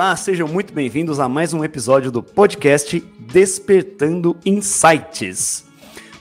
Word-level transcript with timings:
Olá, 0.00 0.16
sejam 0.16 0.48
muito 0.48 0.72
bem-vindos 0.72 1.20
a 1.20 1.28
mais 1.28 1.52
um 1.52 1.62
episódio 1.62 2.10
do 2.10 2.22
podcast 2.22 2.98
Despertando 3.18 4.34
Insights. 4.46 5.66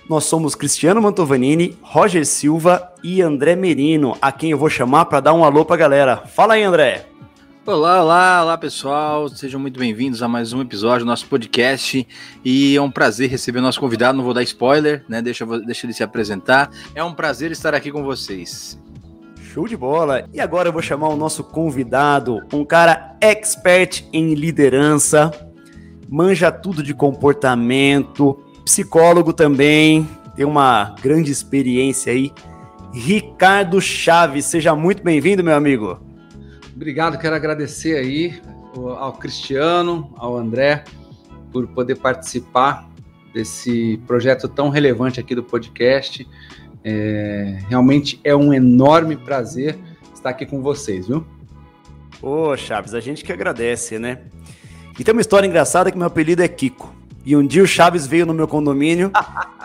Nós 0.09 0.25
somos 0.25 0.53
Cristiano 0.53 1.01
Mantovanini, 1.01 1.77
Roger 1.81 2.25
Silva 2.25 2.91
e 3.01 3.21
André 3.21 3.55
Merino, 3.55 4.17
a 4.21 4.33
quem 4.33 4.51
eu 4.51 4.57
vou 4.57 4.69
chamar 4.69 5.05
para 5.05 5.21
dar 5.21 5.33
um 5.33 5.45
alô 5.45 5.63
para 5.63 5.75
a 5.75 5.79
galera. 5.79 6.17
Fala 6.17 6.55
aí, 6.55 6.63
André. 6.63 7.07
Olá, 7.65 8.03
olá, 8.03 8.43
olá 8.43 8.57
pessoal, 8.57 9.29
sejam 9.29 9.61
muito 9.61 9.79
bem-vindos 9.79 10.21
a 10.21 10.27
mais 10.27 10.51
um 10.51 10.59
episódio 10.59 11.05
do 11.05 11.09
nosso 11.09 11.27
podcast 11.27 12.05
e 12.43 12.75
é 12.75 12.81
um 12.81 12.91
prazer 12.91 13.29
receber 13.29 13.59
o 13.59 13.61
nosso 13.61 13.79
convidado, 13.79 14.17
não 14.17 14.25
vou 14.25 14.33
dar 14.33 14.43
spoiler, 14.43 15.05
né, 15.07 15.21
deixa, 15.21 15.45
deixa 15.61 15.85
ele 15.85 15.93
se 15.93 16.03
apresentar, 16.03 16.69
é 16.93 17.01
um 17.01 17.13
prazer 17.13 17.49
estar 17.49 17.73
aqui 17.73 17.93
com 17.93 18.03
vocês. 18.03 18.77
Show 19.53 19.67
de 19.67 19.75
bola! 19.75 20.29
E 20.31 20.39
agora 20.39 20.69
eu 20.69 20.73
vou 20.73 20.81
chamar 20.81 21.09
o 21.09 21.15
nosso 21.15 21.43
convidado, 21.43 22.39
um 22.53 22.63
cara 22.63 23.17
expert 23.19 24.07
em 24.13 24.35
liderança, 24.35 25.31
manja 26.07 26.51
tudo 26.51 26.83
de 26.83 26.93
comportamento, 26.93 28.39
psicólogo 28.63 29.33
também, 29.33 30.07
tem 30.35 30.45
uma 30.45 30.93
grande 31.01 31.31
experiência 31.31 32.13
aí. 32.13 32.31
Ricardo 32.93 33.81
Chaves, 33.81 34.45
seja 34.45 34.75
muito 34.75 35.01
bem-vindo, 35.01 35.43
meu 35.43 35.55
amigo. 35.55 35.99
Obrigado, 36.75 37.17
quero 37.17 37.35
agradecer 37.35 37.97
aí 37.97 38.39
ao 38.75 39.13
Cristiano, 39.13 40.13
ao 40.15 40.37
André, 40.37 40.83
por 41.51 41.67
poder 41.69 41.95
participar 41.95 42.87
desse 43.33 43.99
projeto 44.05 44.47
tão 44.47 44.69
relevante 44.69 45.19
aqui 45.19 45.33
do 45.33 45.43
podcast. 45.43 46.27
É, 46.83 47.59
realmente 47.67 48.19
é 48.23 48.35
um 48.35 48.53
enorme 48.53 49.17
prazer 49.17 49.77
estar 50.13 50.29
aqui 50.29 50.45
com 50.45 50.61
vocês, 50.61 51.07
viu? 51.07 51.25
Ô, 52.21 52.55
Chaves, 52.57 52.93
a 52.93 52.99
gente 52.99 53.23
que 53.23 53.31
agradece, 53.31 53.97
né? 53.97 54.19
E 54.97 55.03
tem 55.03 55.13
uma 55.13 55.21
história 55.21 55.47
engraçada 55.47 55.91
que 55.91 55.97
meu 55.97 56.07
apelido 56.07 56.43
é 56.43 56.47
Kiko. 56.47 56.93
E 57.25 57.35
um 57.35 57.45
dia 57.45 57.63
o 57.63 57.67
Chaves 57.67 58.07
veio 58.07 58.25
no 58.25 58.33
meu 58.33 58.47
condomínio 58.47 59.11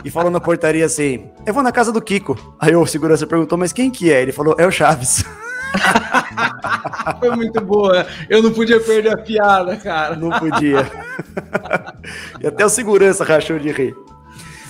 e 0.05 0.11
falou 0.11 0.31
na 0.31 0.41
portaria 0.41 0.85
assim: 0.85 1.27
Eu 1.47 1.55
vou 1.55 1.63
na 1.63 1.73
casa 1.73 1.91
do 1.91 2.01
Kiko. 2.01 2.37
Aí 2.59 2.75
o 2.75 2.87
segurança 2.87 3.27
perguntou, 3.27 3.59
mas 3.59 3.73
quem 3.73 3.91
que 3.91 4.13
é? 4.13 4.23
Ele 4.23 4.33
falou: 4.33 4.55
É 4.59 4.67
o 4.67 4.71
Chaves. 4.71 5.25
Foi 7.19 7.35
muito 7.35 7.61
boa. 7.61 8.07
Eu 8.29 8.43
não 8.43 8.53
podia 8.53 8.81
perder 8.81 9.13
a 9.13 9.17
piada, 9.17 9.77
cara. 9.77 10.17
Não 10.17 10.31
podia. 10.31 10.91
e 12.41 12.47
até 12.47 12.65
o 12.65 12.69
segurança 12.69 13.25
rachou 13.25 13.59
de 13.59 13.71
rir. 13.71 13.97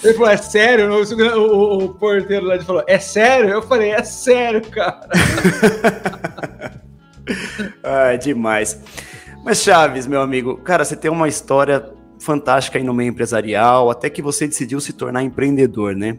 Ele 0.05 0.15
falou, 0.15 0.31
é 0.31 0.37
sério? 0.37 0.93
O, 0.93 1.03
o, 1.39 1.85
o 1.85 1.95
porteiro 1.95 2.45
lá 2.45 2.61
falou, 2.61 2.85
é 2.87 2.99
sério? 2.99 3.49
Eu 3.49 3.63
falei, 3.63 3.91
é 3.91 4.05
sério, 4.05 4.61
cara. 4.71 5.09
ah, 7.83 8.15
demais. 8.17 8.79
Mas 9.43 9.63
Chaves, 9.63 10.07
meu 10.07 10.21
amigo, 10.21 10.59
cara, 10.59 10.85
você 10.85 10.95
tem 10.95 11.11
uma 11.11 11.27
história 11.27 11.91
fantástica 12.21 12.79
aí 12.79 12.85
no 12.85 12.93
meio 12.93 13.11
empresarial, 13.11 13.91
até 13.91 14.11
que 14.11 14.23
você 14.23 14.47
decidiu 14.47 14.81
se 14.81 14.93
tornar 14.93 15.23
empreendedor, 15.23 15.97
né? 15.97 16.19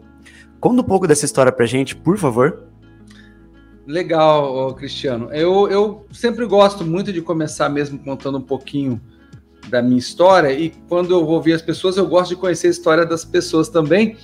Conta 0.60 0.80
um 0.80 0.84
pouco 0.84 1.06
dessa 1.06 1.24
história 1.24 1.52
pra 1.52 1.66
gente, 1.66 1.94
por 1.94 2.18
favor. 2.18 2.64
Legal, 3.86 4.74
Cristiano. 4.74 5.32
Eu, 5.32 5.68
eu 5.68 6.06
sempre 6.12 6.44
gosto 6.44 6.84
muito 6.84 7.12
de 7.12 7.22
começar 7.22 7.68
mesmo 7.68 8.00
contando 8.00 8.38
um 8.38 8.42
pouquinho 8.42 9.00
da 9.68 9.82
minha 9.82 9.98
história 9.98 10.52
e 10.52 10.72
quando 10.88 11.12
eu 11.12 11.24
vou 11.24 11.40
ver 11.40 11.54
as 11.54 11.62
pessoas, 11.62 11.96
eu 11.96 12.06
gosto 12.06 12.30
de 12.30 12.36
conhecer 12.36 12.68
a 12.68 12.70
história 12.70 13.04
das 13.04 13.24
pessoas 13.24 13.68
também, 13.68 14.16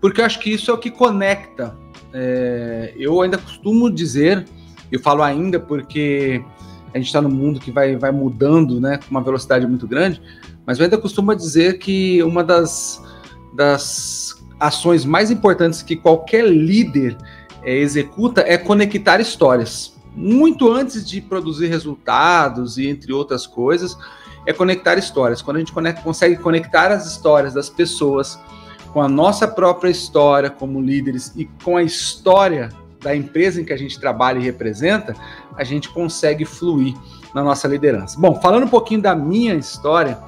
porque 0.00 0.20
eu 0.20 0.24
acho 0.24 0.38
que 0.38 0.50
isso 0.50 0.70
é 0.70 0.74
o 0.74 0.78
que 0.78 0.90
conecta. 0.90 1.76
É, 2.12 2.94
eu 2.96 3.20
ainda 3.20 3.38
costumo 3.38 3.90
dizer, 3.90 4.44
eu 4.90 5.00
falo 5.00 5.22
ainda 5.22 5.58
porque 5.58 6.44
a 6.92 6.98
gente 6.98 7.06
está 7.08 7.20
no 7.20 7.28
mundo 7.28 7.58
que 7.58 7.72
vai, 7.72 7.96
vai 7.96 8.12
mudando 8.12 8.80
né, 8.80 8.98
com 8.98 9.10
uma 9.10 9.20
velocidade 9.20 9.66
muito 9.66 9.86
grande, 9.88 10.22
mas 10.64 10.78
eu 10.78 10.84
ainda 10.84 10.96
costumo 10.96 11.34
dizer 11.34 11.78
que 11.78 12.22
uma 12.22 12.44
das, 12.44 13.02
das 13.54 14.44
ações 14.60 15.04
mais 15.04 15.30
importantes 15.30 15.82
que 15.82 15.96
qualquer 15.96 16.46
líder 16.48 17.16
é, 17.64 17.76
executa 17.76 18.42
é 18.42 18.56
conectar 18.56 19.20
histórias. 19.20 19.94
Muito 20.14 20.70
antes 20.70 21.04
de 21.04 21.20
produzir 21.20 21.66
resultados 21.66 22.78
e 22.78 22.86
entre 22.86 23.12
outras 23.12 23.46
coisas, 23.46 23.96
é 24.46 24.52
conectar 24.52 24.96
histórias. 24.96 25.42
Quando 25.42 25.56
a 25.56 25.60
gente 25.60 25.72
conecta, 25.72 26.02
consegue 26.02 26.36
conectar 26.36 26.90
as 26.90 27.06
histórias 27.06 27.54
das 27.54 27.68
pessoas 27.68 28.38
com 28.92 29.02
a 29.02 29.08
nossa 29.08 29.48
própria 29.48 29.90
história 29.90 30.48
como 30.48 30.80
líderes 30.80 31.32
e 31.36 31.46
com 31.64 31.76
a 31.76 31.82
história 31.82 32.68
da 33.00 33.14
empresa 33.14 33.60
em 33.60 33.64
que 33.64 33.72
a 33.72 33.76
gente 33.76 33.98
trabalha 34.00 34.38
e 34.38 34.42
representa, 34.42 35.14
a 35.56 35.64
gente 35.64 35.88
consegue 35.90 36.44
fluir 36.44 36.94
na 37.34 37.42
nossa 37.42 37.68
liderança. 37.68 38.18
Bom, 38.18 38.40
falando 38.40 38.64
um 38.64 38.68
pouquinho 38.68 39.02
da 39.02 39.14
minha 39.14 39.54
história, 39.54 40.18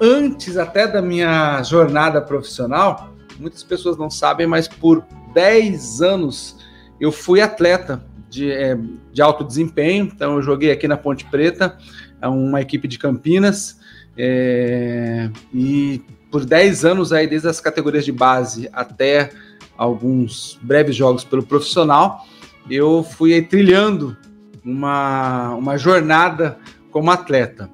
antes 0.00 0.56
até 0.56 0.86
da 0.86 1.00
minha 1.00 1.62
jornada 1.62 2.20
profissional, 2.20 3.12
muitas 3.38 3.62
pessoas 3.62 3.96
não 3.96 4.10
sabem, 4.10 4.46
mas 4.46 4.66
por 4.66 5.04
10 5.32 6.02
anos 6.02 6.58
eu 6.98 7.12
fui 7.12 7.40
atleta 7.40 8.04
de, 8.28 8.50
é, 8.50 8.76
de 9.12 9.20
alto 9.20 9.44
desempenho, 9.44 10.06
então 10.06 10.36
eu 10.36 10.42
joguei 10.42 10.72
aqui 10.72 10.88
na 10.88 10.96
Ponte 10.96 11.24
Preta, 11.26 11.76
é 12.22 12.28
uma 12.28 12.62
equipe 12.62 12.88
de 12.88 12.98
Campinas, 12.98 13.78
é, 14.16 15.28
e 15.52 16.00
por 16.30 16.44
10 16.44 16.84
anos 16.84 17.12
aí, 17.12 17.26
desde 17.26 17.48
as 17.48 17.60
categorias 17.60 18.04
de 18.04 18.12
base 18.12 18.70
até 18.72 19.30
alguns 19.76 20.58
breves 20.62 20.96
jogos 20.96 21.24
pelo 21.24 21.42
profissional, 21.42 22.26
eu 22.70 23.02
fui 23.02 23.34
aí, 23.34 23.42
trilhando 23.42 24.16
uma, 24.64 25.54
uma 25.56 25.76
jornada 25.76 26.58
como 26.90 27.10
atleta. 27.10 27.68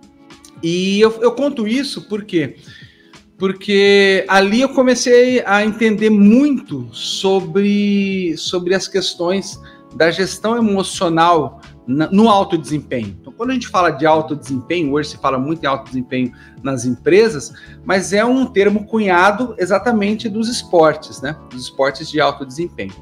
E 0.63 1.01
eu, 1.01 1.17
eu 1.21 1.33
conto 1.33 1.69
isso 1.69 2.09
porque 2.09 2.57
porque 3.39 4.25
ali 4.27 4.63
eu 4.63 4.69
comecei 4.71 5.41
a 5.47 5.65
entender 5.65 6.11
muito 6.11 6.89
sobre, 6.93 8.37
sobre 8.37 8.75
as 8.75 8.89
questões 8.89 9.61
da 9.95 10.11
gestão 10.11 10.59
emocional 10.59 11.61
no 11.89 12.29
alto 12.29 12.59
desempenho. 12.59 13.17
Então, 13.19 13.33
quando 13.33 13.51
a 13.51 13.55
gente 13.55 13.67
fala 13.67 13.91
de 13.91 14.05
alto 14.05 14.37
desempenho, 14.37 14.93
hoje 14.93 15.11
se 15.11 15.17
fala 15.17 15.39
muito 15.39 15.65
em 15.65 15.67
alto 15.67 15.87
desempenho 15.87 16.33
nas 16.63 16.85
empresas, 16.85 17.53
mas 17.83 18.13
é 18.13 18.23
um 18.23 18.45
termo 18.45 18.85
cunhado 18.85 19.55
exatamente 19.57 20.29
dos 20.29 20.51
esportes, 20.51 21.23
né? 21.23 21.35
Dos 21.51 21.65
esportes 21.65 22.11
de 22.11 22.21
alto 22.21 22.45
desempenho. 22.45 22.93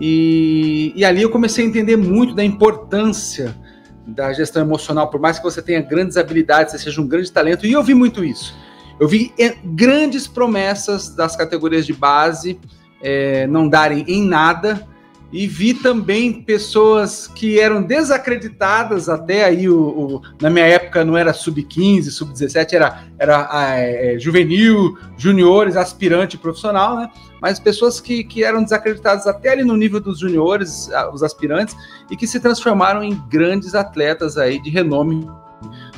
E, 0.00 0.92
e 0.96 1.04
ali 1.04 1.22
eu 1.22 1.30
comecei 1.30 1.64
a 1.64 1.68
entender 1.68 1.96
muito 1.96 2.34
da 2.34 2.44
importância 2.44 3.56
da 4.04 4.32
gestão 4.32 4.62
emocional, 4.62 5.08
por 5.08 5.20
mais 5.20 5.38
que 5.38 5.44
você 5.44 5.62
tenha 5.62 5.80
grandes 5.80 6.16
habilidades, 6.16 6.72
você 6.72 6.78
seja 6.78 7.00
um 7.00 7.06
grande 7.06 7.30
talento, 7.30 7.66
e 7.66 7.72
eu 7.72 7.82
vi 7.82 7.94
muito 7.94 8.24
isso. 8.24 8.56
Eu 8.98 9.06
vi 9.06 9.32
eh, 9.38 9.56
grandes 9.62 10.26
promessas 10.26 11.14
das 11.14 11.36
categorias 11.36 11.86
de 11.86 11.92
base 11.92 12.58
é, 13.00 13.46
não 13.46 13.68
darem 13.68 14.04
em 14.08 14.24
nada, 14.24 14.86
e 15.30 15.46
vi 15.46 15.74
também 15.74 16.42
pessoas 16.42 17.26
que 17.26 17.60
eram 17.60 17.82
desacreditadas 17.82 19.08
até 19.08 19.44
aí 19.44 19.68
o, 19.68 19.78
o 19.78 20.22
na 20.40 20.48
minha 20.48 20.64
época 20.64 21.04
não 21.04 21.16
era 21.18 21.34
sub 21.34 21.62
15, 21.62 22.10
sub 22.10 22.32
17, 22.32 22.74
era 22.74 23.04
era 23.18 23.48
é, 23.76 24.18
juvenil, 24.18 24.96
juniores, 25.16 25.76
aspirante 25.76 26.38
profissional, 26.38 26.96
né? 26.96 27.10
Mas 27.42 27.58
pessoas 27.58 28.00
que, 28.00 28.24
que 28.24 28.42
eram 28.42 28.62
desacreditadas 28.62 29.26
até 29.26 29.50
ali 29.50 29.64
no 29.64 29.76
nível 29.76 30.00
dos 30.00 30.18
juniores, 30.18 30.88
os 31.12 31.22
aspirantes, 31.22 31.76
e 32.10 32.16
que 32.16 32.26
se 32.26 32.40
transformaram 32.40 33.02
em 33.02 33.20
grandes 33.28 33.74
atletas 33.74 34.36
aí 34.36 34.60
de 34.60 34.70
renome 34.70 35.28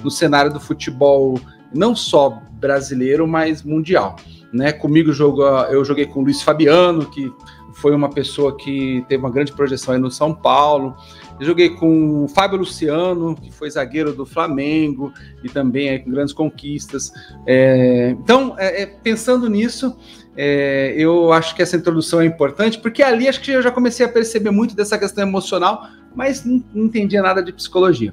no 0.02 0.10
cenário 0.10 0.52
do 0.52 0.60
futebol, 0.60 1.38
não 1.74 1.94
só 1.94 2.42
brasileiro, 2.52 3.26
mas 3.26 3.62
mundial. 3.62 4.16
Né? 4.52 4.72
Comigo 4.72 5.12
jogo, 5.12 5.42
eu 5.42 5.84
joguei 5.84 6.06
com 6.06 6.20
o 6.20 6.24
Luiz 6.24 6.42
Fabiano, 6.42 7.06
que 7.06 7.32
foi 7.80 7.94
uma 7.94 8.10
pessoa 8.10 8.56
que 8.56 9.04
teve 9.08 9.22
uma 9.22 9.30
grande 9.30 9.52
projeção 9.52 9.94
aí 9.94 10.00
no 10.00 10.10
São 10.10 10.34
Paulo. 10.34 10.94
Eu 11.38 11.46
joguei 11.46 11.70
com 11.70 12.24
o 12.24 12.28
Fábio 12.28 12.58
Luciano, 12.58 13.34
que 13.34 13.50
foi 13.50 13.70
zagueiro 13.70 14.12
do 14.12 14.26
Flamengo 14.26 15.12
e 15.42 15.48
também 15.48 15.88
aí 15.88 15.98
com 15.98 16.10
grandes 16.10 16.34
conquistas. 16.34 17.10
É, 17.46 18.10
então, 18.10 18.54
é, 18.58 18.82
é, 18.82 18.86
pensando 18.86 19.48
nisso, 19.48 19.96
é, 20.36 20.94
eu 20.96 21.32
acho 21.32 21.56
que 21.56 21.62
essa 21.62 21.76
introdução 21.76 22.20
é 22.20 22.26
importante, 22.26 22.78
porque 22.78 23.02
ali 23.02 23.26
acho 23.26 23.40
que 23.40 23.50
eu 23.50 23.62
já 23.62 23.70
comecei 23.70 24.04
a 24.04 24.08
perceber 24.08 24.50
muito 24.50 24.76
dessa 24.76 24.98
questão 24.98 25.26
emocional, 25.26 25.88
mas 26.14 26.44
não, 26.44 26.62
não 26.74 26.84
entendia 26.84 27.22
nada 27.22 27.42
de 27.42 27.52
psicologia. 27.52 28.12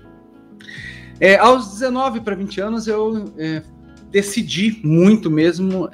É, 1.19 1.35
aos 1.35 1.73
19 1.73 2.21
para 2.21 2.35
20 2.35 2.61
anos, 2.61 2.87
eu 2.87 3.25
é, 3.37 3.61
decidi 4.09 4.79
muito 4.83 5.29
mesmo 5.29 5.89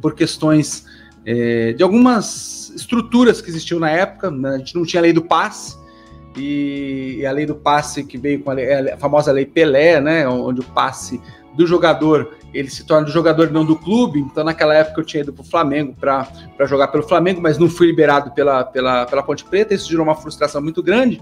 por 0.00 0.14
questões 0.14 0.86
de 1.76 1.82
algumas 1.82 2.67
estruturas 2.80 3.40
que 3.40 3.48
existiam 3.48 3.78
na 3.78 3.90
época. 3.90 4.30
Né? 4.30 4.50
A 4.50 4.58
gente 4.58 4.74
não 4.74 4.84
tinha 4.84 5.00
a 5.00 5.02
lei 5.02 5.12
do 5.12 5.22
passe, 5.22 5.76
e, 6.36 7.24
a 7.26 7.32
lei 7.32 7.46
do 7.46 7.54
passe 7.54 8.04
que 8.04 8.16
veio 8.16 8.40
com 8.42 8.50
a, 8.50 8.54
lei, 8.54 8.66
é 8.66 8.92
a, 8.92 8.96
famosa 8.96 9.32
lei 9.32 9.44
Pelé, 9.44 10.00
né? 10.00 10.28
onde 10.28 10.60
o 10.60 10.64
passe 10.64 11.20
do 11.56 11.66
jogador 11.66 12.36
ele 12.54 12.70
se 12.70 12.84
torna 12.84 13.06
do 13.06 13.12
jogador 13.12 13.50
não 13.50 13.64
do 13.64 13.76
clube. 13.76 14.20
Então, 14.20 14.44
naquela 14.44 14.74
época, 14.74 15.00
eu 15.00 15.04
tinha 15.04 15.22
ido 15.22 15.32
para 15.32 15.42
o 15.42 15.44
Flamengo 15.44 15.94
para 15.98 16.26
jogar 16.66 16.88
pelo 16.88 17.02
Flamengo, 17.02 17.40
mas 17.40 17.58
não 17.58 17.68
fui 17.68 17.86
liberado 17.88 18.30
pela, 18.30 18.64
pela, 18.64 19.06
pela 19.06 19.22
Ponte 19.22 19.44
Preta. 19.44 19.74
Isso 19.74 19.88
gerou 19.88 20.04
uma 20.04 20.14
frustração 20.14 20.62
muito 20.62 20.82
grande. 20.82 21.20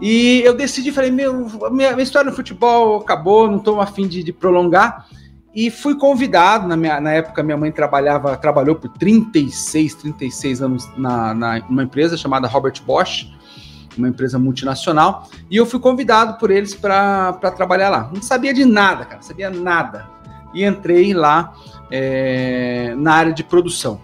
E 0.00 0.42
eu 0.44 0.54
decidi, 0.54 0.92
falei, 0.92 1.10
meu, 1.10 1.48
minha, 1.70 1.90
minha 1.92 2.02
história 2.02 2.30
no 2.30 2.36
futebol 2.36 2.98
acabou, 2.98 3.50
não 3.50 3.58
estou 3.58 3.80
afim 3.80 4.06
de, 4.06 4.22
de 4.22 4.32
prolongar. 4.32 5.08
E 5.58 5.72
fui 5.72 5.96
convidado, 5.96 6.68
na, 6.68 6.76
minha, 6.76 7.00
na 7.00 7.10
época 7.10 7.42
minha 7.42 7.56
mãe 7.56 7.72
trabalhava, 7.72 8.36
trabalhou 8.36 8.76
por 8.76 8.90
36, 8.90 9.92
36 9.96 10.62
anos 10.62 10.88
na, 10.96 11.34
na 11.34 11.58
uma 11.68 11.82
empresa 11.82 12.16
chamada 12.16 12.46
Robert 12.46 12.80
Bosch, 12.86 13.26
uma 13.96 14.08
empresa 14.08 14.38
multinacional, 14.38 15.28
e 15.50 15.56
eu 15.56 15.66
fui 15.66 15.80
convidado 15.80 16.38
por 16.38 16.52
eles 16.52 16.76
para 16.76 17.32
trabalhar 17.56 17.88
lá. 17.88 18.08
Não 18.14 18.22
sabia 18.22 18.54
de 18.54 18.64
nada, 18.64 19.04
cara, 19.04 19.20
sabia 19.20 19.50
nada. 19.50 20.08
E 20.54 20.64
entrei 20.64 21.12
lá 21.12 21.52
é, 21.90 22.94
na 22.96 23.14
área 23.14 23.32
de 23.32 23.42
produção. 23.42 24.00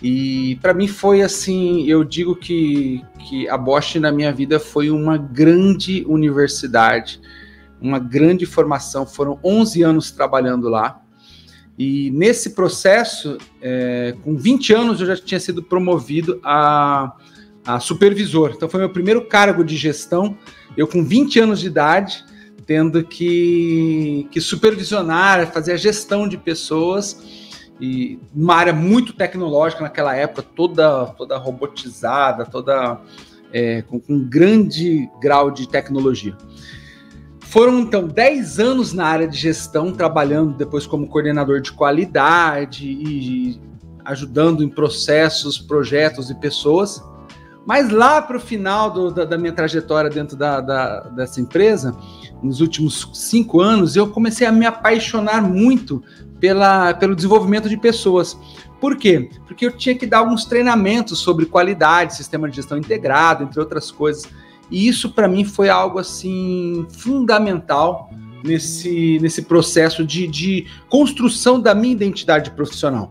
E 0.00 0.60
para 0.62 0.72
mim 0.72 0.86
foi 0.86 1.22
assim, 1.22 1.86
eu 1.86 2.04
digo 2.04 2.36
que, 2.36 3.04
que 3.18 3.48
a 3.48 3.58
Bosch 3.58 3.96
na 3.96 4.12
minha 4.12 4.32
vida 4.32 4.60
foi 4.60 4.90
uma 4.90 5.18
grande 5.18 6.04
universidade, 6.06 7.20
uma 7.80 7.98
grande 7.98 8.46
formação. 8.46 9.06
Foram 9.06 9.38
11 9.44 9.82
anos 9.82 10.10
trabalhando 10.10 10.68
lá. 10.68 11.00
E 11.78 12.10
nesse 12.10 12.50
processo, 12.50 13.38
é, 13.60 14.14
com 14.22 14.36
20 14.36 14.74
anos, 14.74 15.00
eu 15.00 15.06
já 15.06 15.16
tinha 15.16 15.40
sido 15.40 15.62
promovido 15.62 16.40
a, 16.44 17.12
a 17.64 17.80
supervisor. 17.80 18.52
Então 18.54 18.68
foi 18.68 18.80
meu 18.80 18.90
primeiro 18.90 19.24
cargo 19.24 19.64
de 19.64 19.76
gestão. 19.76 20.36
Eu 20.76 20.86
com 20.86 21.02
20 21.02 21.40
anos 21.40 21.60
de 21.60 21.68
idade, 21.68 22.24
tendo 22.66 23.02
que, 23.02 24.28
que 24.30 24.40
supervisionar, 24.40 25.50
fazer 25.52 25.72
a 25.72 25.76
gestão 25.76 26.28
de 26.28 26.36
pessoas 26.36 27.40
e 27.80 28.20
uma 28.34 28.54
área 28.54 28.72
muito 28.72 29.14
tecnológica 29.14 29.82
naquela 29.82 30.14
época, 30.14 30.42
toda, 30.42 31.06
toda 31.06 31.38
robotizada, 31.38 32.44
toda 32.44 33.00
é, 33.52 33.82
com, 33.82 33.98
com, 33.98 34.14
um 34.14 34.28
grande 34.28 35.08
grau 35.20 35.50
de 35.50 35.66
tecnologia. 35.66 36.36
Foram 37.50 37.80
então 37.80 38.06
10 38.06 38.60
anos 38.60 38.92
na 38.92 39.04
área 39.04 39.26
de 39.26 39.36
gestão, 39.36 39.90
trabalhando 39.90 40.54
depois 40.56 40.86
como 40.86 41.08
coordenador 41.08 41.60
de 41.60 41.72
qualidade 41.72 42.86
e 42.86 43.60
ajudando 44.04 44.62
em 44.62 44.68
processos, 44.68 45.58
projetos 45.58 46.30
e 46.30 46.34
pessoas. 46.36 47.02
Mas 47.66 47.90
lá 47.90 48.22
para 48.22 48.36
o 48.36 48.40
final 48.40 48.92
do, 48.92 49.10
da, 49.10 49.24
da, 49.24 49.36
minha 49.36 49.52
trajetória 49.52 50.08
dentro 50.08 50.36
da, 50.36 50.60
da, 50.60 51.00
dessa 51.08 51.40
empresa, 51.40 51.92
nos 52.40 52.60
últimos 52.60 53.10
cinco 53.14 53.60
anos, 53.60 53.96
eu 53.96 54.08
comecei 54.08 54.46
a 54.46 54.52
me 54.52 54.64
apaixonar 54.64 55.42
muito 55.42 56.04
pela, 56.38 56.94
pelo 56.94 57.16
desenvolvimento 57.16 57.68
de 57.68 57.76
pessoas. 57.76 58.38
Por 58.80 58.96
quê? 58.96 59.28
Porque 59.48 59.66
eu 59.66 59.76
tinha 59.76 59.96
que 59.98 60.06
dar 60.06 60.18
alguns 60.18 60.44
treinamentos 60.44 61.18
sobre 61.18 61.46
qualidade, 61.46 62.14
sistema 62.14 62.48
de 62.48 62.54
gestão 62.54 62.78
integrado, 62.78 63.42
entre 63.42 63.58
outras 63.58 63.90
coisas. 63.90 64.22
E 64.70 64.86
isso 64.88 65.10
para 65.10 65.28
mim 65.28 65.44
foi 65.44 65.68
algo 65.68 65.98
assim 65.98 66.86
fundamental 66.90 68.10
nesse, 68.44 69.18
nesse 69.20 69.42
processo 69.42 70.04
de, 70.04 70.26
de 70.26 70.66
construção 70.88 71.60
da 71.60 71.74
minha 71.74 71.92
identidade 71.92 72.50
profissional. 72.50 73.08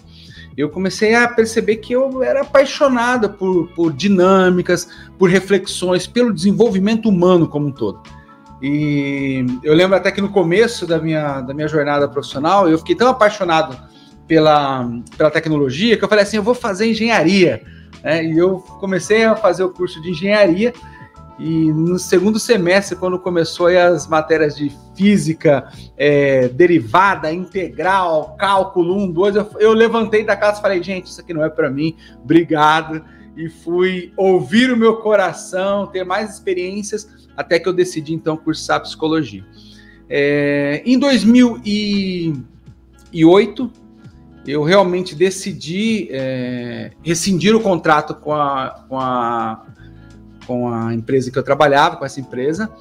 Eu 0.57 0.69
comecei 0.69 1.15
a 1.15 1.27
perceber 1.27 1.77
que 1.77 1.93
eu 1.93 2.21
era 2.21 2.41
apaixonada 2.41 3.29
por, 3.29 3.69
por 3.69 3.93
dinâmicas, 3.93 4.89
por 5.17 5.29
reflexões, 5.29 6.05
pelo 6.05 6.33
desenvolvimento 6.33 7.07
humano 7.07 7.47
como 7.47 7.67
um 7.67 7.71
todo. 7.71 8.01
E 8.61 9.45
eu 9.63 9.73
lembro 9.73 9.95
até 9.95 10.11
que 10.11 10.19
no 10.19 10.29
começo 10.29 10.85
da 10.85 10.99
minha, 10.99 11.39
da 11.41 11.53
minha 11.53 11.67
jornada 11.67 12.09
profissional, 12.09 12.67
eu 12.67 12.77
fiquei 12.77 12.93
tão 12.93 13.07
apaixonado 13.07 13.77
pela, 14.27 14.85
pela 15.17 15.31
tecnologia 15.31 15.97
que 15.97 16.03
eu 16.03 16.09
falei 16.09 16.23
assim: 16.23 16.37
eu 16.37 16.43
vou 16.43 16.53
fazer 16.53 16.89
engenharia. 16.89 17.63
É, 18.03 18.23
e 18.23 18.37
eu 18.37 18.59
comecei 18.79 19.25
a 19.25 19.35
fazer 19.35 19.63
o 19.63 19.69
curso 19.69 20.01
de 20.01 20.11
engenharia. 20.11 20.73
E 21.39 21.71
no 21.71 21.97
segundo 21.97 22.37
semestre, 22.37 22.97
quando 22.97 23.17
começou 23.17 23.67
as 23.67 24.05
matérias 24.07 24.57
de 24.57 24.69
física, 24.93 25.71
é, 25.97 26.49
derivada, 26.49 27.31
integral, 27.31 28.35
cálculo 28.37 29.01
1, 29.05 29.11
2, 29.11 29.35
eu, 29.35 29.49
eu 29.59 29.71
levantei 29.71 30.25
da 30.25 30.35
casa 30.35 30.59
e 30.59 30.61
falei, 30.61 30.83
gente, 30.83 31.07
isso 31.07 31.21
aqui 31.21 31.33
não 31.33 31.41
é 31.43 31.49
para 31.49 31.69
mim, 31.69 31.95
obrigado. 32.21 33.01
E 33.37 33.47
fui 33.47 34.11
ouvir 34.17 34.69
o 34.69 34.75
meu 34.75 34.97
coração, 34.97 35.87
ter 35.87 36.03
mais 36.03 36.33
experiências 36.33 37.07
até 37.37 37.57
que 37.57 37.69
eu 37.69 37.73
decidi 37.73 38.13
então 38.13 38.35
cursar 38.35 38.81
psicologia. 38.81 39.45
É, 40.09 40.81
em 40.85 40.99
2008, 40.99 43.71
eu 44.45 44.61
realmente 44.63 45.15
decidi 45.15 46.09
é, 46.11 46.91
rescindir 47.01 47.55
o 47.55 47.61
contrato 47.61 48.13
com 48.15 48.33
a, 48.33 48.83
com, 48.89 48.99
a, 48.99 49.65
com 50.49 50.73
a 50.73 50.91
empresa 50.95 51.29
que 51.29 51.37
eu 51.37 51.43
trabalhava, 51.43 51.97
com 51.97 52.03
essa 52.03 52.19
empresa, 52.19 52.73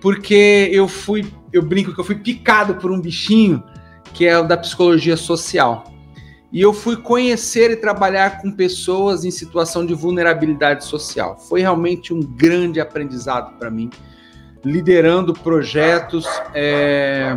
porque 0.00 0.68
eu 0.72 0.88
fui, 0.88 1.24
eu 1.52 1.62
brinco 1.62 1.94
que 1.94 2.00
eu 2.00 2.04
fui 2.04 2.16
picado 2.16 2.74
por 2.74 2.90
um 2.90 3.00
bichinho 3.00 3.62
que 4.12 4.26
é 4.26 4.36
o 4.36 4.42
da 4.42 4.56
psicologia 4.56 5.16
social. 5.16 5.84
E 6.52 6.60
eu 6.60 6.72
fui 6.72 6.96
conhecer 6.96 7.70
e 7.70 7.76
trabalhar 7.76 8.42
com 8.42 8.50
pessoas 8.50 9.24
em 9.24 9.30
situação 9.30 9.86
de 9.86 9.94
vulnerabilidade 9.94 10.84
social. 10.84 11.38
Foi 11.38 11.60
realmente 11.60 12.12
um 12.12 12.20
grande 12.20 12.80
aprendizado 12.80 13.56
para 13.56 13.70
mim, 13.70 13.88
liderando 14.64 15.32
projetos. 15.32 16.26
É... 16.54 17.36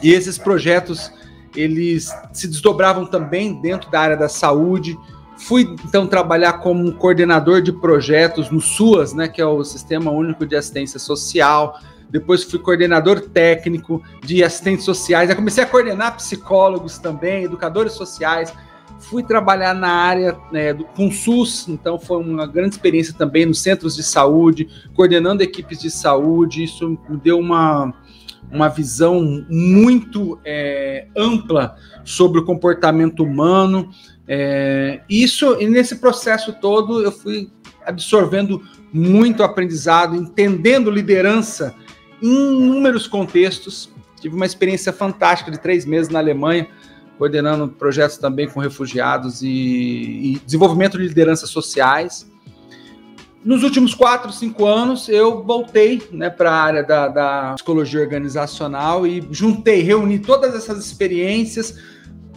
E 0.00 0.12
esses 0.12 0.38
projetos 0.38 1.10
eles 1.56 2.14
se 2.32 2.46
desdobravam 2.46 3.04
também 3.04 3.60
dentro 3.60 3.90
da 3.90 4.00
área 4.00 4.16
da 4.16 4.28
saúde. 4.28 4.96
Fui 5.42 5.74
então 5.84 6.06
trabalhar 6.06 6.54
como 6.54 6.92
coordenador 6.92 7.60
de 7.60 7.72
projetos 7.72 8.48
no 8.48 8.60
SUAS, 8.60 9.12
né, 9.12 9.26
que 9.26 9.40
é 9.40 9.46
o 9.46 9.64
Sistema 9.64 10.08
Único 10.10 10.46
de 10.46 10.54
Assistência 10.54 11.00
Social. 11.00 11.80
Depois 12.08 12.44
fui 12.44 12.60
coordenador 12.60 13.20
técnico 13.20 14.00
de 14.22 14.44
assistentes 14.44 14.84
sociais, 14.84 15.30
aí 15.30 15.34
comecei 15.34 15.64
a 15.64 15.66
coordenar 15.66 16.16
psicólogos 16.16 16.98
também, 16.98 17.44
educadores 17.44 17.94
sociais, 17.94 18.52
fui 19.00 19.24
trabalhar 19.24 19.74
na 19.74 19.88
área 19.88 20.38
né, 20.52 20.72
do, 20.72 20.84
com 20.84 21.10
SUS, 21.10 21.66
então 21.68 21.98
foi 21.98 22.18
uma 22.18 22.46
grande 22.46 22.76
experiência 22.76 23.12
também 23.12 23.44
nos 23.44 23.60
centros 23.60 23.96
de 23.96 24.02
saúde, 24.04 24.68
coordenando 24.94 25.42
equipes 25.42 25.80
de 25.80 25.90
saúde, 25.90 26.62
isso 26.62 26.88
me 27.08 27.16
deu 27.16 27.38
uma, 27.38 27.92
uma 28.52 28.68
visão 28.68 29.44
muito 29.48 30.38
é, 30.44 31.08
ampla 31.16 31.74
sobre 32.04 32.38
o 32.40 32.44
comportamento 32.44 33.24
humano. 33.24 33.90
É, 34.26 35.00
isso, 35.08 35.56
e 35.60 35.66
nesse 35.66 35.96
processo 35.96 36.52
todo, 36.52 37.02
eu 37.02 37.10
fui 37.10 37.50
absorvendo 37.84 38.62
muito 38.92 39.42
aprendizado, 39.42 40.14
entendendo 40.14 40.90
liderança 40.90 41.74
em 42.22 42.62
inúmeros 42.62 43.06
contextos. 43.06 43.90
Tive 44.20 44.36
uma 44.36 44.46
experiência 44.46 44.92
fantástica 44.92 45.50
de 45.50 45.58
três 45.58 45.84
meses 45.84 46.08
na 46.08 46.20
Alemanha, 46.20 46.68
coordenando 47.18 47.68
projetos 47.68 48.16
também 48.16 48.48
com 48.48 48.60
refugiados 48.60 49.42
e, 49.42 49.48
e 49.48 50.40
desenvolvimento 50.44 50.98
de 50.98 51.08
lideranças 51.08 51.50
sociais. 51.50 52.30
Nos 53.44 53.64
últimos 53.64 53.92
quatro, 53.92 54.32
cinco 54.32 54.64
anos, 54.66 55.08
eu 55.08 55.42
voltei 55.42 56.00
né, 56.12 56.30
para 56.30 56.52
a 56.52 56.62
área 56.62 56.82
da, 56.84 57.08
da 57.08 57.54
psicologia 57.54 58.00
organizacional 58.00 59.04
e 59.04 59.26
juntei, 59.32 59.82
reuni 59.82 60.20
todas 60.20 60.54
essas 60.54 60.84
experiências 60.84 61.76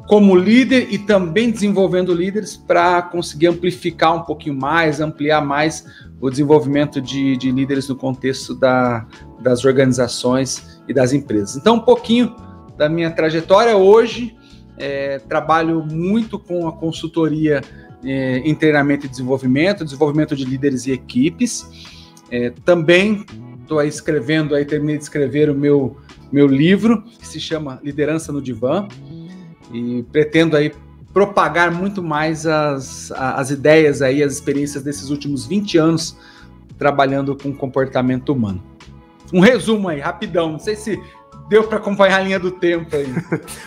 como 0.08 0.36
líder 0.36 0.88
e 0.92 1.00
também 1.00 1.50
desenvolvendo 1.50 2.14
líderes 2.14 2.56
para 2.56 3.02
conseguir 3.02 3.48
amplificar 3.48 4.16
um 4.16 4.22
pouquinho 4.22 4.56
mais, 4.56 5.02
ampliar 5.02 5.42
mais 5.42 5.86
o 6.22 6.30
desenvolvimento 6.30 7.02
de, 7.02 7.36
de 7.38 7.52
líderes 7.52 7.88
no 7.90 7.96
contexto 7.96 8.54
da, 8.54 9.06
das 9.42 9.66
organizações 9.66 10.82
e 10.88 10.94
das 10.94 11.12
empresas. 11.12 11.56
Então, 11.56 11.76
um 11.76 11.80
pouquinho 11.80 12.36
da 12.78 12.88
minha 12.88 13.10
trajetória 13.10 13.76
hoje, 13.76 14.36
é, 14.78 15.20
trabalho 15.20 15.84
muito 15.84 16.38
com 16.38 16.68
a 16.68 16.72
consultoria 16.72 17.62
é, 18.04 18.38
em 18.40 18.54
treinamento 18.54 19.08
e 19.08 19.10
desenvolvimento, 19.10 19.84
desenvolvimento 19.84 20.36
de 20.36 20.46
líderes 20.46 20.86
e 20.86 20.92
equipes. 20.92 21.68
É, 22.30 22.52
também 22.64 23.26
estou 23.62 23.82
escrevendo, 23.82 24.54
aí 24.54 24.66
terminei 24.66 24.98
de 24.98 25.04
escrever 25.04 25.50
o 25.50 25.56
meu, 25.56 25.98
meu 26.32 26.46
livro, 26.46 27.02
que 27.02 27.28
se 27.28 27.40
chama 27.40 27.80
Liderança 27.84 28.32
no 28.32 28.42
Divã 28.42 28.88
e 29.72 30.04
pretendo 30.12 30.56
aí 30.56 30.72
propagar 31.14 31.72
muito 31.72 32.04
mais 32.04 32.46
as, 32.46 33.12
as 33.12 33.50
ideias 33.50 34.02
aí, 34.02 34.22
as 34.22 34.34
experiências 34.34 34.84
desses 34.84 35.10
últimos 35.10 35.46
20 35.46 35.78
anos 35.78 36.18
trabalhando 36.78 37.38
com 37.38 37.54
comportamento 37.54 38.34
humano. 38.34 38.62
Um 39.34 39.40
resumo 39.40 39.88
aí, 39.88 40.00
rapidão, 40.00 40.52
não 40.52 40.60
sei 40.60 40.76
se 40.76 41.02
deu 41.48 41.64
para 41.64 41.78
acompanhar 41.78 42.20
a 42.20 42.24
linha 42.24 42.40
do 42.40 42.52
tempo 42.52 42.96
aí. 42.96 43.08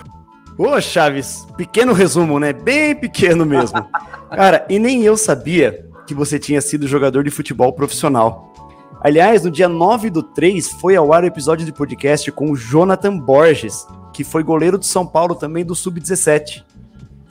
Ô, 0.58 0.80
Chaves, 0.80 1.46
pequeno 1.56 1.92
resumo, 1.92 2.38
né? 2.38 2.52
Bem 2.52 2.94
pequeno 2.94 3.46
mesmo. 3.46 3.78
Cara, 4.30 4.66
e 4.68 4.78
nem 4.78 5.02
eu 5.02 5.16
sabia 5.16 5.86
que 6.06 6.14
você 6.14 6.38
tinha 6.38 6.60
sido 6.60 6.86
jogador 6.86 7.22
de 7.22 7.30
futebol 7.30 7.72
profissional. 7.72 8.52
Aliás, 9.00 9.44
no 9.44 9.50
dia 9.50 9.68
9 9.68 10.10
do 10.10 10.22
3 10.22 10.68
foi 10.72 10.96
ao 10.96 11.12
ar 11.12 11.22
o 11.22 11.26
episódio 11.26 11.64
de 11.64 11.72
podcast 11.72 12.32
com 12.32 12.50
o 12.50 12.56
Jonathan 12.56 13.16
Borges, 13.16 13.86
que 14.18 14.24
foi 14.24 14.42
goleiro 14.42 14.76
do 14.76 14.84
São 14.84 15.06
Paulo 15.06 15.36
também 15.36 15.64
do 15.64 15.76
Sub-17. 15.76 16.64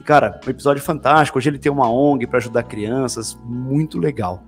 Cara, 0.06 0.40
um 0.46 0.48
episódio 0.48 0.82
fantástico. 0.82 1.36
Hoje 1.36 1.50
ele 1.50 1.58
tem 1.58 1.70
uma 1.70 1.86
ONG 1.86 2.26
para 2.26 2.38
ajudar 2.38 2.62
crianças, 2.62 3.38
muito 3.44 3.98
legal. 3.98 4.42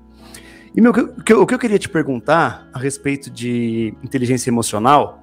E 0.75 0.81
meu, 0.81 0.91
o, 0.91 1.23
que 1.23 1.35
eu, 1.35 1.43
o 1.43 1.47
que 1.47 1.53
eu 1.53 1.59
queria 1.59 1.79
te 1.79 1.87
perguntar 1.87 2.67
a 2.73 2.79
respeito 2.79 3.29
de 3.29 3.95
inteligência 4.03 4.49
emocional 4.49 5.23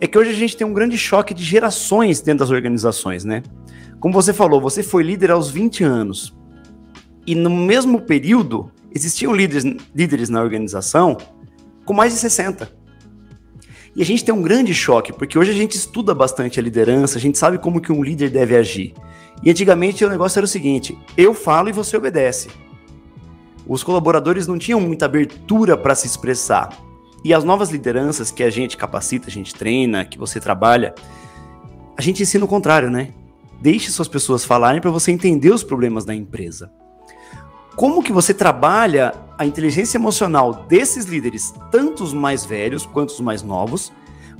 é 0.00 0.06
que 0.06 0.16
hoje 0.16 0.30
a 0.30 0.34
gente 0.34 0.56
tem 0.56 0.66
um 0.66 0.72
grande 0.72 0.96
choque 0.96 1.34
de 1.34 1.44
gerações 1.44 2.22
dentro 2.22 2.38
das 2.38 2.50
organizações, 2.50 3.26
né? 3.26 3.42
Como 4.00 4.14
você 4.14 4.32
falou, 4.32 4.58
você 4.58 4.82
foi 4.82 5.02
líder 5.02 5.30
aos 5.30 5.50
20 5.50 5.84
anos. 5.84 6.34
E 7.26 7.34
no 7.34 7.50
mesmo 7.50 8.00
período, 8.00 8.72
existiam 8.90 9.34
líderes, 9.34 9.64
líderes 9.94 10.30
na 10.30 10.40
organização 10.40 11.14
com 11.84 11.92
mais 11.92 12.14
de 12.14 12.18
60. 12.20 12.77
E 13.98 14.02
a 14.02 14.04
gente 14.04 14.24
tem 14.24 14.32
um 14.32 14.40
grande 14.40 14.72
choque, 14.72 15.12
porque 15.12 15.36
hoje 15.36 15.50
a 15.50 15.54
gente 15.54 15.76
estuda 15.76 16.14
bastante 16.14 16.60
a 16.60 16.62
liderança, 16.62 17.18
a 17.18 17.20
gente 17.20 17.36
sabe 17.36 17.58
como 17.58 17.80
que 17.80 17.90
um 17.90 18.00
líder 18.00 18.30
deve 18.30 18.54
agir. 18.54 18.94
E 19.42 19.50
antigamente 19.50 20.04
o 20.04 20.08
negócio 20.08 20.38
era 20.38 20.44
o 20.44 20.48
seguinte: 20.48 20.96
eu 21.16 21.34
falo 21.34 21.68
e 21.68 21.72
você 21.72 21.96
obedece. 21.96 22.48
Os 23.66 23.82
colaboradores 23.82 24.46
não 24.46 24.56
tinham 24.56 24.80
muita 24.80 25.06
abertura 25.06 25.76
para 25.76 25.96
se 25.96 26.06
expressar. 26.06 26.78
E 27.24 27.34
as 27.34 27.42
novas 27.42 27.70
lideranças 27.70 28.30
que 28.30 28.44
a 28.44 28.50
gente 28.50 28.76
capacita, 28.76 29.26
a 29.26 29.32
gente 29.32 29.52
treina, 29.52 30.04
que 30.04 30.16
você 30.16 30.38
trabalha, 30.38 30.94
a 31.96 32.00
gente 32.00 32.22
ensina 32.22 32.44
o 32.44 32.48
contrário, 32.48 32.88
né? 32.88 33.12
Deixe 33.60 33.90
suas 33.90 34.06
pessoas 34.06 34.44
falarem 34.44 34.80
para 34.80 34.92
você 34.92 35.10
entender 35.10 35.50
os 35.50 35.64
problemas 35.64 36.04
da 36.04 36.14
empresa. 36.14 36.70
Como 37.78 38.02
que 38.02 38.12
você 38.12 38.34
trabalha 38.34 39.14
a 39.38 39.46
inteligência 39.46 39.98
emocional 39.98 40.66
desses 40.68 41.04
líderes, 41.04 41.54
tanto 41.70 42.02
os 42.02 42.12
mais 42.12 42.44
velhos 42.44 42.84
quanto 42.84 43.10
os 43.10 43.20
mais 43.20 43.40
novos, 43.40 43.92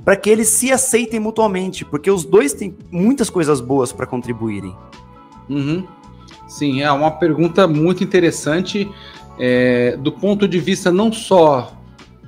para 0.03 0.17
que 0.17 0.29
eles 0.29 0.49
se 0.49 0.73
aceitem 0.73 1.21
mutuamente, 1.21 1.85
porque 1.85 2.11
os 2.11 2.25
dois 2.25 2.51
têm 2.51 2.75
muitas 2.91 3.29
coisas 3.29 3.61
boas 3.61 3.93
para 3.93 4.05
contribuírem. 4.05 4.75
Uhum. 5.49 5.87
Sim, 6.49 6.81
é 6.81 6.91
uma 6.91 7.11
pergunta 7.11 7.65
muito 7.65 8.03
interessante 8.03 8.91
é, 9.39 9.95
do 9.95 10.11
ponto 10.11 10.45
de 10.45 10.59
vista 10.59 10.91
não 10.91 11.09
só 11.09 11.71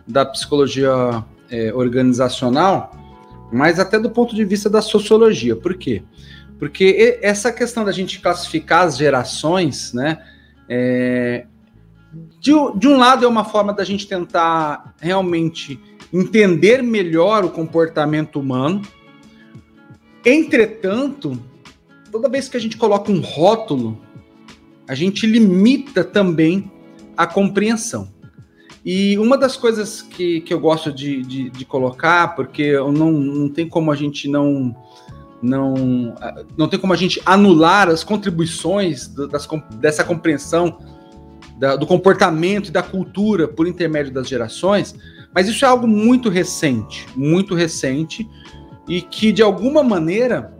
da 0.07 0.25
psicologia 0.25 1.25
é, 1.49 1.73
organizacional, 1.73 2.95
mas 3.51 3.81
até 3.81 3.99
do 3.99 4.09
ponto 4.09 4.33
de 4.33 4.45
vista 4.45 4.69
da 4.69 4.81
sociologia. 4.81 5.57
Por 5.57 5.73
quê? 5.73 6.03
Porque 6.57 7.19
essa 7.21 7.51
questão 7.51 7.83
da 7.83 7.91
gente 7.91 8.21
classificar 8.21 8.85
as 8.85 8.95
gerações, 8.95 9.91
né? 9.91 10.30
É, 10.73 11.47
de, 12.39 12.53
de 12.77 12.87
um 12.87 12.97
lado 12.97 13.25
é 13.25 13.27
uma 13.27 13.43
forma 13.43 13.73
da 13.73 13.83
gente 13.83 14.07
tentar 14.07 14.95
realmente 15.01 15.77
entender 16.13 16.81
melhor 16.81 17.43
o 17.43 17.49
comportamento 17.49 18.39
humano. 18.39 18.81
Entretanto, 20.25 21.37
toda 22.09 22.29
vez 22.29 22.47
que 22.47 22.55
a 22.55 22.59
gente 22.59 22.77
coloca 22.77 23.11
um 23.11 23.19
rótulo, 23.19 23.99
a 24.87 24.95
gente 24.95 25.27
limita 25.27 26.05
também 26.05 26.71
a 27.17 27.27
compreensão. 27.27 28.07
E 28.85 29.17
uma 29.17 29.37
das 29.37 29.57
coisas 29.57 30.01
que, 30.01 30.39
que 30.39 30.53
eu 30.53 30.59
gosto 30.59 30.89
de, 30.89 31.21
de, 31.21 31.49
de 31.49 31.65
colocar, 31.65 32.33
porque 32.33 32.71
não, 32.73 33.11
não 33.11 33.49
tem 33.49 33.67
como 33.67 33.91
a 33.91 33.95
gente 33.95 34.29
não, 34.29 34.73
não, 35.41 36.13
não 36.57 36.67
tem 36.67 36.79
como 36.79 36.93
a 36.93 36.95
gente 36.95 37.21
anular 37.25 37.89
as 37.89 38.03
contribuições 38.03 39.07
das, 39.07 39.47
dessa 39.75 40.03
compreensão 40.03 40.77
da, 41.57 41.75
do 41.75 41.85
comportamento 41.85 42.69
e 42.69 42.71
da 42.71 42.83
cultura 42.83 43.47
por 43.47 43.67
intermédio 43.67 44.13
das 44.13 44.27
gerações, 44.27 44.95
mas 45.33 45.47
isso 45.47 45.63
é 45.63 45.67
algo 45.67 45.87
muito 45.87 46.29
recente, 46.29 47.07
muito 47.15 47.55
recente, 47.55 48.27
e 48.87 49.01
que 49.01 49.31
de 49.31 49.41
alguma 49.41 49.83
maneira 49.83 50.53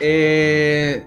é, 0.00 1.04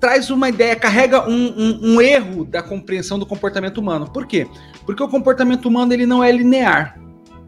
traz 0.00 0.30
uma 0.30 0.48
ideia, 0.48 0.74
carrega 0.74 1.28
um, 1.28 1.34
um, 1.34 1.94
um, 1.94 2.00
erro 2.00 2.44
da 2.44 2.62
compreensão 2.62 3.18
do 3.18 3.26
comportamento 3.26 3.78
humano. 3.78 4.10
Por 4.10 4.26
quê? 4.26 4.48
Porque 4.84 5.02
o 5.02 5.08
comportamento 5.08 5.66
humano 5.66 5.92
ele 5.92 6.06
não 6.06 6.24
é 6.24 6.32
linear. 6.32 6.98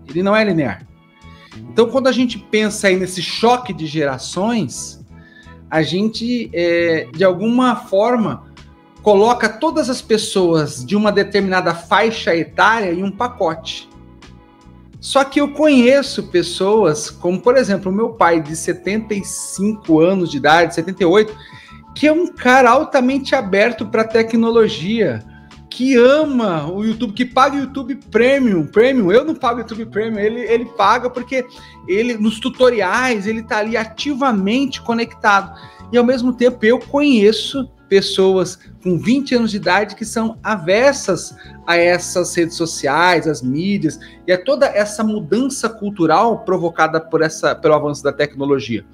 Ele 0.08 0.22
não 0.22 0.36
é 0.36 0.44
linear. 0.44 0.86
Então, 1.56 1.88
quando 1.88 2.06
a 2.06 2.12
gente 2.12 2.38
pensa 2.38 2.88
aí 2.88 2.96
nesse 2.96 3.22
choque 3.22 3.72
de 3.72 3.86
gerações, 3.86 5.04
a 5.70 5.82
gente, 5.82 6.50
é, 6.52 7.08
de 7.12 7.24
alguma 7.24 7.76
forma, 7.76 8.44
coloca 9.02 9.48
todas 9.48 9.90
as 9.90 10.00
pessoas 10.00 10.84
de 10.84 10.94
uma 10.94 11.10
determinada 11.10 11.74
faixa 11.74 12.34
etária 12.36 12.92
em 12.92 13.02
um 13.02 13.10
pacote. 13.10 13.88
Só 15.00 15.24
que 15.24 15.40
eu 15.40 15.48
conheço 15.52 16.28
pessoas, 16.28 17.10
como 17.10 17.40
por 17.40 17.56
exemplo, 17.56 17.90
o 17.90 17.94
meu 17.94 18.10
pai 18.10 18.40
de 18.40 18.54
75 18.54 19.98
anos 20.00 20.30
de 20.30 20.36
idade, 20.36 20.74
78, 20.76 21.34
que 21.94 22.06
é 22.06 22.12
um 22.12 22.28
cara 22.28 22.70
altamente 22.70 23.34
aberto 23.34 23.84
para 23.86 24.04
tecnologia, 24.04 25.24
que 25.72 25.96
ama 25.96 26.70
o 26.70 26.84
YouTube, 26.84 27.14
que 27.14 27.24
paga 27.24 27.56
o 27.56 27.60
YouTube 27.60 27.94
Premium, 28.10 28.66
Premium. 28.66 29.10
Eu 29.10 29.24
não 29.24 29.34
pago 29.34 29.56
o 29.56 29.60
YouTube 29.60 29.86
Premium, 29.86 30.18
ele, 30.18 30.40
ele 30.40 30.66
paga 30.66 31.08
porque 31.08 31.46
ele 31.88 32.14
nos 32.14 32.38
tutoriais 32.38 33.26
ele 33.26 33.40
está 33.40 33.58
ali 33.58 33.76
ativamente 33.76 34.82
conectado. 34.82 35.58
E 35.90 35.96
ao 35.96 36.04
mesmo 36.04 36.32
tempo 36.34 36.64
eu 36.64 36.78
conheço 36.78 37.66
pessoas 37.88 38.58
com 38.82 38.98
20 38.98 39.34
anos 39.34 39.50
de 39.50 39.56
idade 39.56 39.96
que 39.96 40.04
são 40.04 40.38
aversas 40.42 41.34
a 41.66 41.76
essas 41.76 42.34
redes 42.34 42.56
sociais, 42.56 43.26
as 43.26 43.42
mídias 43.42 43.98
e 44.26 44.32
a 44.32 44.42
toda 44.42 44.66
essa 44.66 45.02
mudança 45.02 45.68
cultural 45.68 46.40
provocada 46.40 47.00
por 47.00 47.22
essa, 47.22 47.54
pelo 47.54 47.74
avanço 47.74 48.02
da 48.02 48.12
tecnologia. 48.12 48.84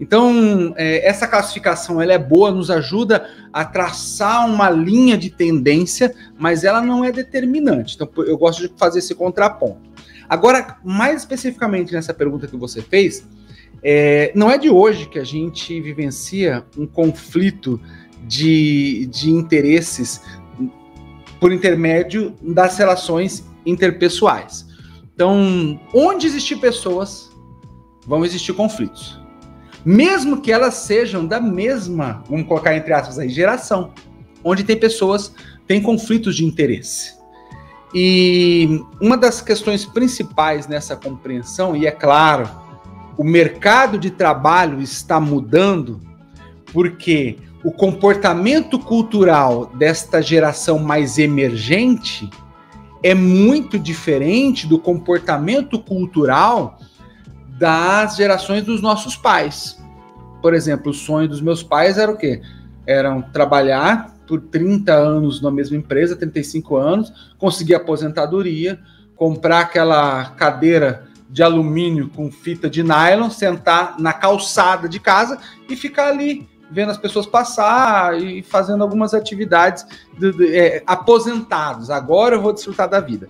Então, 0.00 0.72
é, 0.78 1.06
essa 1.06 1.28
classificação 1.28 2.00
ela 2.00 2.14
é 2.14 2.18
boa, 2.18 2.50
nos 2.50 2.70
ajuda 2.70 3.28
a 3.52 3.66
traçar 3.66 4.48
uma 4.48 4.70
linha 4.70 5.16
de 5.18 5.28
tendência, 5.28 6.14
mas 6.38 6.64
ela 6.64 6.80
não 6.80 7.04
é 7.04 7.12
determinante. 7.12 7.96
Então, 7.96 8.08
eu 8.24 8.38
gosto 8.38 8.66
de 8.66 8.72
fazer 8.78 9.00
esse 9.00 9.14
contraponto. 9.14 9.90
Agora, 10.26 10.78
mais 10.82 11.20
especificamente 11.20 11.92
nessa 11.92 12.14
pergunta 12.14 12.46
que 12.46 12.56
você 12.56 12.80
fez, 12.80 13.28
é, 13.82 14.32
não 14.34 14.50
é 14.50 14.56
de 14.56 14.70
hoje 14.70 15.06
que 15.06 15.18
a 15.18 15.24
gente 15.24 15.78
vivencia 15.82 16.64
um 16.78 16.86
conflito 16.86 17.78
de, 18.26 19.06
de 19.06 19.30
interesses 19.30 20.22
por 21.38 21.52
intermédio 21.52 22.34
das 22.40 22.78
relações 22.78 23.44
interpessoais. 23.66 24.66
Então, 25.14 25.78
onde 25.92 26.26
existir 26.26 26.56
pessoas, 26.56 27.30
vão 28.06 28.24
existir 28.24 28.54
conflitos 28.54 29.19
mesmo 29.84 30.40
que 30.40 30.52
elas 30.52 30.74
sejam 30.74 31.26
da 31.26 31.40
mesma, 31.40 32.22
vamos 32.28 32.46
colocar 32.46 32.76
entre 32.76 32.92
aspas 32.92 33.18
aí, 33.18 33.28
geração, 33.28 33.92
onde 34.44 34.64
tem 34.64 34.76
pessoas, 34.76 35.32
tem 35.66 35.80
conflitos 35.80 36.36
de 36.36 36.44
interesse. 36.44 37.14
E 37.94 38.80
uma 39.00 39.16
das 39.16 39.40
questões 39.40 39.84
principais 39.84 40.66
nessa 40.66 40.94
compreensão, 40.94 41.74
e 41.74 41.86
é 41.86 41.90
claro, 41.90 42.48
o 43.16 43.24
mercado 43.24 43.98
de 43.98 44.10
trabalho 44.10 44.80
está 44.80 45.18
mudando, 45.18 46.00
porque 46.72 47.38
o 47.64 47.72
comportamento 47.72 48.78
cultural 48.78 49.66
desta 49.74 50.22
geração 50.22 50.78
mais 50.78 51.18
emergente 51.18 52.30
é 53.02 53.14
muito 53.14 53.78
diferente 53.78 54.66
do 54.66 54.78
comportamento 54.78 55.78
cultural 55.78 56.78
das 57.60 58.16
gerações 58.16 58.64
dos 58.64 58.80
nossos 58.80 59.14
pais. 59.14 59.78
Por 60.40 60.54
exemplo, 60.54 60.92
o 60.92 60.94
sonho 60.94 61.28
dos 61.28 61.42
meus 61.42 61.62
pais 61.62 61.98
era 61.98 62.10
o 62.10 62.16
quê? 62.16 62.40
Eram 62.86 63.20
trabalhar 63.20 64.16
por 64.26 64.40
30 64.40 64.90
anos 64.94 65.42
na 65.42 65.50
mesma 65.50 65.76
empresa, 65.76 66.16
35 66.16 66.76
anos, 66.78 67.34
conseguir 67.36 67.74
aposentadoria, 67.74 68.80
comprar 69.14 69.60
aquela 69.60 70.30
cadeira 70.30 71.04
de 71.28 71.42
alumínio 71.42 72.08
com 72.08 72.32
fita 72.32 72.70
de 72.70 72.82
nylon, 72.82 73.28
sentar 73.28 73.96
na 73.98 74.14
calçada 74.14 74.88
de 74.88 74.98
casa 74.98 75.38
e 75.68 75.76
ficar 75.76 76.08
ali 76.08 76.48
vendo 76.70 76.90
as 76.90 76.98
pessoas 76.98 77.26
passar 77.26 78.18
e 78.18 78.42
fazendo 78.42 78.82
algumas 78.82 79.12
atividades 79.12 79.84
de, 80.18 80.32
de, 80.32 80.56
é, 80.56 80.82
aposentados. 80.86 81.90
Agora 81.90 82.36
eu 82.36 82.40
vou 82.40 82.54
desfrutar 82.54 82.88
da 82.88 83.00
vida 83.00 83.28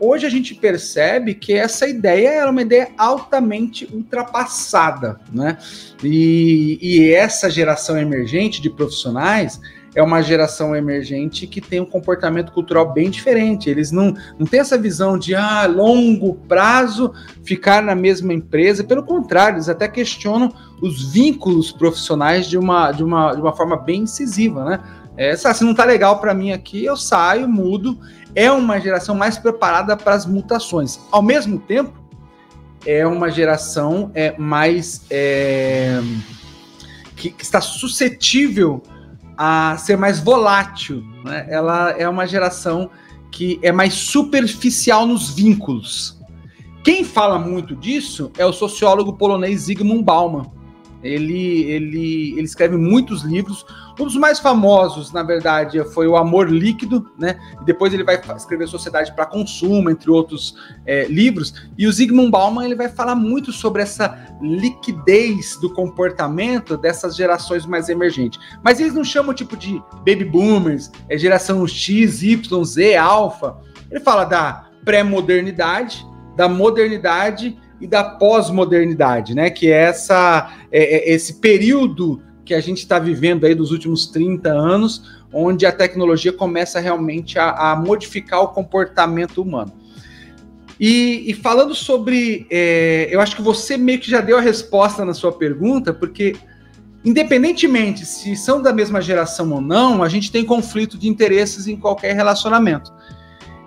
hoje 0.00 0.26
a 0.26 0.30
gente 0.30 0.54
percebe 0.54 1.34
que 1.34 1.52
essa 1.52 1.86
ideia 1.86 2.28
era 2.28 2.50
uma 2.50 2.62
ideia 2.62 2.88
altamente 2.96 3.88
ultrapassada, 3.92 5.20
né? 5.32 5.58
E, 6.02 6.78
e 6.80 7.12
essa 7.12 7.50
geração 7.50 7.98
emergente 7.98 8.60
de 8.62 8.70
profissionais 8.70 9.60
é 9.94 10.02
uma 10.02 10.22
geração 10.22 10.76
emergente 10.76 11.46
que 11.46 11.60
tem 11.60 11.80
um 11.80 11.86
comportamento 11.86 12.52
cultural 12.52 12.92
bem 12.92 13.10
diferente. 13.10 13.68
Eles 13.68 13.90
não, 13.90 14.14
não 14.38 14.46
têm 14.46 14.60
essa 14.60 14.78
visão 14.78 15.18
de 15.18 15.34
ah, 15.34 15.66
longo 15.66 16.34
prazo 16.46 17.12
ficar 17.42 17.82
na 17.82 17.94
mesma 17.94 18.32
empresa. 18.32 18.84
Pelo 18.84 19.02
contrário, 19.02 19.56
eles 19.56 19.68
até 19.68 19.88
questionam 19.88 20.52
os 20.80 21.12
vínculos 21.12 21.72
profissionais 21.72 22.46
de 22.46 22.56
uma, 22.56 22.92
de 22.92 23.02
uma, 23.02 23.34
de 23.34 23.40
uma 23.40 23.52
forma 23.52 23.76
bem 23.76 24.02
incisiva, 24.02 24.64
né? 24.64 24.80
É, 25.16 25.34
se 25.34 25.64
não 25.64 25.74
tá 25.74 25.84
legal 25.84 26.20
para 26.20 26.32
mim 26.32 26.52
aqui, 26.52 26.84
eu 26.84 26.96
saio, 26.96 27.48
mudo 27.48 27.98
é 28.34 28.50
uma 28.50 28.80
geração 28.80 29.14
mais 29.14 29.38
preparada 29.38 29.96
para 29.96 30.14
as 30.14 30.26
mutações. 30.26 31.00
Ao 31.10 31.22
mesmo 31.22 31.58
tempo, 31.58 31.92
é 32.86 33.06
uma 33.06 33.30
geração 33.30 34.10
é, 34.14 34.36
mais 34.38 35.04
é, 35.10 36.00
que, 37.16 37.30
que, 37.30 37.42
está 37.42 37.60
suscetível 37.60 38.82
a 39.36 39.76
ser 39.78 39.96
mais 39.96 40.20
volátil. 40.20 41.02
Né? 41.24 41.46
Ela 41.48 41.90
é 41.92 42.08
uma 42.08 42.26
geração 42.26 42.90
que 43.30 43.58
é 43.62 43.72
mais 43.72 43.94
superficial 43.94 45.06
nos 45.06 45.30
vínculos. 45.30 46.18
Quem 46.82 47.04
fala 47.04 47.38
muito 47.38 47.76
disso 47.76 48.30
é 48.38 48.46
o 48.46 48.52
sociólogo 48.52 49.12
polonês 49.14 49.62
Zygmunt 49.62 50.02
Bauman. 50.02 50.57
Ele, 51.02 51.62
ele, 51.64 52.32
ele 52.32 52.42
escreve 52.42 52.76
muitos 52.76 53.22
livros. 53.22 53.64
Um 53.98 54.04
dos 54.04 54.16
mais 54.16 54.38
famosos, 54.38 55.12
na 55.12 55.22
verdade, 55.22 55.82
foi 55.92 56.06
O 56.06 56.16
Amor 56.16 56.50
Líquido, 56.50 57.10
né? 57.18 57.38
E 57.60 57.64
depois 57.64 57.92
ele 57.92 58.04
vai 58.04 58.20
escrever 58.36 58.68
Sociedade 58.68 59.14
para 59.14 59.26
Consumo, 59.26 59.90
entre 59.90 60.10
outros 60.10 60.56
é, 60.86 61.06
livros. 61.06 61.68
E 61.76 61.86
o 61.86 61.92
Zygmunt 61.92 62.30
Bauman 62.30 62.64
ele 62.64 62.74
vai 62.74 62.88
falar 62.88 63.14
muito 63.14 63.52
sobre 63.52 63.82
essa 63.82 64.18
liquidez 64.40 65.56
do 65.60 65.72
comportamento 65.72 66.76
dessas 66.76 67.16
gerações 67.16 67.66
mais 67.66 67.88
emergentes. 67.88 68.40
Mas 68.62 68.80
eles 68.80 68.94
não 68.94 69.04
chamam 69.04 69.34
tipo 69.34 69.56
de 69.56 69.82
baby 69.98 70.24
boomers, 70.24 70.90
é 71.08 71.16
geração 71.16 71.66
X, 71.66 72.22
Y, 72.22 72.64
Z, 72.64 72.96
alfa. 72.96 73.56
Ele 73.90 74.00
fala 74.00 74.24
da 74.24 74.68
pré-modernidade, 74.84 76.06
da 76.36 76.48
modernidade 76.48 77.58
e 77.80 77.86
da 77.86 78.02
pós-modernidade, 78.02 79.34
né? 79.34 79.50
Que 79.50 79.70
é 79.70 79.84
essa, 79.84 80.52
é, 80.70 81.10
é 81.10 81.14
esse 81.14 81.34
período 81.34 82.22
que 82.44 82.54
a 82.54 82.60
gente 82.60 82.78
está 82.78 82.98
vivendo 82.98 83.44
aí 83.44 83.54
dos 83.54 83.70
últimos 83.70 84.06
30 84.06 84.48
anos, 84.48 85.02
onde 85.32 85.66
a 85.66 85.72
tecnologia 85.72 86.32
começa 86.32 86.80
realmente 86.80 87.38
a, 87.38 87.72
a 87.72 87.76
modificar 87.76 88.40
o 88.40 88.48
comportamento 88.48 89.42
humano. 89.42 89.72
E, 90.80 91.30
e 91.30 91.34
falando 91.34 91.74
sobre. 91.74 92.46
É, 92.50 93.08
eu 93.10 93.20
acho 93.20 93.34
que 93.34 93.42
você 93.42 93.76
meio 93.76 93.98
que 93.98 94.10
já 94.10 94.20
deu 94.20 94.38
a 94.38 94.40
resposta 94.40 95.04
na 95.04 95.12
sua 95.12 95.32
pergunta, 95.32 95.92
porque 95.92 96.36
independentemente 97.04 98.04
se 98.06 98.36
são 98.36 98.62
da 98.62 98.72
mesma 98.72 99.00
geração 99.00 99.52
ou 99.52 99.60
não, 99.60 100.02
a 100.02 100.08
gente 100.08 100.30
tem 100.30 100.44
conflito 100.44 100.96
de 100.96 101.08
interesses 101.08 101.66
em 101.66 101.76
qualquer 101.76 102.14
relacionamento. 102.14 102.92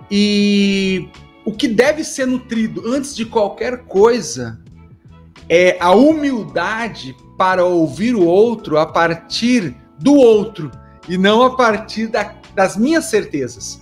E 0.09 1.09
o 1.45 1.51
que 1.51 1.67
deve 1.67 2.03
ser 2.03 2.27
nutrido 2.27 2.83
antes 2.85 3.15
de 3.15 3.25
qualquer 3.25 3.83
coisa 3.85 4.61
é 5.49 5.77
a 5.79 5.91
humildade 5.91 7.15
para 7.37 7.65
ouvir 7.65 8.15
o 8.15 8.25
outro 8.25 8.77
a 8.77 8.85
partir 8.85 9.75
do 9.97 10.13
outro 10.13 10.71
e 11.09 11.17
não 11.17 11.43
a 11.43 11.55
partir 11.55 12.07
da, 12.07 12.35
das 12.53 12.77
minhas 12.77 13.05
certezas. 13.05 13.81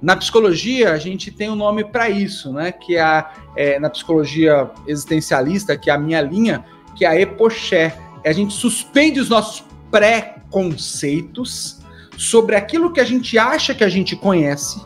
Na 0.00 0.16
psicologia, 0.16 0.92
a 0.92 0.98
gente 0.98 1.30
tem 1.30 1.50
um 1.50 1.56
nome 1.56 1.84
para 1.84 2.08
isso, 2.08 2.52
né? 2.52 2.70
Que 2.70 2.96
é, 2.96 3.00
a, 3.00 3.32
é, 3.56 3.80
na 3.80 3.90
psicologia 3.90 4.70
existencialista, 4.86 5.76
que 5.76 5.90
é 5.90 5.92
a 5.94 5.98
minha 5.98 6.20
linha, 6.20 6.64
que 6.94 7.04
é 7.04 7.08
a 7.08 7.20
epoché. 7.20 7.96
A 8.24 8.32
gente 8.32 8.54
suspende 8.54 9.18
os 9.18 9.28
nossos 9.28 9.64
pré-conceitos 9.90 11.80
sobre 12.16 12.54
aquilo 12.54 12.92
que 12.92 13.00
a 13.00 13.04
gente 13.04 13.38
acha 13.38 13.74
que 13.74 13.82
a 13.82 13.88
gente 13.88 14.14
conhece 14.14 14.80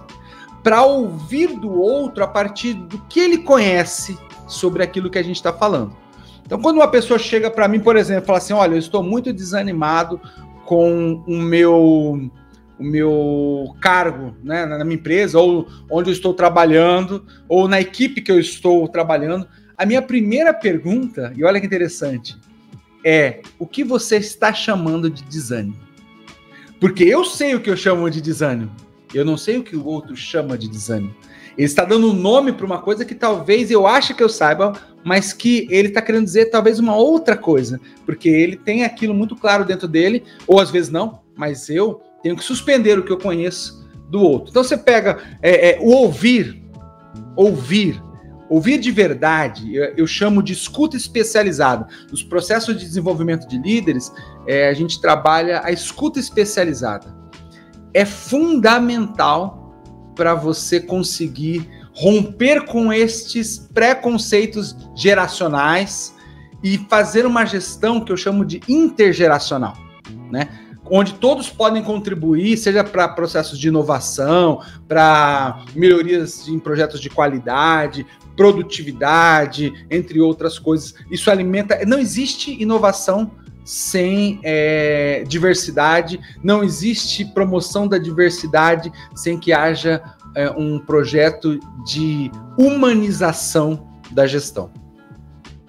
para 0.62 0.85
ouvir 0.85 1.49
do 1.59 1.73
outro 1.73 2.23
a 2.23 2.28
partir 2.28 2.75
do 2.75 2.99
que 3.09 3.21
ele 3.21 3.38
conhece 3.38 4.16
sobre 4.47 4.83
aquilo 4.83 5.11
que 5.11 5.19
a 5.19 5.23
gente 5.23 5.37
está 5.37 5.52
falando. 5.52 5.97
Então, 6.45 6.61
quando 6.61 6.76
uma 6.76 6.88
pessoa 6.88 7.19
chega 7.19 7.50
para 7.50 7.66
mim, 7.66 7.81
por 7.81 7.97
exemplo, 7.97 8.25
e 8.25 8.26
fala 8.26 8.38
assim: 8.38 8.52
Olha, 8.52 8.75
eu 8.75 8.78
estou 8.78 9.02
muito 9.02 9.33
desanimado 9.33 10.21
com 10.64 11.23
o 11.26 11.37
meu, 11.37 11.75
o 11.75 12.83
meu 12.83 13.75
cargo 13.81 14.37
né, 14.42 14.66
na 14.66 14.85
minha 14.85 14.97
empresa, 14.97 15.38
ou 15.38 15.66
onde 15.90 16.11
eu 16.11 16.12
estou 16.12 16.35
trabalhando, 16.35 17.25
ou 17.49 17.66
na 17.66 17.81
equipe 17.81 18.21
que 18.21 18.31
eu 18.31 18.38
estou 18.38 18.87
trabalhando, 18.88 19.47
a 19.76 19.87
minha 19.87 20.02
primeira 20.02 20.52
pergunta, 20.52 21.33
e 21.37 21.45
olha 21.45 21.61
que 21.61 21.66
interessante, 21.66 22.37
é: 23.04 23.40
o 23.59 23.66
que 23.66 23.83
você 23.83 24.16
está 24.16 24.52
chamando 24.52 25.11
de 25.11 25.23
desânimo? 25.25 25.81
Porque 26.78 27.04
eu 27.04 27.25
sei 27.25 27.54
o 27.54 27.61
que 27.61 27.71
eu 27.71 27.76
chamo 27.76 28.11
de 28.11 28.21
desânimo. 28.21 28.71
Eu 29.14 29.25
não 29.25 29.37
sei 29.37 29.59
o 29.59 29.62
que 29.62 29.77
o 29.77 29.85
outro 29.85 30.16
chama 30.16 30.57
de 30.57 30.68
desânimo. 30.68 31.14
Ele 31.57 31.66
está 31.66 31.85
dando 31.85 32.09
um 32.09 32.14
nome 32.14 32.53
para 32.53 32.64
uma 32.64 32.81
coisa 32.81 33.05
que 33.05 33.14
talvez 33.14 33.70
eu 33.70 33.87
ache 33.87 34.14
que 34.14 34.22
eu 34.22 34.29
saiba, 34.29 34.72
mas 35.05 35.33
que 35.33 35.66
ele 35.70 35.88
está 35.88 36.01
querendo 36.01 36.25
dizer 36.25 36.46
talvez 36.46 36.79
uma 36.79 36.96
outra 36.96 37.37
coisa, 37.37 37.81
porque 38.07 38.29
ele 38.29 38.57
tem 38.57 38.85
aquilo 38.85 39.14
muito 39.14 39.37
claro 39.37 39.64
dentro 39.64 39.87
dele, 39.87 40.25
ou 40.46 40.61
às 40.61 40.70
vezes 40.70 40.90
não, 40.90 41.20
mas 41.37 41.68
eu 41.68 42.01
tenho 42.22 42.37
que 42.37 42.44
suspender 42.44 42.98
o 42.98 43.05
que 43.05 43.12
eu 43.12 43.18
conheço 43.18 43.87
do 44.09 44.20
outro. 44.22 44.51
Então 44.51 44.64
você 44.64 44.77
pega 44.77 45.18
é, 45.42 45.72
é, 45.72 45.79
o 45.81 45.90
ouvir, 45.90 46.62
ouvir, 47.37 48.03
ouvir 48.48 48.79
de 48.79 48.90
verdade, 48.90 49.75
eu, 49.75 49.85
eu, 49.96 50.07
chamo 50.07 50.42
de 50.42 50.55
escuta 50.55 50.96
especializada. 50.96 51.87
Nos 52.11 52.22
processos 52.22 52.79
de 52.79 52.85
desenvolvimento 52.85 53.46
de 53.46 53.59
líderes, 53.59 54.11
é, 54.46 54.68
a 54.68 54.75
gente 54.75 55.01
trabalha 55.01 55.61
a 55.64 55.70
escuta 55.70 56.18
especializada 56.18 57.21
é 57.94 58.05
fundamental 58.05 59.74
para 60.14 60.35
você 60.35 60.81
conseguir 60.81 61.68
romper 61.94 62.64
com 62.64 62.92
estes 62.92 63.59
preconceitos 63.59 64.76
geracionais 64.94 66.14
e 66.62 66.78
fazer 66.88 67.26
uma 67.26 67.44
gestão 67.44 68.00
que 68.00 68.12
eu 68.12 68.16
chamo 68.16 68.44
de 68.44 68.61
intergeracional, 68.68 69.76
né? 70.31 70.48
Onde 70.85 71.14
todos 71.14 71.48
podem 71.48 71.83
contribuir, 71.83 72.57
seja 72.57 72.85
para 72.85 73.09
processos 73.09 73.59
de 73.59 73.68
inovação, 73.68 74.61
para 74.88 75.64
melhorias 75.74 76.48
em 76.48 76.59
projetos 76.59 77.00
de 77.00 77.09
qualidade, 77.09 78.05
produtividade, 78.37 79.72
entre 79.90 80.20
outras 80.20 80.59
coisas. 80.59 80.94
Isso 81.11 81.31
alimenta. 81.31 81.85
Não 81.87 81.98
existe 81.98 82.61
inovação 82.61 83.31
sem 83.64 84.40
é, 84.42 85.25
diversidade, 85.27 86.20
não 86.42 86.62
existe 86.62 87.25
promoção 87.25 87.87
da 87.87 87.98
diversidade 87.98 88.92
sem 89.14 89.38
que 89.38 89.53
haja 89.53 90.03
é, 90.35 90.51
um 90.51 90.79
projeto 90.79 91.59
de 91.85 92.31
humanização 92.59 93.88
da 94.11 94.27
gestão. 94.27 94.70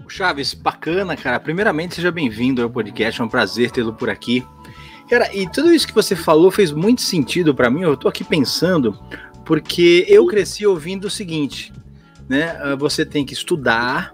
Chaves, 0.08 0.54
bacana, 0.54 1.16
cara. 1.18 1.40
Primeiramente, 1.40 1.96
seja 1.96 2.12
bem-vindo 2.12 2.62
ao 2.62 2.70
podcast, 2.70 3.20
é 3.20 3.24
um 3.24 3.28
prazer 3.28 3.72
tê-lo 3.72 3.94
por 3.94 4.10
aqui. 4.10 4.46
Cara, 5.10 5.34
e 5.36 5.50
tudo 5.50 5.74
isso 5.74 5.88
que 5.88 5.94
você 5.94 6.16
falou 6.16 6.52
fez 6.52 6.72
muito 6.72 7.02
sentido 7.02 7.54
para 7.54 7.70
mim. 7.70 7.82
Eu 7.82 7.98
tô 7.98 8.08
aqui 8.08 8.24
pensando, 8.24 8.98
porque 9.44 10.06
eu 10.08 10.26
cresci 10.28 10.66
ouvindo 10.66 11.06
o 11.06 11.10
seguinte, 11.10 11.74
né? 12.30 12.58
Ah, 12.62 12.76
você 12.76 13.06
tem 13.06 13.26
que 13.26 13.34
estudar 13.34 14.14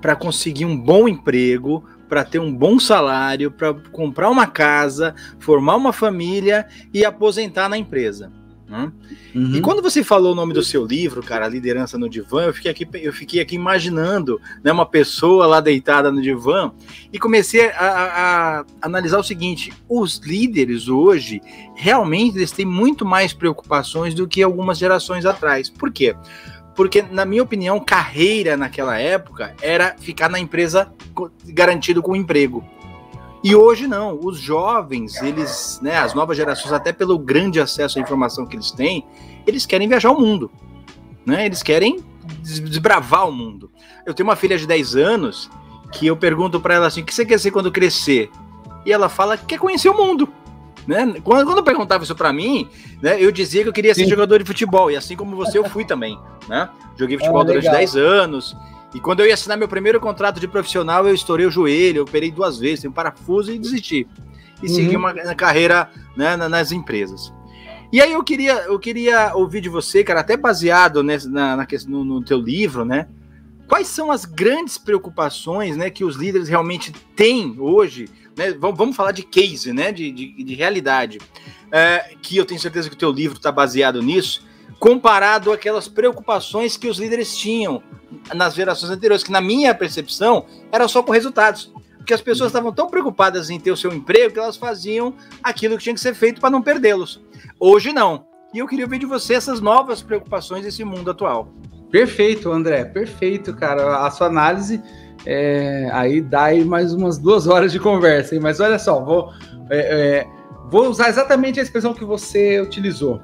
para 0.00 0.14
conseguir 0.14 0.64
um 0.64 0.76
bom 0.76 1.08
emprego, 1.08 1.84
para 2.08 2.24
ter 2.24 2.38
um 2.38 2.54
bom 2.54 2.78
salário, 2.78 3.50
para 3.50 3.74
comprar 3.74 4.30
uma 4.30 4.46
casa, 4.46 5.14
formar 5.38 5.76
uma 5.76 5.92
família 5.92 6.66
e 6.92 7.04
aposentar 7.04 7.68
na 7.68 7.76
empresa. 7.76 8.32
Né? 8.68 8.92
Uhum. 9.34 9.54
E 9.56 9.60
quando 9.62 9.80
você 9.80 10.04
falou 10.04 10.32
o 10.32 10.34
nome 10.34 10.52
do 10.52 10.62
seu 10.62 10.84
livro, 10.84 11.22
cara, 11.22 11.48
Liderança 11.48 11.96
no 11.96 12.08
Divã, 12.08 12.42
eu 12.42 12.52
fiquei 12.52 12.70
aqui, 12.70 12.86
eu 12.94 13.12
fiquei 13.12 13.40
aqui 13.40 13.54
imaginando 13.54 14.38
né, 14.62 14.70
uma 14.70 14.84
pessoa 14.84 15.46
lá 15.46 15.60
deitada 15.60 16.12
no 16.12 16.20
divã 16.20 16.70
e 17.10 17.18
comecei 17.18 17.70
a, 17.70 17.78
a, 17.78 18.60
a 18.60 18.64
analisar 18.82 19.18
o 19.18 19.24
seguinte: 19.24 19.72
os 19.88 20.18
líderes 20.18 20.86
hoje 20.88 21.40
realmente 21.74 22.36
eles 22.36 22.52
têm 22.52 22.66
muito 22.66 23.06
mais 23.06 23.32
preocupações 23.32 24.12
do 24.12 24.28
que 24.28 24.42
algumas 24.42 24.76
gerações 24.76 25.24
atrás. 25.24 25.70
Por 25.70 25.90
quê? 25.90 26.14
Porque, 26.78 27.02
na 27.02 27.24
minha 27.24 27.42
opinião, 27.42 27.80
carreira 27.80 28.56
naquela 28.56 28.96
época 29.00 29.52
era 29.60 29.96
ficar 29.98 30.28
na 30.28 30.38
empresa 30.38 30.88
garantido 31.44 32.00
com 32.00 32.14
emprego. 32.14 32.64
E 33.42 33.52
hoje 33.52 33.88
não, 33.88 34.16
os 34.22 34.38
jovens, 34.38 35.20
eles, 35.20 35.80
né, 35.82 35.96
as 35.96 36.14
novas 36.14 36.36
gerações, 36.36 36.72
até 36.72 36.92
pelo 36.92 37.18
grande 37.18 37.58
acesso 37.58 37.98
à 37.98 38.00
informação 38.00 38.46
que 38.46 38.54
eles 38.54 38.70
têm, 38.70 39.04
eles 39.44 39.66
querem 39.66 39.88
viajar 39.88 40.12
o 40.12 40.20
mundo, 40.20 40.52
né? 41.26 41.46
Eles 41.46 41.64
querem 41.64 41.98
desbravar 42.44 43.28
o 43.28 43.32
mundo. 43.32 43.72
Eu 44.06 44.14
tenho 44.14 44.28
uma 44.28 44.36
filha 44.36 44.56
de 44.56 44.64
10 44.64 44.94
anos 44.94 45.50
que 45.90 46.06
eu 46.06 46.16
pergunto 46.16 46.60
para 46.60 46.74
ela 46.74 46.86
assim: 46.86 47.00
"O 47.00 47.04
que 47.04 47.12
você 47.12 47.26
quer 47.26 47.40
ser 47.40 47.50
quando 47.50 47.72
crescer?" 47.72 48.30
E 48.86 48.92
ela 48.92 49.08
fala 49.08 49.36
que 49.36 49.46
quer 49.46 49.58
conhecer 49.58 49.88
o 49.88 49.96
mundo. 49.96 50.28
Né? 50.88 51.20
Quando, 51.22 51.44
quando 51.44 51.62
perguntava 51.62 52.02
isso 52.02 52.16
para 52.16 52.32
mim, 52.32 52.66
né, 53.02 53.22
eu 53.22 53.30
dizia 53.30 53.62
que 53.62 53.68
eu 53.68 53.72
queria 53.74 53.94
ser 53.94 54.04
Sim. 54.04 54.10
jogador 54.10 54.38
de 54.38 54.46
futebol, 54.46 54.90
e 54.90 54.96
assim 54.96 55.14
como 55.14 55.36
você, 55.36 55.58
eu 55.58 55.68
fui 55.68 55.84
também. 55.84 56.18
Né? 56.48 56.66
Joguei 56.96 57.16
ah, 57.16 57.18
futebol 57.20 57.42
ah, 57.42 57.44
durante 57.44 57.70
10 57.70 57.96
anos. 57.96 58.56
E 58.94 58.98
quando 58.98 59.20
eu 59.20 59.26
ia 59.26 59.34
assinar 59.34 59.58
meu 59.58 59.68
primeiro 59.68 60.00
contrato 60.00 60.40
de 60.40 60.48
profissional, 60.48 61.06
eu 61.06 61.14
estourei 61.14 61.44
o 61.44 61.50
joelho, 61.50 61.98
eu 61.98 62.02
operei 62.04 62.32
duas 62.32 62.58
vezes, 62.58 62.80
tenho 62.80 62.90
um 62.90 62.94
parafuso 62.94 63.52
e 63.52 63.58
desisti. 63.58 64.08
E 64.62 64.66
uhum. 64.66 64.74
segui 64.74 64.96
uma, 64.96 65.12
carreira 65.34 65.90
né, 66.16 66.38
nas 66.38 66.72
empresas. 66.72 67.30
E 67.92 68.00
aí 68.00 68.14
eu 68.14 68.24
queria, 68.24 68.54
eu 68.62 68.78
queria 68.78 69.36
ouvir 69.36 69.60
de 69.60 69.68
você, 69.68 70.02
cara, 70.02 70.20
até 70.20 70.38
baseado 70.38 71.02
nessa, 71.02 71.28
na, 71.28 71.54
na, 71.54 71.66
no, 71.86 72.02
no 72.02 72.24
teu 72.24 72.38
livro, 72.38 72.86
né? 72.86 73.08
Quais 73.68 73.88
são 73.88 74.10
as 74.10 74.24
grandes 74.24 74.78
preocupações 74.78 75.76
né, 75.76 75.90
que 75.90 76.02
os 76.02 76.16
líderes 76.16 76.48
realmente 76.48 76.90
têm 77.14 77.56
hoje 77.58 78.08
né, 78.38 78.52
vamos, 78.58 78.96
falar 78.96 79.12
de 79.12 79.24
case, 79.24 79.72
né, 79.72 79.90
de, 79.90 80.10
de, 80.12 80.44
de 80.44 80.54
realidade, 80.54 81.18
é, 81.72 82.14
que 82.22 82.36
eu 82.36 82.46
tenho 82.46 82.60
certeza 82.60 82.88
que 82.88 82.94
o 82.94 82.98
teu 82.98 83.10
livro 83.10 83.36
está 83.36 83.50
baseado 83.50 84.00
nisso, 84.00 84.46
comparado 84.78 85.52
àquelas 85.52 85.88
preocupações 85.88 86.76
que 86.76 86.88
os 86.88 86.98
líderes 86.98 87.36
tinham 87.36 87.82
nas 88.32 88.54
gerações 88.54 88.92
anteriores, 88.92 89.24
que 89.24 89.32
na 89.32 89.40
minha 89.40 89.74
percepção 89.74 90.46
era 90.70 90.86
só 90.86 91.02
com 91.02 91.10
resultados. 91.12 91.72
Porque 91.96 92.14
as 92.14 92.20
pessoas 92.22 92.50
estavam 92.50 92.72
tão 92.72 92.88
preocupadas 92.88 93.50
em 93.50 93.60
ter 93.60 93.70
o 93.70 93.76
seu 93.76 93.92
emprego 93.92 94.32
que 94.32 94.38
elas 94.38 94.56
faziam 94.56 95.12
aquilo 95.42 95.76
que 95.76 95.82
tinha 95.82 95.94
que 95.94 96.00
ser 96.00 96.14
feito 96.14 96.40
para 96.40 96.48
não 96.48 96.62
perdê-los. 96.62 97.20
Hoje 97.60 97.92
não. 97.92 98.24
E 98.54 98.60
eu 98.60 98.66
queria 98.66 98.86
ver 98.86 98.98
de 98.98 99.04
você 99.04 99.34
essas 99.34 99.60
novas 99.60 100.00
preocupações 100.00 100.64
desse 100.64 100.82
mundo 100.84 101.10
atual. 101.10 101.52
Perfeito, 101.90 102.50
André, 102.50 102.84
perfeito, 102.84 103.54
cara. 103.54 104.06
A 104.06 104.10
sua 104.10 104.28
análise 104.28 104.80
é, 105.30 105.90
aí 105.92 106.22
dá 106.22 106.44
aí 106.44 106.64
mais 106.64 106.94
umas 106.94 107.18
duas 107.18 107.46
horas 107.46 107.70
de 107.70 107.78
conversa, 107.78 108.34
hein? 108.34 108.40
mas 108.42 108.60
olha 108.60 108.78
só, 108.78 109.04
vou, 109.04 109.30
é, 109.68 109.76
é, 109.78 110.26
vou 110.70 110.88
usar 110.88 111.10
exatamente 111.10 111.60
a 111.60 111.62
expressão 111.62 111.92
que 111.92 112.02
você 112.02 112.58
utilizou. 112.62 113.20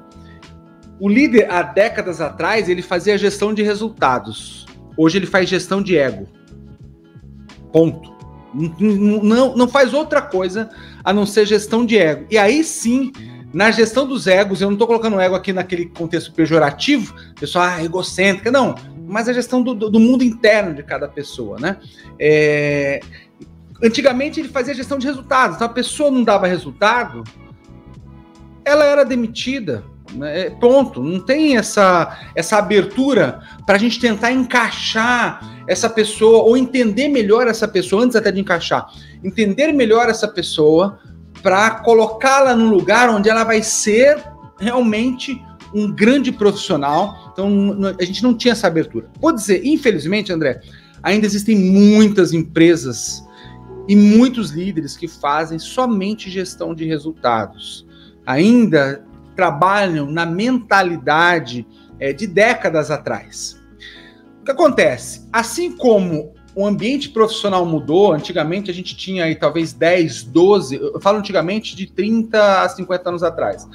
O 0.99 1.09
líder, 1.09 1.49
há 1.49 1.63
décadas 1.63 2.21
atrás, 2.21 2.69
ele 2.69 2.83
fazia 2.83 3.17
gestão 3.17 3.55
de 3.55 3.63
resultados. 3.63 4.67
Hoje 4.95 5.17
ele 5.17 5.25
faz 5.25 5.49
gestão 5.49 5.81
de 5.81 5.97
ego. 5.97 6.27
Ponto. 7.73 8.13
Não, 8.53 9.57
não, 9.57 9.67
faz 9.67 9.91
outra 9.91 10.21
coisa 10.21 10.69
a 11.03 11.11
não 11.11 11.25
ser 11.25 11.47
gestão 11.47 11.83
de 11.83 11.97
ego. 11.97 12.27
E 12.29 12.37
aí 12.37 12.63
sim, 12.63 13.11
na 13.51 13.71
gestão 13.71 14.07
dos 14.07 14.27
egos, 14.27 14.61
eu 14.61 14.67
não 14.67 14.75
estou 14.75 14.87
colocando 14.87 15.19
ego 15.19 15.33
aqui 15.33 15.51
naquele 15.51 15.87
contexto 15.87 16.31
pejorativo, 16.31 17.15
pessoal 17.37 17.65
ah, 17.65 17.83
egocêntrica, 17.83 18.51
não, 18.51 18.75
mas 19.07 19.29
a 19.29 19.33
gestão 19.33 19.61
do, 19.61 19.73
do 19.73 19.99
mundo 19.99 20.23
interno 20.23 20.73
de 20.73 20.83
cada 20.83 21.07
pessoa, 21.07 21.57
né? 21.59 21.77
É, 22.19 22.99
antigamente 23.83 24.39
ele 24.39 24.49
fazia 24.49 24.73
gestão 24.73 24.97
de 24.97 25.05
resultados, 25.05 25.55
então 25.55 25.67
a 25.67 25.73
pessoa 25.73 26.09
não 26.11 26.23
dava 26.23 26.47
resultado, 26.47 27.23
ela 28.63 28.83
era 28.83 29.05
demitida, 29.05 29.83
né? 30.13 30.49
ponto. 30.49 31.03
Não 31.03 31.19
tem 31.19 31.57
essa, 31.57 32.17
essa 32.33 32.57
abertura 32.57 33.41
para 33.65 33.75
a 33.75 33.79
gente 33.79 33.99
tentar 33.99 34.31
encaixar 34.31 35.63
essa 35.67 35.89
pessoa 35.89 36.43
ou 36.43 36.57
entender 36.57 37.07
melhor 37.07 37.47
essa 37.47 37.67
pessoa 37.67 38.03
antes 38.03 38.15
até 38.15 38.31
de 38.31 38.39
encaixar, 38.39 38.87
entender 39.23 39.71
melhor 39.71 40.09
essa 40.09 40.27
pessoa 40.27 40.99
para 41.41 41.71
colocá-la 41.81 42.55
no 42.55 42.69
lugar 42.69 43.09
onde 43.09 43.29
ela 43.29 43.43
vai 43.43 43.61
ser 43.61 44.23
realmente 44.59 45.39
um 45.75 45.91
grande 45.91 46.31
profissional. 46.31 47.29
Então, 47.33 47.77
a 47.99 48.03
gente 48.03 48.23
não 48.23 48.33
tinha 48.33 48.53
essa 48.53 48.67
abertura. 48.67 49.09
Vou 49.19 49.33
dizer, 49.33 49.65
infelizmente, 49.65 50.31
André, 50.31 50.61
ainda 51.03 51.25
existem 51.25 51.55
muitas 51.55 52.31
empresas 52.31 53.21
e 53.87 53.95
muitos 53.95 54.51
líderes 54.51 54.95
que 54.95 55.07
fazem 55.07 55.59
somente 55.59 56.31
gestão 56.31 56.73
de 56.73 56.85
resultados. 56.85 57.85
Ainda 58.25 59.05
trabalham 59.35 60.09
na 60.09 60.25
mentalidade 60.25 61.67
é, 61.99 62.13
de 62.13 62.25
décadas 62.25 62.89
atrás. 62.89 63.61
O 64.41 64.45
que 64.45 64.51
acontece? 64.51 65.27
Assim 65.31 65.75
como 65.75 66.33
o 66.55 66.65
ambiente 66.65 67.09
profissional 67.09 67.65
mudou, 67.65 68.13
antigamente 68.13 68.71
a 68.71 68.73
gente 68.73 68.95
tinha 68.95 69.25
aí 69.25 69.35
talvez 69.35 69.73
10, 69.73 70.23
12, 70.23 70.75
eu 70.77 71.01
falo 71.01 71.17
antigamente 71.17 71.75
de 71.75 71.85
30 71.85 72.61
a 72.61 72.69
50 72.69 73.09
anos 73.09 73.23
atrás, 73.23 73.67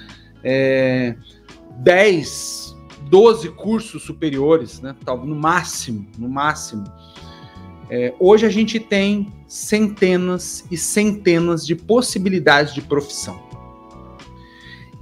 é, 0.42 1.14
10, 1.78 2.76
12 3.02 3.48
cursos 3.50 4.02
superiores, 4.02 4.80
né, 4.80 4.94
no 5.06 5.35
máximo, 5.35 6.06
no 6.18 6.28
máximo. 6.28 6.85
É, 7.88 8.14
hoje 8.20 8.46
a 8.46 8.50
gente 8.50 8.78
tem 8.78 9.33
centenas 9.48 10.64
e 10.70 10.76
centenas 10.76 11.66
de 11.66 11.74
possibilidades 11.74 12.72
de 12.72 12.80
profissão. 12.80 13.50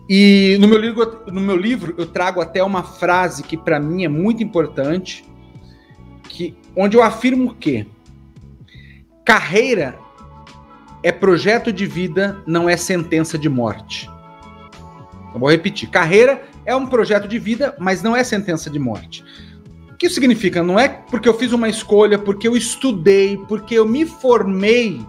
E 0.08 0.56
no 0.58 0.66
meu 0.66 0.78
livro, 0.78 1.22
no 1.26 1.40
meu 1.40 1.56
livro 1.56 1.94
eu 1.98 2.06
trago 2.06 2.40
até 2.40 2.64
uma 2.64 2.82
frase 2.82 3.42
que 3.42 3.58
para 3.58 3.78
mim 3.78 4.04
é 4.04 4.08
muito 4.08 4.42
importante, 4.42 5.22
que 6.22 6.56
onde 6.74 6.96
eu 6.96 7.02
afirmo 7.02 7.54
que 7.54 7.86
carreira 9.22 9.98
é 11.02 11.12
projeto 11.12 11.70
de 11.70 11.84
vida, 11.84 12.42
não 12.46 12.68
é 12.68 12.76
sentença 12.76 13.36
de 13.36 13.48
morte. 13.50 14.10
Eu 15.34 15.40
vou 15.40 15.50
repetir. 15.50 15.90
Carreira 15.90 16.42
é 16.68 16.76
um 16.76 16.86
projeto 16.86 17.26
de 17.26 17.38
vida, 17.38 17.74
mas 17.78 18.02
não 18.02 18.14
é 18.14 18.22
sentença 18.22 18.68
de 18.68 18.78
morte. 18.78 19.24
O 19.90 19.96
que 19.96 20.04
isso 20.04 20.16
significa? 20.16 20.62
Não 20.62 20.78
é 20.78 20.86
porque 20.86 21.26
eu 21.26 21.32
fiz 21.32 21.50
uma 21.50 21.66
escolha, 21.66 22.18
porque 22.18 22.46
eu 22.46 22.54
estudei, 22.54 23.38
porque 23.48 23.74
eu 23.74 23.88
me 23.88 24.04
formei 24.04 25.00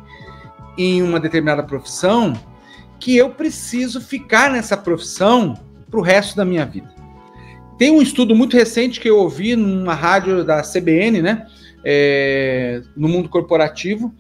em 0.78 1.04
uma 1.04 1.20
determinada 1.20 1.62
profissão, 1.62 2.34
que 2.98 3.18
eu 3.18 3.32
preciso 3.32 4.00
ficar 4.00 4.50
nessa 4.50 4.78
profissão 4.78 5.54
para 5.92 6.00
o 6.00 6.02
resto 6.02 6.38
da 6.38 6.46
minha 6.46 6.66
vida. 6.66 6.90
Tem 7.78 7.92
um 7.92 8.02
estudo 8.02 8.34
muito 8.34 8.56
recente 8.56 9.02
que 9.02 9.10
eu 9.10 9.18
ouvi 9.18 9.58
numa 9.58 9.94
rádio 9.94 10.46
da 10.46 10.62
CBN, 10.62 11.22
né, 11.22 11.46
é, 11.84 12.82
no 12.96 13.10
mundo 13.10 13.28
corporativo, 13.28 14.16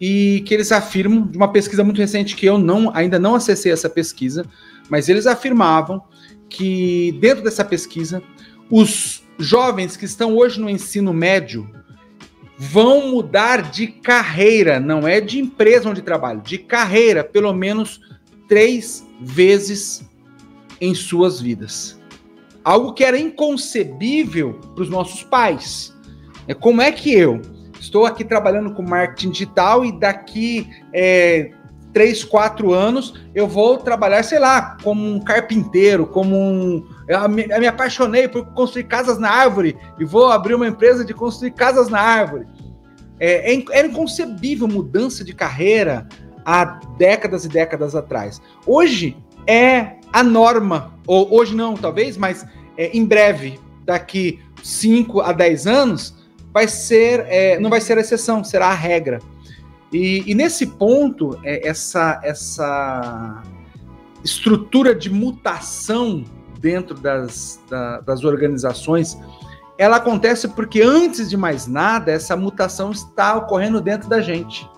e 0.00 0.44
que 0.46 0.54
eles 0.54 0.70
afirmam, 0.70 1.26
de 1.26 1.36
uma 1.36 1.48
pesquisa 1.48 1.82
muito 1.82 1.98
recente 1.98 2.36
que 2.36 2.46
eu 2.46 2.58
não, 2.58 2.92
ainda 2.94 3.18
não 3.18 3.34
acessei 3.34 3.72
essa 3.72 3.90
pesquisa, 3.90 4.46
mas 4.88 5.08
eles 5.08 5.26
afirmavam 5.26 6.00
que 6.50 7.12
dentro 7.20 7.42
dessa 7.42 7.64
pesquisa, 7.64 8.22
os 8.68 9.22
jovens 9.38 9.96
que 9.96 10.04
estão 10.04 10.36
hoje 10.36 10.60
no 10.60 10.68
ensino 10.68 11.14
médio 11.14 11.70
vão 12.58 13.08
mudar 13.08 13.70
de 13.70 13.86
carreira, 13.86 14.78
não 14.78 15.08
é 15.08 15.18
de 15.18 15.38
empresa 15.38 15.88
onde 15.88 16.02
trabalham, 16.02 16.42
de 16.42 16.58
carreira, 16.58 17.24
pelo 17.24 17.54
menos 17.54 18.00
três 18.46 19.06
vezes 19.18 20.06
em 20.78 20.94
suas 20.94 21.40
vidas. 21.40 21.98
Algo 22.62 22.92
que 22.92 23.02
era 23.02 23.18
inconcebível 23.18 24.60
para 24.74 24.82
os 24.82 24.90
nossos 24.90 25.22
pais. 25.22 25.96
É 26.46 26.52
como 26.52 26.82
é 26.82 26.92
que 26.92 27.14
eu 27.14 27.40
estou 27.80 28.04
aqui 28.04 28.24
trabalhando 28.24 28.74
com 28.74 28.82
marketing 28.82 29.30
digital 29.30 29.82
e 29.82 29.98
daqui 29.98 30.68
é, 30.92 31.52
três, 31.92 32.24
quatro 32.24 32.72
anos 32.72 33.14
eu 33.34 33.46
vou 33.46 33.78
trabalhar, 33.78 34.22
sei 34.22 34.38
lá, 34.38 34.76
como 34.82 35.04
um 35.04 35.20
carpinteiro, 35.20 36.06
como 36.06 36.36
um. 36.36 36.86
Eu 37.08 37.28
me, 37.28 37.46
eu 37.48 37.60
me 37.60 37.66
apaixonei 37.66 38.28
por 38.28 38.44
construir 38.54 38.84
casas 38.84 39.18
na 39.18 39.30
árvore 39.30 39.76
e 39.98 40.04
vou 40.04 40.30
abrir 40.30 40.54
uma 40.54 40.68
empresa 40.68 41.04
de 41.04 41.14
construir 41.14 41.52
casas 41.52 41.88
na 41.88 42.00
árvore. 42.00 42.46
É, 43.18 43.54
é, 43.54 43.64
era 43.72 43.86
inconcebível 43.86 44.66
mudança 44.66 45.22
de 45.22 45.34
carreira 45.34 46.08
há 46.44 46.80
décadas 46.96 47.44
e 47.44 47.48
décadas 47.48 47.94
atrás. 47.94 48.40
Hoje 48.66 49.16
é 49.46 49.96
a 50.12 50.22
norma, 50.22 50.94
ou 51.06 51.32
hoje 51.34 51.54
não, 51.54 51.74
talvez, 51.74 52.16
mas 52.16 52.46
é, 52.76 52.96
em 52.96 53.04
breve, 53.04 53.60
daqui 53.84 54.40
5 54.62 55.20
a 55.20 55.32
10 55.32 55.66
anos, 55.66 56.14
vai 56.52 56.66
ser, 56.66 57.24
é, 57.28 57.58
não 57.58 57.70
vai 57.70 57.80
ser 57.80 57.98
a 57.98 58.00
exceção, 58.00 58.42
será 58.42 58.68
a 58.68 58.74
regra. 58.74 59.20
E, 59.92 60.22
e 60.26 60.34
nesse 60.34 60.66
ponto, 60.66 61.38
é, 61.42 61.66
essa, 61.66 62.20
essa 62.22 63.42
estrutura 64.24 64.94
de 64.94 65.10
mutação 65.10 66.24
dentro 66.60 66.94
das, 66.94 67.60
da, 67.68 68.00
das 68.00 68.24
organizações, 68.24 69.18
ela 69.78 69.96
acontece 69.96 70.46
porque, 70.48 70.82
antes 70.82 71.28
de 71.30 71.36
mais 71.36 71.66
nada, 71.66 72.12
essa 72.12 72.36
mutação 72.36 72.90
está 72.90 73.34
ocorrendo 73.36 73.80
dentro 73.80 74.08
da 74.08 74.20
gente. 74.20 74.68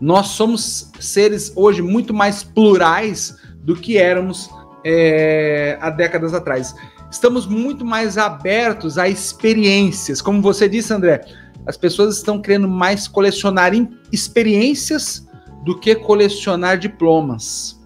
Nós 0.00 0.28
somos 0.28 0.92
seres 1.00 1.52
hoje 1.56 1.82
muito 1.82 2.14
mais 2.14 2.44
plurais 2.44 3.36
do 3.56 3.74
que 3.74 3.98
éramos 3.98 4.48
é, 4.84 5.76
há 5.80 5.90
décadas 5.90 6.32
atrás. 6.32 6.74
Estamos 7.10 7.46
muito 7.46 7.84
mais 7.84 8.16
abertos 8.16 8.96
a 8.96 9.08
experiências. 9.08 10.22
Como 10.22 10.40
você 10.40 10.68
disse, 10.68 10.92
André, 10.94 11.24
as 11.68 11.76
pessoas 11.76 12.16
estão 12.16 12.40
querendo 12.40 12.66
mais 12.66 13.06
colecionar 13.06 13.72
experiências 14.10 15.28
do 15.66 15.78
que 15.78 15.94
colecionar 15.94 16.78
diplomas. 16.78 17.78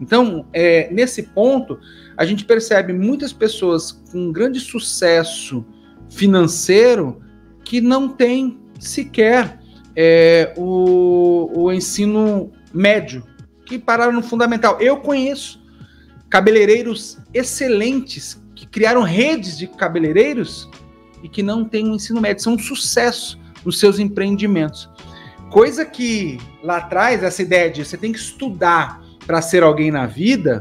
Então, 0.00 0.46
é, 0.54 0.88
nesse 0.90 1.22
ponto, 1.22 1.78
a 2.16 2.24
gente 2.24 2.46
percebe 2.46 2.94
muitas 2.94 3.34
pessoas 3.34 3.92
com 3.92 4.32
grande 4.32 4.58
sucesso 4.58 5.66
financeiro 6.08 7.20
que 7.62 7.78
não 7.78 8.08
têm 8.08 8.58
sequer 8.80 9.60
é, 9.94 10.54
o, 10.56 11.50
o 11.54 11.70
ensino 11.70 12.50
médio, 12.72 13.22
que 13.66 13.78
pararam 13.78 14.14
no 14.14 14.22
fundamental. 14.22 14.80
Eu 14.80 14.96
conheço 14.96 15.62
cabeleireiros 16.30 17.18
excelentes 17.34 18.42
que 18.54 18.66
criaram 18.66 19.02
redes 19.02 19.58
de 19.58 19.66
cabeleireiros 19.66 20.70
e 21.22 21.28
que 21.28 21.42
não 21.42 21.64
têm 21.64 21.88
um 21.90 21.94
ensino 21.94 22.20
médio, 22.20 22.42
são 22.42 22.54
um 22.54 22.58
sucesso 22.58 23.38
nos 23.64 23.78
seus 23.78 23.98
empreendimentos. 23.98 24.88
Coisa 25.50 25.84
que 25.84 26.38
lá 26.62 26.78
atrás, 26.78 27.22
essa 27.22 27.42
ideia 27.42 27.70
de 27.70 27.84
você 27.84 27.96
tem 27.96 28.12
que 28.12 28.18
estudar 28.18 29.02
para 29.26 29.40
ser 29.42 29.62
alguém 29.62 29.90
na 29.90 30.06
vida, 30.06 30.60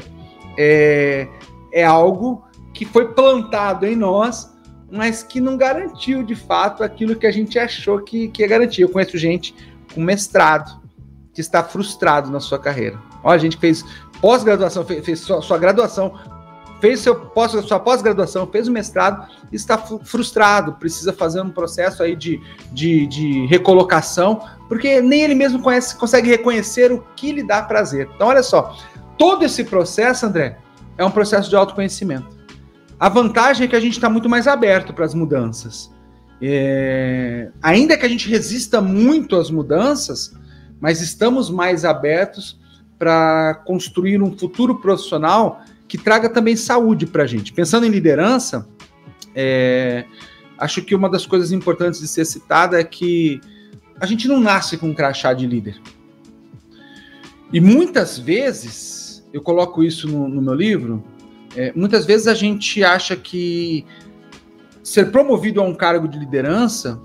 é, 0.58 1.28
é 1.72 1.84
algo 1.84 2.44
que 2.74 2.86
foi 2.86 3.14
plantado 3.14 3.86
em 3.86 3.96
nós, 3.96 4.54
mas 4.92 5.24
que 5.24 5.40
não 5.40 5.58
garantiu 5.58 6.24
de 6.24 6.36
fato 6.36 6.84
aquilo 6.84 7.16
que 7.16 7.26
a 7.26 7.32
gente 7.32 7.58
achou 7.58 8.02
que, 8.02 8.28
que 8.30 8.42
ia 8.42 8.48
garantir. 8.48 8.82
Eu 8.82 8.90
conheço 8.90 9.18
gente 9.18 9.56
com 9.94 10.02
mestrado 10.02 10.82
que 11.34 11.42
está 11.42 11.64
frustrado 11.64 12.32
na 12.32 12.40
sua 12.40 12.58
carreira. 12.58 12.98
Olha, 13.24 13.36
a 13.36 13.40
gente 13.40 13.58
fez 13.58 13.84
pós-graduação, 14.22 14.86
fez, 14.86 15.06
fez 15.06 15.20
sua, 15.20 15.42
sua 15.42 15.58
graduação, 15.58 16.14
fez 16.80 17.00
seu 17.00 17.16
pós, 17.16 17.52
sua 17.66 17.80
pós-graduação, 17.80 18.48
fez 18.48 18.68
o 18.68 18.72
mestrado 18.72 19.28
está 19.56 19.78
frustrado, 19.78 20.74
precisa 20.74 21.14
fazer 21.14 21.42
um 21.42 21.50
processo 21.50 22.04
aí 22.04 22.16
de, 22.16 22.42
de, 22.72 23.08
de 23.08 23.46
recolocação, 23.48 24.42
porque 24.68 25.02
nem 25.02 25.22
ele 25.22 25.36
mesmo 25.36 25.62
conhece, 25.62 25.96
consegue 25.96 26.30
reconhecer 26.30 26.92
o 26.92 27.02
que 27.16 27.32
lhe 27.32 27.44
dá 27.44 27.62
prazer. 27.62 28.10
Então, 28.16 28.28
olha 28.28 28.44
só, 28.44 28.76
todo 29.18 29.44
esse 29.44 29.64
processo, 29.64 30.26
André, 30.26 30.58
é 30.98 31.06
um 31.06 31.12
processo 31.12 31.50
de 31.50 31.56
autoconhecimento. 31.56 32.36
A 33.00 33.10
vantagem 33.10 33.66
é 33.66 33.68
que 33.68 33.76
a 33.76 33.80
gente 33.80 33.94
está 33.94 34.10
muito 34.10 34.30
mais 34.30 34.48
aberto 34.48 34.94
para 34.94 35.06
as 35.06 35.14
mudanças. 35.14 35.92
É... 36.42 37.50
Ainda 37.62 37.98
que 37.98 38.06
a 38.06 38.10
gente 38.10 38.30
resista 38.30 38.82
muito 38.82 39.36
às 39.36 39.50
mudanças, 39.50 40.34
mas 40.80 41.02
estamos 41.02 41.50
mais 41.50 41.84
abertos 41.84 42.60
para 42.98 43.56
construir 43.66 44.22
um 44.22 44.38
futuro 44.38 44.80
profissional 44.80 45.62
que 45.88 45.98
traga 45.98 46.30
também 46.30 46.56
saúde 46.56 47.06
para 47.06 47.24
a 47.24 47.28
gente. 47.28 47.54
Pensando 47.54 47.86
em 47.86 47.90
liderança, 47.90 48.68
é... 49.36 50.06
acho 50.58 50.82
que 50.82 50.96
uma 50.96 51.10
das 51.10 51.26
coisas 51.26 51.52
importantes 51.52 52.00
de 52.00 52.08
ser 52.08 52.26
citada 52.26 52.80
é 52.80 52.84
que 52.84 53.40
a 54.00 54.06
gente 54.06 54.28
não 54.28 54.40
nasce 54.40 54.78
com 54.78 54.90
um 54.90 54.94
crachá 54.94 55.34
de 55.34 55.48
líder. 55.48 55.80
E 57.52 57.62
muitas 57.62 58.18
vezes, 58.18 59.26
eu 59.32 59.42
coloco 59.42 59.84
isso 59.84 60.08
no, 60.08 60.28
no 60.28 60.42
meu 60.42 60.54
livro, 60.54 61.04
é, 61.56 61.72
muitas 61.74 62.06
vezes 62.06 62.28
a 62.28 62.34
gente 62.34 62.84
acha 62.84 63.16
que 63.16 63.86
ser 64.84 65.12
promovido 65.12 65.62
a 65.62 65.64
um 65.64 65.74
cargo 65.74 66.08
de 66.08 66.20
liderança 66.20 67.02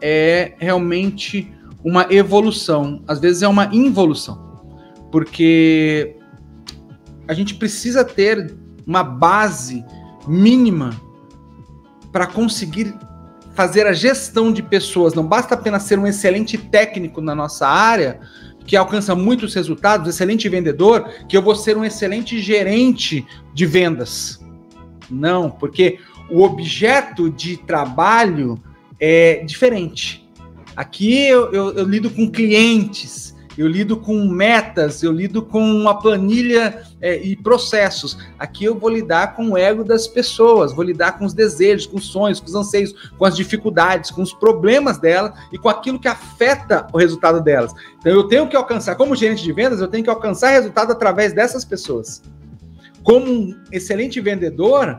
é 0.00 0.54
realmente 0.58 1.52
uma 1.84 2.06
evolução, 2.12 3.02
às 3.06 3.20
vezes 3.20 3.42
é 3.42 3.48
uma 3.48 3.66
involução, 3.72 4.60
porque 5.10 6.16
a 7.26 7.34
gente 7.34 7.54
precisa 7.54 8.04
ter 8.04 8.54
uma 8.86 9.02
base 9.02 9.84
mínima 10.26 11.00
para 12.10 12.26
conseguir 12.26 12.94
fazer 13.54 13.86
a 13.86 13.92
gestão 13.92 14.52
de 14.52 14.62
pessoas. 14.62 15.14
Não 15.14 15.26
basta 15.26 15.54
apenas 15.54 15.84
ser 15.84 15.98
um 15.98 16.06
excelente 16.06 16.58
técnico 16.58 17.20
na 17.20 17.34
nossa 17.34 17.66
área, 17.66 18.20
que 18.66 18.76
alcança 18.76 19.14
muitos 19.14 19.54
resultados, 19.54 20.08
excelente 20.08 20.48
vendedor, 20.48 21.08
que 21.28 21.36
eu 21.36 21.42
vou 21.42 21.54
ser 21.54 21.76
um 21.76 21.84
excelente 21.84 22.40
gerente 22.40 23.26
de 23.52 23.66
vendas. 23.66 24.40
Não, 25.10 25.50
porque 25.50 25.98
o 26.30 26.42
objeto 26.42 27.30
de 27.30 27.56
trabalho 27.56 28.62
é 28.98 29.44
diferente. 29.44 30.26
Aqui 30.74 31.26
eu, 31.26 31.52
eu, 31.52 31.72
eu 31.72 31.84
lido 31.84 32.08
com 32.08 32.30
clientes, 32.30 33.31
eu 33.56 33.68
lido 33.68 33.96
com 33.96 34.26
metas, 34.26 35.02
eu 35.02 35.12
lido 35.12 35.42
com 35.42 35.60
uma 35.60 35.98
planilha 35.98 36.82
é, 37.00 37.16
e 37.16 37.36
processos. 37.36 38.16
Aqui 38.38 38.64
eu 38.64 38.78
vou 38.78 38.88
lidar 38.90 39.34
com 39.34 39.50
o 39.50 39.56
ego 39.56 39.84
das 39.84 40.06
pessoas, 40.06 40.72
vou 40.72 40.84
lidar 40.84 41.18
com 41.18 41.24
os 41.24 41.34
desejos, 41.34 41.86
com 41.86 41.98
os 41.98 42.06
sonhos, 42.06 42.40
com 42.40 42.46
os 42.46 42.54
anseios, 42.54 43.10
com 43.18 43.24
as 43.24 43.36
dificuldades, 43.36 44.10
com 44.10 44.22
os 44.22 44.32
problemas 44.32 44.98
dela 44.98 45.34
e 45.52 45.58
com 45.58 45.68
aquilo 45.68 45.98
que 45.98 46.08
afeta 46.08 46.86
o 46.92 46.98
resultado 46.98 47.42
delas. 47.42 47.72
Então 47.98 48.12
eu 48.12 48.24
tenho 48.24 48.48
que 48.48 48.56
alcançar, 48.56 48.94
como 48.96 49.14
gerente 49.14 49.42
de 49.42 49.52
vendas, 49.52 49.80
eu 49.80 49.88
tenho 49.88 50.04
que 50.04 50.10
alcançar 50.10 50.50
resultado 50.50 50.92
através 50.92 51.32
dessas 51.32 51.64
pessoas. 51.64 52.22
Como 53.02 53.26
um 53.26 53.60
excelente 53.70 54.20
vendedor, 54.20 54.98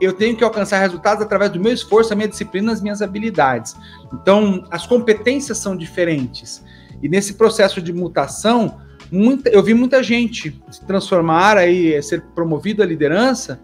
eu 0.00 0.12
tenho 0.12 0.36
que 0.36 0.44
alcançar 0.44 0.78
resultados 0.80 1.24
através 1.24 1.50
do 1.50 1.60
meu 1.60 1.72
esforço, 1.72 2.12
a 2.12 2.16
minha 2.16 2.28
disciplina, 2.28 2.72
as 2.72 2.82
minhas 2.82 3.00
habilidades. 3.00 3.74
Então, 4.12 4.64
as 4.70 4.86
competências 4.86 5.58
são 5.58 5.76
diferentes. 5.76 6.62
E 7.02 7.08
nesse 7.08 7.34
processo 7.34 7.80
de 7.80 7.92
mutação, 7.92 8.78
muita, 9.10 9.48
eu 9.50 9.62
vi 9.62 9.74
muita 9.74 10.02
gente 10.02 10.60
se 10.70 10.84
transformar 10.84 11.56
aí, 11.56 12.00
ser 12.02 12.22
promovido 12.34 12.82
à 12.82 12.86
liderança 12.86 13.60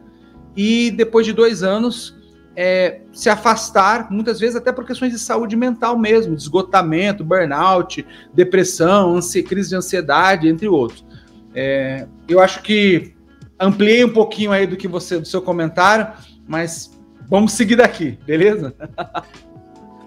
e 0.57 0.91
depois 0.91 1.27
de 1.27 1.33
dois 1.33 1.63
anos 1.63 2.17
é, 2.55 3.01
se 3.13 3.31
afastar, 3.31 4.11
muitas 4.11 4.39
vezes 4.39 4.57
até 4.57 4.71
por 4.71 4.85
questões 4.85 5.13
de 5.13 5.19
saúde 5.19 5.57
mental 5.57 5.99
mesmo, 5.99 6.37
de 6.37 6.43
esgotamento, 6.43 7.25
burnout, 7.25 8.07
depressão, 8.35 9.19
crise 9.47 9.71
de 9.71 9.77
ansiedade, 9.77 10.49
entre 10.49 10.69
outros. 10.69 11.05
É, 11.55 12.07
eu 12.29 12.41
acho 12.41 12.63
que 12.63 13.15
ampliei 13.59 14.05
um 14.05 14.13
pouquinho 14.13 14.53
aí 14.53 14.67
do 14.67 14.77
que 14.77 14.89
você 14.89 15.19
do 15.19 15.27
seu 15.27 15.41
comentário, 15.41 16.09
mas 16.47 16.91
vamos 17.29 17.53
seguir 17.53 17.77
daqui, 17.77 18.19
beleza? 18.27 18.75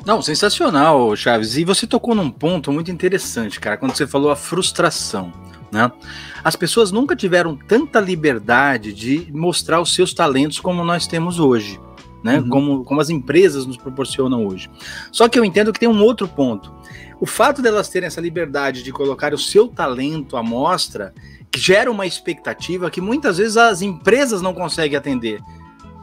Não, 0.05 0.21
sensacional, 0.21 1.15
Chaves. 1.15 1.57
E 1.57 1.65
você 1.65 1.87
tocou 1.87 2.13
num 2.13 2.29
ponto 2.29 2.71
muito 2.71 2.91
interessante, 2.91 3.59
cara, 3.59 3.75
quando 3.75 3.95
você 3.95 4.05
falou 4.05 4.29
a 4.29 4.35
frustração, 4.35 5.33
né? 5.71 5.91
As 6.43 6.55
pessoas 6.55 6.91
nunca 6.91 7.15
tiveram 7.15 7.55
tanta 7.55 7.99
liberdade 7.99 8.93
de 8.93 9.27
mostrar 9.33 9.81
os 9.81 9.95
seus 9.95 10.13
talentos 10.13 10.59
como 10.59 10.83
nós 10.83 11.07
temos 11.07 11.39
hoje, 11.39 11.79
né? 12.23 12.39
Uhum. 12.39 12.49
Como, 12.49 12.83
como 12.83 13.01
as 13.01 13.09
empresas 13.09 13.65
nos 13.65 13.77
proporcionam 13.77 14.45
hoje. 14.45 14.69
Só 15.11 15.27
que 15.27 15.39
eu 15.39 15.43
entendo 15.43 15.73
que 15.73 15.79
tem 15.79 15.89
um 15.89 16.03
outro 16.03 16.27
ponto. 16.27 16.71
O 17.19 17.25
fato 17.25 17.61
delas 17.61 17.89
terem 17.89 18.05
essa 18.05 18.21
liberdade 18.21 18.83
de 18.83 18.91
colocar 18.91 19.33
o 19.33 19.39
seu 19.39 19.67
talento 19.67 20.37
à 20.37 20.43
mostra 20.43 21.13
gera 21.55 21.89
uma 21.89 22.05
expectativa 22.05 22.91
que 22.91 23.01
muitas 23.01 23.37
vezes 23.37 23.57
as 23.57 23.81
empresas 23.81 24.41
não 24.41 24.53
conseguem 24.53 24.97
atender 24.97 25.41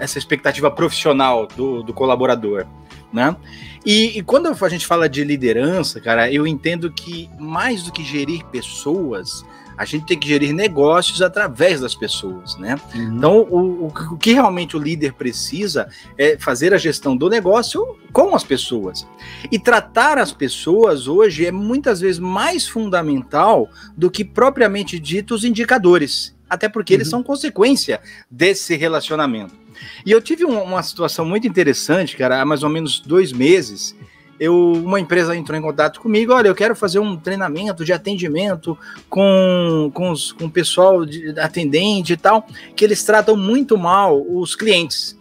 essa 0.01 0.19
expectativa 0.19 0.71
profissional 0.71 1.47
do, 1.47 1.83
do 1.83 1.93
colaborador, 1.93 2.67
né? 3.13 3.37
E, 3.85 4.19
e, 4.19 4.23
quando 4.23 4.47
a 4.49 4.69
gente 4.69 4.87
fala 4.87 5.09
de 5.09 5.25
liderança, 5.25 6.01
cara, 6.01 6.33
eu 6.33 6.47
entendo 6.47 6.91
que 6.91 7.29
mais 7.39 7.83
do 7.83 7.93
que 7.93 8.05
gerir 8.05 8.45
pessoas, 8.47 9.45
a 9.77 9.85
gente 9.85 10.07
tem 10.07 10.19
que 10.19 10.29
gerir 10.29 10.53
negócios 10.53 11.21
através 11.23 11.81
das 11.81 11.95
pessoas, 11.95 12.57
né? 12.57 12.79
Uhum. 12.95 13.17
Então, 13.17 13.41
o, 13.41 13.87
o, 13.87 14.17
que 14.17 14.33
realmente 14.33 14.77
o 14.77 14.81
líder 14.81 15.13
precisa 15.15 15.89
é 16.17 16.37
fazer 16.39 16.73
a 16.73 16.79
gestão 16.79 17.17
do 17.17 17.29
negócio 17.29 17.99
com 18.13 18.35
as 18.35 18.45
pessoas. 18.45 19.07
E 19.51 19.59
tratar 19.59 20.19
as 20.19 20.33
pessoas 20.33 21.09
hoje 21.09 21.47
é 21.47 21.51
muitas 21.51 22.01
vezes 22.01 22.21
mais 22.21 22.69
fundamental 22.69 23.69
do 23.97 24.11
que 24.11 24.25
propriamente 24.25 24.99
dito 24.99 25.35
os 25.35 25.45
indicadores, 25.45 26.35
até 26.49 26.69
porque 26.69 26.95
uhum. 26.95 26.99
eles 26.99 27.09
são 27.09 27.23
consequência 27.23 28.01
desse 28.31 28.77
relacionamento. 28.77 29.62
E 30.05 30.11
eu 30.11 30.21
tive 30.21 30.45
um, 30.45 30.63
uma 30.63 30.83
situação 30.83 31.25
muito 31.25 31.47
interessante, 31.47 32.17
cara, 32.17 32.41
há 32.41 32.45
mais 32.45 32.63
ou 32.63 32.71
menos 32.71 33.01
dois 33.01 33.33
meses. 33.33 33.97
Eu, 34.41 34.73
uma 34.73 34.99
empresa 34.99 35.37
entrou 35.37 35.57
em 35.57 35.63
contato 35.63 36.01
comigo, 36.01 36.33
olha, 36.33 36.49
eu 36.49 36.55
quero 36.55 36.75
fazer 36.75 36.99
um 36.99 37.17
treinamento 37.17 37.85
de 37.85 37.93
atendimento 37.93 38.77
com, 39.09 39.91
com, 39.95 40.11
os, 40.11 40.33
com 40.33 40.47
o 40.47 40.51
pessoal 40.51 41.05
de, 41.05 41.39
atendente 41.39 42.15
e 42.15 42.17
tal, 42.17 42.47
que 42.75 42.85
eles 42.85 43.05
tratam 43.05 43.37
muito 43.37 43.79
mal 43.79 44.21
os 44.21 44.57
clientes. 44.57 45.17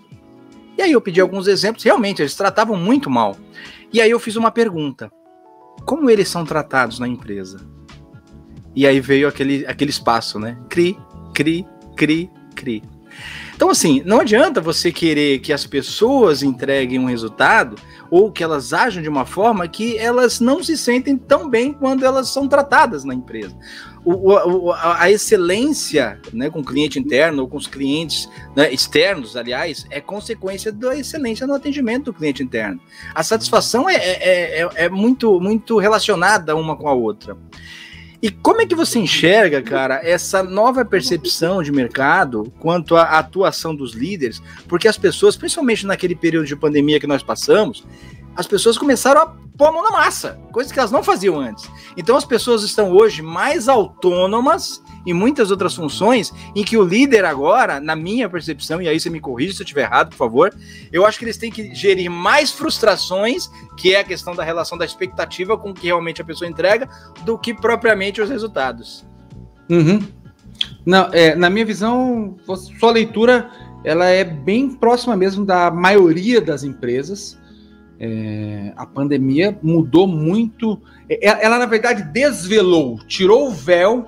E 0.77 0.81
aí 0.81 0.91
eu 0.91 1.01
pedi 1.01 1.21
alguns 1.21 1.47
exemplos, 1.47 1.83
realmente, 1.83 2.21
eles 2.21 2.33
tratavam 2.33 2.75
muito 2.75 3.09
mal. 3.09 3.37
E 3.93 4.01
aí 4.01 4.09
eu 4.09 4.19
fiz 4.19 4.35
uma 4.35 4.49
pergunta: 4.49 5.11
como 5.85 6.09
eles 6.09 6.27
são 6.27 6.45
tratados 6.45 6.97
na 6.97 7.07
empresa? 7.07 7.59
E 8.75 8.87
aí 8.87 8.99
veio 8.99 9.27
aquele, 9.27 9.65
aquele 9.65 9.91
espaço, 9.91 10.39
né? 10.39 10.57
Cri, 10.69 10.97
cri, 11.33 11.65
cri, 11.95 12.29
cri. 12.55 12.81
Então, 13.62 13.69
assim, 13.69 14.02
não 14.04 14.21
adianta 14.21 14.60
você 14.60 14.91
querer 14.91 15.38
que 15.38 15.54
as 15.54 15.67
pessoas 15.67 16.41
entreguem 16.41 16.97
um 16.97 17.06
resultado 17.06 17.76
ou 18.10 18.32
que 18.32 18.43
elas 18.43 18.74
ajam 18.74 19.04
de 19.04 19.08
uma 19.08 19.24
forma 19.24 19.67
que 19.67 20.00
elas 20.00 20.39
não 20.39 20.63
se 20.63 20.76
sentem 20.76 21.15
tão 21.15 21.47
bem 21.47 21.71
quando 21.71 22.04
elas 22.04 22.30
são 22.30 22.47
tratadas 22.47 23.04
na 23.04 23.13
empresa. 23.13 23.56
O, 24.04 24.32
o, 24.32 24.74
a 24.74 25.12
excelência 25.12 26.19
né, 26.34 26.50
com 26.50 26.62
o 26.62 26.65
cliente 26.65 26.97
interno 26.97 27.43
ou 27.43 27.47
com 27.47 27.56
os 27.56 27.67
clientes 27.67 28.28
né, 28.56 28.74
externos, 28.74 29.38
aliás, 29.38 29.86
é 29.91 30.02
consequência 30.02 30.71
da 30.71 30.97
excelência 30.97 31.45
no 31.45 31.54
atendimento 31.54 32.06
do 32.06 32.13
cliente 32.15 32.41
interno. 32.41 32.82
A 33.13 33.21
satisfação 33.21 33.88
é, 33.88 33.93
é, 33.93 34.62
é, 34.63 34.69
é 34.74 34.89
muito, 34.89 35.39
muito 35.39 35.78
relacionada 35.78 36.56
uma 36.56 36.76
com 36.76 36.89
a 36.89 36.93
outra. 36.93 37.38
E 38.21 38.29
como 38.29 38.62
é 38.62 38.67
que 38.67 38.75
você 38.75 38.99
enxerga, 38.99 39.63
cara, 39.63 39.99
essa 40.03 40.43
nova 40.43 40.86
percepção 40.86 41.63
de 41.63 41.71
mercado 41.71 42.53
quanto 42.60 42.95
à 42.95 43.17
atuação 43.17 43.75
dos 43.75 43.93
líderes? 43.93 44.41
Porque 44.67 44.88
as 44.88 44.97
pessoas, 44.97 45.36
principalmente 45.36 45.88
naquele 45.88 46.15
período 46.15 46.45
de 46.45 46.55
pandemia 46.55 46.99
que 46.99 47.07
nós 47.07 47.23
passamos, 47.23 47.84
as 48.36 48.45
pessoas 48.45 48.77
começaram 48.77 49.21
a 49.21 49.36
pôr 49.57 49.67
a 49.67 49.71
mão 49.71 49.83
na 49.83 49.91
massa, 49.91 50.39
coisas 50.51 50.71
que 50.71 50.79
elas 50.79 50.91
não 50.91 51.03
faziam 51.03 51.39
antes. 51.39 51.69
Então 51.95 52.15
as 52.15 52.25
pessoas 52.25 52.63
estão 52.63 52.91
hoje 52.91 53.21
mais 53.21 53.67
autônomas 53.67 54.81
e 55.05 55.13
muitas 55.13 55.51
outras 55.51 55.75
funções 55.75 56.33
em 56.55 56.63
que 56.63 56.77
o 56.77 56.83
líder 56.83 57.25
agora, 57.25 57.79
na 57.79 57.95
minha 57.95 58.29
percepção, 58.29 58.81
e 58.81 58.87
aí 58.87 58.99
você 58.99 59.09
me 59.09 59.19
corrige 59.19 59.53
se 59.53 59.61
eu 59.61 59.63
estiver 59.63 59.83
errado, 59.83 60.09
por 60.09 60.17
favor, 60.17 60.53
eu 60.91 61.05
acho 61.05 61.17
que 61.17 61.25
eles 61.25 61.37
têm 61.37 61.51
que 61.51 61.73
gerir 61.73 62.09
mais 62.09 62.51
frustrações, 62.51 63.49
que 63.77 63.93
é 63.93 63.99
a 63.99 64.03
questão 64.03 64.35
da 64.35 64.43
relação 64.43 64.77
da 64.77 64.85
expectativa 64.85 65.57
com 65.57 65.71
o 65.71 65.73
que 65.73 65.87
realmente 65.87 66.21
a 66.21 66.25
pessoa 66.25 66.49
entrega, 66.49 66.87
do 67.23 67.37
que 67.37 67.53
propriamente 67.53 68.21
os 68.21 68.29
resultados. 68.29 69.05
Uhum. 69.69 70.01
Não, 70.85 71.09
é, 71.11 71.35
na 71.35 71.49
minha 71.49 71.65
visão, 71.65 72.35
sua 72.79 72.91
leitura 72.91 73.49
ela 73.83 74.05
é 74.05 74.23
bem 74.23 74.69
próxima 74.69 75.15
mesmo 75.15 75.45
da 75.45 75.71
maioria 75.71 76.39
das 76.39 76.63
empresas. 76.63 77.39
É, 78.03 78.73
a 78.75 78.83
pandemia 78.83 79.55
mudou 79.61 80.07
muito. 80.07 80.81
É, 81.07 81.45
ela, 81.45 81.59
na 81.59 81.67
verdade, 81.67 82.01
desvelou, 82.01 82.97
tirou 83.05 83.47
o 83.47 83.51
véu 83.51 84.07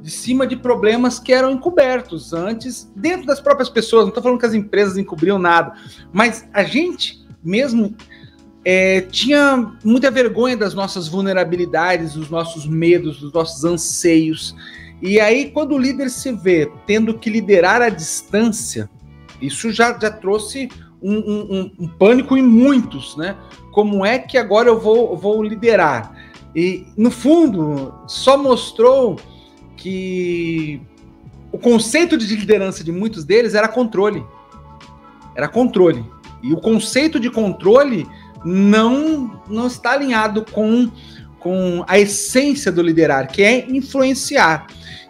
de 0.00 0.12
cima 0.12 0.46
de 0.46 0.54
problemas 0.54 1.18
que 1.18 1.32
eram 1.32 1.50
encobertos 1.50 2.32
antes, 2.32 2.88
dentro 2.94 3.26
das 3.26 3.40
próprias 3.40 3.68
pessoas. 3.68 4.04
Não 4.04 4.10
estou 4.10 4.22
falando 4.22 4.38
que 4.38 4.46
as 4.46 4.54
empresas 4.54 4.96
encobriam 4.96 5.40
nada, 5.40 5.74
mas 6.12 6.48
a 6.52 6.62
gente 6.62 7.26
mesmo 7.42 7.96
é, 8.64 9.00
tinha 9.00 9.72
muita 9.84 10.08
vergonha 10.08 10.56
das 10.56 10.72
nossas 10.72 11.08
vulnerabilidades, 11.08 12.14
dos 12.14 12.30
nossos 12.30 12.64
medos, 12.64 13.18
dos 13.18 13.32
nossos 13.32 13.64
anseios. 13.64 14.54
E 15.00 15.18
aí, 15.18 15.50
quando 15.50 15.74
o 15.74 15.78
líder 15.78 16.10
se 16.10 16.30
vê 16.30 16.70
tendo 16.86 17.18
que 17.18 17.28
liderar 17.28 17.82
à 17.82 17.88
distância, 17.88 18.88
isso 19.40 19.72
já, 19.72 19.98
já 19.98 20.12
trouxe 20.12 20.68
um, 21.02 21.16
um, 21.16 21.72
um, 21.80 21.88
pânico 21.88 22.36
em 22.36 22.42
muitos, 22.42 23.16
né? 23.16 23.36
Como 23.72 24.04
é 24.04 24.18
que 24.18 24.38
agora 24.38 24.68
eu 24.68 24.78
vou, 24.78 25.16
vou 25.16 25.42
liderar? 25.42 26.14
E, 26.54 26.86
no 26.96 27.10
fundo, 27.10 27.94
só 28.06 28.36
mostrou 28.36 29.18
que 29.76 30.80
o 31.50 31.58
conceito 31.58 32.16
de 32.16 32.34
liderança 32.36 32.84
de 32.84 32.92
muitos 32.92 33.24
deles 33.24 33.54
era 33.54 33.66
controle. 33.66 34.24
Era 35.34 35.48
controle. 35.48 36.04
E 36.42 36.52
o 36.52 36.60
conceito 36.60 37.18
de 37.18 37.30
controle 37.30 38.06
não, 38.44 39.40
não 39.48 39.66
está 39.66 39.92
alinhado 39.92 40.44
com, 40.50 40.90
com 41.38 41.84
a 41.86 41.98
essência 41.98 42.70
do 42.70 42.82
liderar, 42.82 43.28
que 43.28 43.42
é 43.42 43.70
influenciar, 43.70 44.66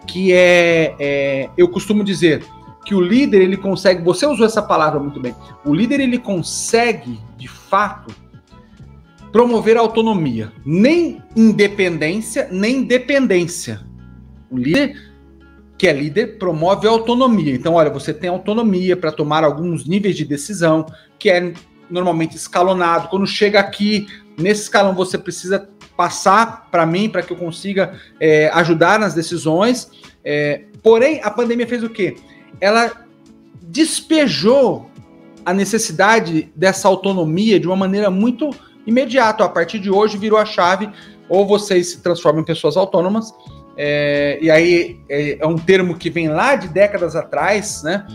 que 0.07 0.33
é, 0.33 0.95
é 0.99 1.49
eu 1.57 1.67
costumo 1.67 2.03
dizer, 2.03 2.43
que 2.85 2.93
o 2.93 3.01
líder 3.01 3.41
ele 3.41 3.57
consegue, 3.57 4.03
você 4.03 4.25
usou 4.25 4.45
essa 4.45 4.61
palavra 4.61 4.99
muito 4.99 5.19
bem. 5.19 5.35
O 5.65 5.73
líder 5.73 5.99
ele 5.99 6.17
consegue, 6.17 7.19
de 7.37 7.47
fato, 7.47 8.13
promover 9.31 9.77
autonomia, 9.77 10.51
nem 10.65 11.21
independência, 11.35 12.47
nem 12.51 12.83
dependência. 12.83 13.81
O 14.51 14.57
líder 14.57 14.95
que 15.77 15.87
é 15.87 15.91
líder 15.91 16.37
promove 16.37 16.87
autonomia. 16.87 17.53
Então, 17.53 17.73
olha, 17.73 17.89
você 17.89 18.13
tem 18.13 18.29
autonomia 18.29 18.95
para 18.95 19.11
tomar 19.11 19.43
alguns 19.43 19.85
níveis 19.85 20.15
de 20.15 20.23
decisão, 20.23 20.85
que 21.17 21.29
é 21.29 21.53
normalmente 21.89 22.37
escalonado. 22.37 23.09
Quando 23.09 23.25
chega 23.27 23.59
aqui, 23.59 24.07
nesse 24.37 24.63
escalão, 24.63 24.93
você 24.93 25.17
precisa 25.17 25.67
passar 25.97 26.69
para 26.71 26.85
mim 26.85 27.09
para 27.09 27.21
que 27.21 27.33
eu 27.33 27.37
consiga 27.37 27.99
é, 28.19 28.49
ajudar 28.53 28.99
nas 28.99 29.13
decisões. 29.13 29.89
É, 30.23 30.63
porém, 30.81 31.19
a 31.23 31.29
pandemia 31.29 31.67
fez 31.67 31.83
o 31.83 31.89
quê? 31.89 32.15
Ela 32.59 32.91
despejou 33.61 34.89
a 35.45 35.53
necessidade 35.53 36.51
dessa 36.55 36.87
autonomia 36.87 37.59
de 37.59 37.67
uma 37.67 37.75
maneira 37.75 38.09
muito 38.09 38.49
imediata. 38.85 39.43
A 39.43 39.49
partir 39.49 39.79
de 39.79 39.89
hoje 39.89 40.17
virou 40.17 40.39
a 40.39 40.45
chave, 40.45 40.89
ou 41.27 41.45
vocês 41.45 41.91
se 41.91 42.01
transformam 42.01 42.41
em 42.41 42.45
pessoas 42.45 42.77
autônomas, 42.77 43.33
é, 43.75 44.37
e 44.41 44.51
aí 44.51 44.99
é, 45.09 45.39
é, 45.39 45.47
um 45.47 45.57
termo 45.57 45.97
que 45.97 46.09
vem 46.09 46.27
lá 46.27 46.55
de 46.55 46.67
décadas 46.67 47.15
atrás, 47.15 47.81
né? 47.83 48.05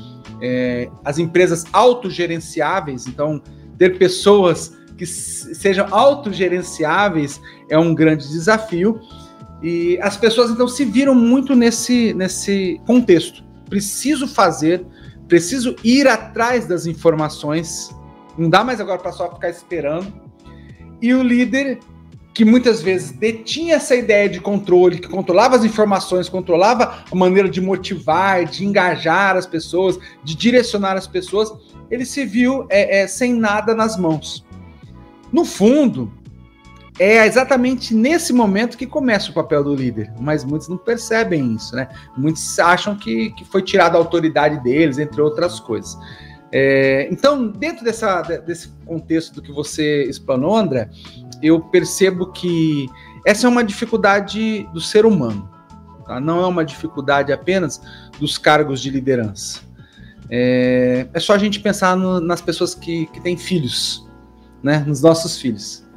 É, 0.40 0.88
as 1.04 1.18
empresas 1.18 1.64
autogerenciáveis, 1.72 3.08
então 3.08 3.42
ter 3.76 3.98
pessoas 3.98 4.76
que 4.96 5.04
sejam 5.04 5.86
autogerenciáveis 5.90 7.40
é 7.68 7.76
um 7.76 7.94
grande 7.94 8.28
desafio. 8.28 9.00
E 9.60 9.98
as 10.00 10.16
pessoas 10.16 10.50
então 10.50 10.68
se 10.68 10.84
viram 10.84 11.14
muito 11.14 11.56
nesse, 11.56 12.14
nesse 12.14 12.80
contexto 12.86 13.47
preciso 13.68 14.26
fazer, 14.26 14.84
preciso 15.26 15.76
ir 15.84 16.08
atrás 16.08 16.66
das 16.66 16.86
informações. 16.86 17.94
Não 18.36 18.48
dá 18.48 18.64
mais 18.64 18.80
agora 18.80 18.98
para 18.98 19.12
só 19.12 19.32
ficar 19.32 19.50
esperando. 19.50 20.12
E 21.00 21.14
o 21.14 21.22
líder 21.22 21.78
que 22.38 22.44
muitas 22.44 22.80
vezes 22.80 23.10
detinha 23.10 23.74
essa 23.74 23.96
ideia 23.96 24.28
de 24.28 24.40
controle, 24.40 25.00
que 25.00 25.08
controlava 25.08 25.56
as 25.56 25.64
informações, 25.64 26.28
controlava 26.28 27.02
a 27.10 27.14
maneira 27.16 27.48
de 27.48 27.60
motivar, 27.60 28.44
de 28.44 28.64
engajar 28.64 29.36
as 29.36 29.44
pessoas, 29.44 29.98
de 30.22 30.36
direcionar 30.36 30.96
as 30.96 31.08
pessoas, 31.08 31.52
ele 31.90 32.04
se 32.04 32.24
viu 32.24 32.64
é, 32.70 33.00
é, 33.00 33.06
sem 33.08 33.34
nada 33.34 33.74
nas 33.74 33.98
mãos. 33.98 34.46
No 35.32 35.44
fundo, 35.44 36.12
é 36.98 37.24
exatamente 37.24 37.94
nesse 37.94 38.32
momento 38.32 38.76
que 38.76 38.86
começa 38.86 39.30
o 39.30 39.34
papel 39.34 39.62
do 39.62 39.74
líder, 39.74 40.12
mas 40.18 40.44
muitos 40.44 40.68
não 40.68 40.76
percebem 40.76 41.54
isso, 41.54 41.74
né? 41.76 41.88
Muitos 42.16 42.58
acham 42.58 42.96
que, 42.96 43.30
que 43.30 43.44
foi 43.44 43.62
tirada 43.62 43.96
a 43.96 44.00
autoridade 44.00 44.62
deles, 44.62 44.98
entre 44.98 45.20
outras 45.20 45.60
coisas. 45.60 45.96
É, 46.50 47.08
então, 47.12 47.46
dentro 47.48 47.84
dessa, 47.84 48.22
desse 48.22 48.68
contexto 48.84 49.34
do 49.34 49.42
que 49.42 49.52
você 49.52 50.04
explanou, 50.04 50.56
André, 50.56 50.90
eu 51.40 51.60
percebo 51.60 52.32
que 52.32 52.88
essa 53.24 53.46
é 53.46 53.50
uma 53.50 53.62
dificuldade 53.62 54.68
do 54.72 54.80
ser 54.80 55.06
humano, 55.06 55.48
tá? 56.04 56.18
não 56.18 56.42
é 56.42 56.46
uma 56.46 56.64
dificuldade 56.64 57.32
apenas 57.32 57.80
dos 58.18 58.38
cargos 58.38 58.80
de 58.80 58.90
liderança. 58.90 59.60
É, 60.30 61.06
é 61.12 61.20
só 61.20 61.34
a 61.34 61.38
gente 61.38 61.60
pensar 61.60 61.96
no, 61.96 62.20
nas 62.20 62.40
pessoas 62.40 62.74
que, 62.74 63.06
que 63.06 63.20
têm 63.20 63.36
filhos, 63.36 64.04
né? 64.62 64.82
nos 64.86 65.00
nossos 65.00 65.40
filhos 65.40 65.87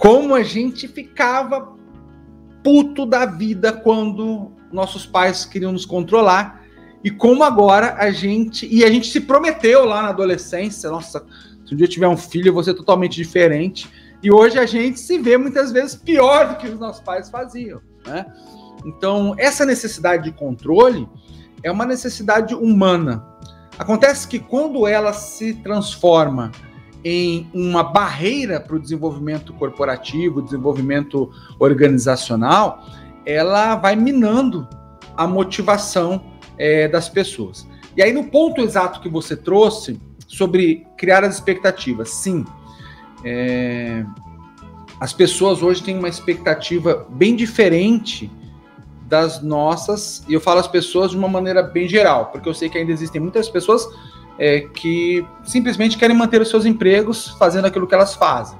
como 0.00 0.34
a 0.34 0.42
gente 0.42 0.88
ficava 0.88 1.76
puto 2.64 3.04
da 3.04 3.26
vida 3.26 3.70
quando 3.70 4.50
nossos 4.72 5.04
pais 5.04 5.44
queriam 5.44 5.72
nos 5.72 5.84
controlar 5.84 6.64
e 7.04 7.10
como 7.10 7.44
agora 7.44 7.96
a 7.98 8.10
gente 8.10 8.66
e 8.66 8.82
a 8.82 8.90
gente 8.90 9.10
se 9.10 9.20
prometeu 9.20 9.84
lá 9.84 10.00
na 10.00 10.08
adolescência, 10.08 10.90
nossa, 10.90 11.22
se 11.66 11.74
um 11.74 11.76
dia 11.76 11.86
tiver 11.86 12.08
um 12.08 12.16
filho 12.16 12.48
eu 12.48 12.54
vou 12.54 12.64
ser 12.64 12.72
totalmente 12.72 13.14
diferente. 13.14 13.90
E 14.22 14.32
hoje 14.32 14.58
a 14.58 14.64
gente 14.64 14.98
se 14.98 15.18
vê 15.18 15.36
muitas 15.36 15.70
vezes 15.70 15.96
pior 15.96 16.48
do 16.48 16.56
que 16.56 16.68
os 16.68 16.80
nossos 16.80 17.02
pais 17.02 17.28
faziam, 17.28 17.82
né? 18.06 18.24
Então, 18.86 19.34
essa 19.36 19.66
necessidade 19.66 20.24
de 20.24 20.32
controle 20.32 21.06
é 21.62 21.70
uma 21.70 21.84
necessidade 21.84 22.54
humana. 22.54 23.22
Acontece 23.78 24.26
que 24.26 24.38
quando 24.38 24.86
ela 24.86 25.12
se 25.12 25.52
transforma 25.62 26.50
em 27.04 27.48
uma 27.54 27.82
barreira 27.82 28.60
para 28.60 28.76
o 28.76 28.78
desenvolvimento 28.78 29.52
corporativo, 29.54 30.42
desenvolvimento 30.42 31.30
organizacional, 31.58 32.84
ela 33.24 33.76
vai 33.76 33.96
minando 33.96 34.68
a 35.16 35.26
motivação 35.26 36.22
é, 36.58 36.88
das 36.88 37.08
pessoas. 37.08 37.66
E 37.96 38.02
aí, 38.02 38.12
no 38.12 38.24
ponto 38.24 38.60
exato 38.60 39.00
que 39.00 39.08
você 39.08 39.36
trouxe 39.36 40.00
sobre 40.26 40.86
criar 40.96 41.24
as 41.24 41.34
expectativas, 41.34 42.10
sim, 42.10 42.44
é, 43.24 44.04
as 45.00 45.12
pessoas 45.12 45.62
hoje 45.62 45.82
têm 45.82 45.98
uma 45.98 46.08
expectativa 46.08 47.06
bem 47.10 47.34
diferente 47.34 48.30
das 49.06 49.42
nossas, 49.42 50.22
e 50.28 50.34
eu 50.34 50.40
falo 50.40 50.60
as 50.60 50.68
pessoas 50.68 51.10
de 51.10 51.16
uma 51.16 51.26
maneira 51.26 51.62
bem 51.62 51.88
geral, 51.88 52.26
porque 52.26 52.48
eu 52.48 52.54
sei 52.54 52.68
que 52.68 52.78
ainda 52.78 52.92
existem 52.92 53.20
muitas 53.20 53.48
pessoas 53.48 53.88
é, 54.40 54.60
que 54.60 55.22
simplesmente 55.44 55.98
querem 55.98 56.16
manter 56.16 56.40
os 56.40 56.48
seus 56.48 56.64
empregos 56.64 57.28
fazendo 57.38 57.66
aquilo 57.66 57.86
que 57.86 57.94
elas 57.94 58.14
fazem, 58.14 58.58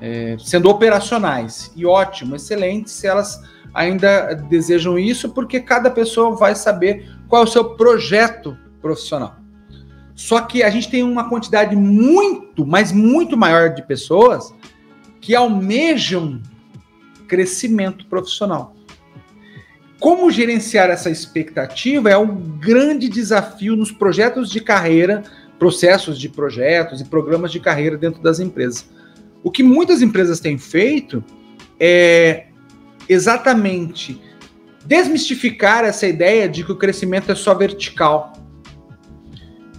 é, 0.00 0.36
sendo 0.40 0.68
operacionais. 0.68 1.70
E 1.76 1.86
ótimo, 1.86 2.34
excelente 2.34 2.90
se 2.90 3.06
elas 3.06 3.40
ainda 3.72 4.34
desejam 4.34 4.98
isso, 4.98 5.30
porque 5.30 5.60
cada 5.60 5.88
pessoa 5.88 6.34
vai 6.34 6.56
saber 6.56 7.08
qual 7.28 7.42
é 7.42 7.44
o 7.44 7.48
seu 7.48 7.76
projeto 7.76 8.58
profissional. 8.82 9.36
Só 10.16 10.40
que 10.40 10.64
a 10.64 10.70
gente 10.70 10.90
tem 10.90 11.04
uma 11.04 11.28
quantidade 11.28 11.76
muito, 11.76 12.66
mas 12.66 12.90
muito 12.90 13.36
maior 13.36 13.72
de 13.72 13.86
pessoas 13.86 14.52
que 15.20 15.34
almejam 15.34 16.42
crescimento 17.28 18.06
profissional. 18.06 18.74
Como 20.00 20.30
gerenciar 20.30 20.90
essa 20.90 21.08
expectativa 21.08 22.10
é 22.10 22.18
um 22.18 22.34
grande 22.58 23.08
desafio 23.08 23.76
nos 23.76 23.90
projetos 23.92 24.50
de 24.50 24.60
carreira, 24.60 25.22
processos 25.58 26.18
de 26.18 26.28
projetos 26.28 27.00
e 27.00 27.04
programas 27.04 27.52
de 27.52 27.60
carreira 27.60 27.96
dentro 27.96 28.20
das 28.22 28.40
empresas. 28.40 28.88
O 29.42 29.50
que 29.50 29.62
muitas 29.62 30.02
empresas 30.02 30.40
têm 30.40 30.58
feito 30.58 31.22
é 31.78 32.46
exatamente 33.08 34.20
desmistificar 34.84 35.84
essa 35.84 36.06
ideia 36.06 36.48
de 36.48 36.64
que 36.64 36.72
o 36.72 36.76
crescimento 36.76 37.30
é 37.30 37.34
só 37.34 37.54
vertical. 37.54 38.32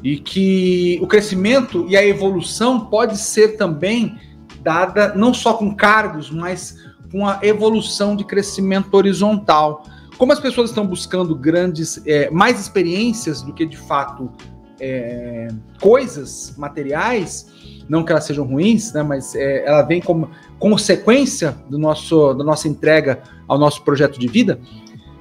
E 0.04 0.18
que 0.18 1.00
o 1.02 1.08
crescimento 1.08 1.86
e 1.90 1.98
a 1.98 2.06
evolução 2.06 2.86
pode 2.86 3.18
ser 3.18 3.58
também 3.58 4.20
dada 4.62 5.14
não 5.16 5.34
só 5.34 5.54
com 5.56 5.76
cargos, 5.76 6.30
mas 6.30 6.78
com 7.12 7.28
a 7.28 7.40
evolução 7.42 8.16
de 8.16 8.24
crescimento 8.24 8.94
horizontal 8.94 9.84
como 10.18 10.32
as 10.32 10.40
pessoas 10.40 10.70
estão 10.70 10.86
buscando 10.86 11.36
grandes, 11.36 12.02
é, 12.06 12.30
mais 12.30 12.60
experiências 12.60 13.42
do 13.42 13.54
que 13.54 13.66
de 13.66 13.78
fato 13.78 14.32
é, 14.80 15.48
coisas 15.82 16.54
materiais, 16.58 17.48
não 17.88 18.04
que 18.04 18.12
elas 18.12 18.26
sejam 18.26 18.46
ruins, 18.46 18.94
né, 18.94 19.04
mas 19.04 19.36
é, 19.36 19.66
ela 19.66 19.82
vem 19.82 20.02
como 20.02 20.30
consequência 20.60 21.56
do 21.70 21.78
nosso, 21.78 22.34
da 22.34 22.44
nossa 22.44 22.68
entrega 22.68 23.22
ao 23.48 23.58
nosso 23.58 23.84
projeto 23.84 24.20
de 24.20 24.28
vida. 24.28 24.60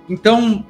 Então, 0.09 0.65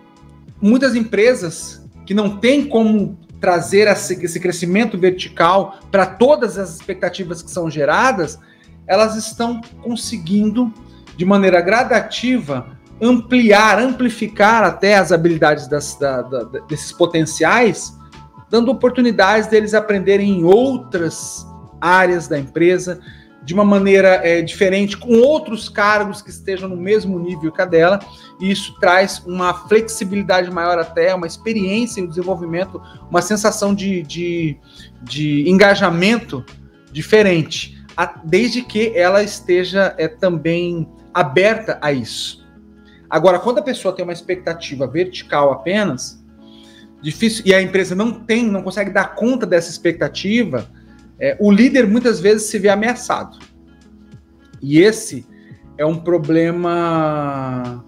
muitas 0.60 0.94
empresas 0.94 1.82
que 2.06 2.14
não 2.14 2.38
têm 2.38 2.66
como 2.66 3.18
trazer 3.40 3.88
esse 3.88 4.40
crescimento 4.40 4.96
vertical 4.96 5.78
para 5.90 6.06
todas 6.06 6.56
as 6.56 6.74
expectativas 6.76 7.42
que 7.42 7.50
são 7.50 7.70
geradas, 7.70 8.38
elas 8.86 9.16
estão 9.16 9.60
conseguindo, 9.82 10.72
de 11.16 11.24
maneira 11.24 11.60
gradativa, 11.60 12.78
ampliar, 13.00 13.78
amplificar 13.78 14.62
até 14.62 14.96
as 14.96 15.12
habilidades 15.12 15.68
das, 15.68 15.96
da, 15.96 16.22
da, 16.22 16.44
desses 16.68 16.92
potenciais, 16.92 17.92
dando 18.50 18.70
oportunidades 18.70 19.48
deles 19.48 19.74
aprenderem 19.74 20.38
em 20.38 20.44
outras 20.44 21.46
áreas 21.80 22.28
da 22.28 22.38
empresa, 22.38 23.00
de 23.44 23.52
uma 23.52 23.64
maneira 23.64 24.20
é, 24.26 24.40
diferente, 24.40 24.96
com 24.96 25.18
outros 25.18 25.68
cargos 25.68 26.22
que 26.22 26.30
estejam 26.30 26.68
no 26.68 26.76
mesmo 26.76 27.18
nível 27.18 27.52
que 27.52 27.60
a 27.60 27.66
dela, 27.66 27.98
e 28.40 28.50
isso 28.50 28.74
traz 28.80 29.22
uma 29.26 29.52
flexibilidade 29.68 30.50
maior 30.50 30.78
até, 30.78 31.14
uma 31.14 31.26
experiência 31.26 32.00
em 32.00 32.06
desenvolvimento, 32.06 32.80
uma 33.10 33.20
sensação 33.20 33.74
de, 33.74 34.02
de, 34.02 34.56
de 35.02 35.48
engajamento 35.48 36.44
diferente, 36.90 37.76
desde 38.24 38.62
que 38.62 38.96
ela 38.96 39.22
esteja 39.22 39.94
é, 39.98 40.08
também 40.08 40.88
aberta 41.12 41.78
a 41.82 41.92
isso. 41.92 42.43
Agora, 43.14 43.38
quando 43.38 43.58
a 43.58 43.62
pessoa 43.62 43.94
tem 43.94 44.02
uma 44.02 44.12
expectativa 44.12 44.88
vertical 44.88 45.52
apenas, 45.52 46.20
difícil, 47.00 47.44
e 47.46 47.54
a 47.54 47.62
empresa 47.62 47.94
não 47.94 48.10
tem, 48.10 48.44
não 48.44 48.60
consegue 48.60 48.90
dar 48.90 49.14
conta 49.14 49.46
dessa 49.46 49.70
expectativa, 49.70 50.68
é, 51.20 51.36
o 51.38 51.48
líder 51.48 51.86
muitas 51.86 52.18
vezes 52.18 52.48
se 52.48 52.58
vê 52.58 52.68
ameaçado. 52.68 53.38
E 54.60 54.80
esse 54.80 55.24
é 55.78 55.86
um 55.86 55.96
problema 55.96 57.84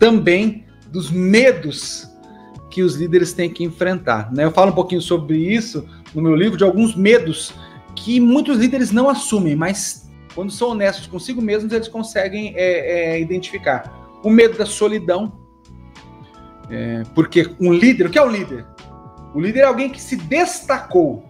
também 0.00 0.64
dos 0.90 1.12
medos 1.12 2.10
que 2.72 2.82
os 2.82 2.96
líderes 2.96 3.32
têm 3.32 3.50
que 3.50 3.62
enfrentar. 3.62 4.32
Né? 4.32 4.46
Eu 4.46 4.50
falo 4.50 4.72
um 4.72 4.74
pouquinho 4.74 5.00
sobre 5.00 5.38
isso 5.38 5.88
no 6.12 6.20
meu 6.20 6.34
livro, 6.34 6.58
de 6.58 6.64
alguns 6.64 6.96
medos 6.96 7.54
que 7.94 8.18
muitos 8.18 8.58
líderes 8.58 8.90
não 8.90 9.08
assumem, 9.08 9.54
mas 9.54 10.10
quando 10.34 10.50
são 10.50 10.70
honestos 10.70 11.06
consigo 11.06 11.40
mesmos, 11.40 11.72
eles 11.72 11.86
conseguem 11.86 12.52
é, 12.56 13.12
é, 13.12 13.20
identificar. 13.20 13.99
O 14.22 14.30
medo 14.30 14.58
da 14.58 14.66
solidão, 14.66 15.32
é, 16.68 17.02
porque 17.14 17.54
um 17.60 17.72
líder, 17.72 18.06
o 18.06 18.10
que 18.10 18.18
é 18.18 18.22
o 18.22 18.28
líder? 18.28 18.66
O 19.34 19.40
líder 19.40 19.60
é 19.60 19.64
alguém 19.64 19.90
que 19.90 20.00
se 20.00 20.16
destacou. 20.16 21.24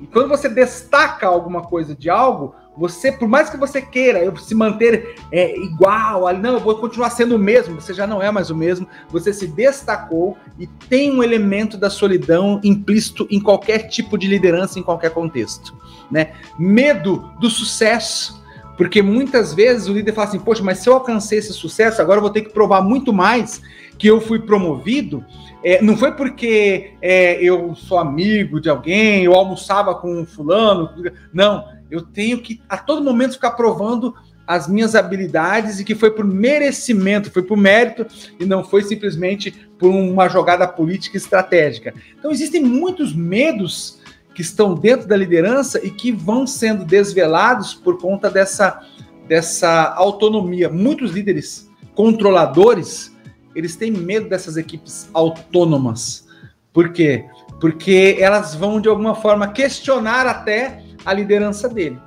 E 0.00 0.06
quando 0.06 0.28
você 0.28 0.48
destaca 0.48 1.26
alguma 1.26 1.62
coisa 1.62 1.94
de 1.94 2.10
algo, 2.10 2.54
você, 2.76 3.12
por 3.12 3.28
mais 3.28 3.50
que 3.50 3.56
você 3.56 3.82
queira 3.82 4.34
se 4.36 4.54
manter 4.54 5.14
é, 5.30 5.56
igual, 5.58 6.32
não, 6.38 6.54
eu 6.54 6.60
vou 6.60 6.76
continuar 6.76 7.10
sendo 7.10 7.36
o 7.36 7.38
mesmo, 7.38 7.80
você 7.80 7.92
já 7.92 8.06
não 8.06 8.22
é 8.22 8.30
mais 8.30 8.50
o 8.50 8.56
mesmo, 8.56 8.88
você 9.10 9.32
se 9.32 9.46
destacou 9.46 10.36
e 10.58 10.66
tem 10.66 11.12
um 11.12 11.22
elemento 11.22 11.76
da 11.76 11.90
solidão 11.90 12.60
implícito 12.64 13.26
em 13.30 13.40
qualquer 13.40 13.88
tipo 13.88 14.16
de 14.16 14.26
liderança, 14.26 14.78
em 14.78 14.82
qualquer 14.82 15.10
contexto. 15.10 15.76
Né? 16.10 16.32
Medo 16.58 17.30
do 17.38 17.50
sucesso, 17.50 18.41
porque 18.76 19.02
muitas 19.02 19.54
vezes 19.54 19.88
o 19.88 19.92
líder 19.92 20.12
fala 20.12 20.28
assim: 20.28 20.38
Poxa, 20.38 20.62
mas 20.62 20.78
se 20.78 20.88
eu 20.88 20.94
alcancei 20.94 21.38
esse 21.38 21.52
sucesso, 21.52 22.00
agora 22.00 22.18
eu 22.18 22.22
vou 22.22 22.30
ter 22.30 22.42
que 22.42 22.52
provar 22.52 22.82
muito 22.82 23.12
mais 23.12 23.60
que 23.98 24.06
eu 24.06 24.20
fui 24.20 24.40
promovido. 24.40 25.24
É, 25.64 25.80
não 25.80 25.96
foi 25.96 26.12
porque 26.12 26.94
é, 27.00 27.42
eu 27.42 27.74
sou 27.74 27.98
amigo 27.98 28.60
de 28.60 28.68
alguém, 28.68 29.24
eu 29.24 29.34
almoçava 29.34 29.94
com 29.94 30.20
um 30.20 30.26
fulano. 30.26 30.90
Não, 31.32 31.64
eu 31.90 32.02
tenho 32.02 32.40
que 32.40 32.60
a 32.68 32.76
todo 32.76 33.04
momento 33.04 33.34
ficar 33.34 33.52
provando 33.52 34.14
as 34.46 34.66
minhas 34.66 34.94
habilidades 34.94 35.78
e 35.78 35.84
que 35.84 35.94
foi 35.94 36.10
por 36.10 36.24
merecimento, 36.24 37.30
foi 37.30 37.42
por 37.42 37.56
mérito 37.56 38.06
e 38.40 38.44
não 38.44 38.64
foi 38.64 38.82
simplesmente 38.82 39.52
por 39.78 39.88
uma 39.88 40.28
jogada 40.28 40.66
política 40.66 41.16
estratégica. 41.16 41.94
Então 42.18 42.30
existem 42.30 42.62
muitos 42.62 43.14
medos 43.14 44.01
que 44.34 44.42
estão 44.42 44.74
dentro 44.74 45.06
da 45.06 45.16
liderança 45.16 45.84
e 45.84 45.90
que 45.90 46.10
vão 46.10 46.46
sendo 46.46 46.84
desvelados 46.84 47.74
por 47.74 47.98
conta 48.00 48.30
dessa, 48.30 48.80
dessa 49.28 49.92
autonomia. 49.94 50.68
Muitos 50.68 51.12
líderes 51.12 51.70
controladores, 51.94 53.14
eles 53.54 53.76
têm 53.76 53.90
medo 53.90 54.28
dessas 54.28 54.56
equipes 54.56 55.08
autônomas. 55.12 56.26
Por 56.72 56.92
quê? 56.92 57.26
Porque 57.60 58.16
elas 58.18 58.54
vão, 58.54 58.80
de 58.80 58.88
alguma 58.88 59.14
forma, 59.14 59.48
questionar 59.48 60.26
até 60.26 60.82
a 61.04 61.12
liderança 61.12 61.68
dele. 61.68 61.98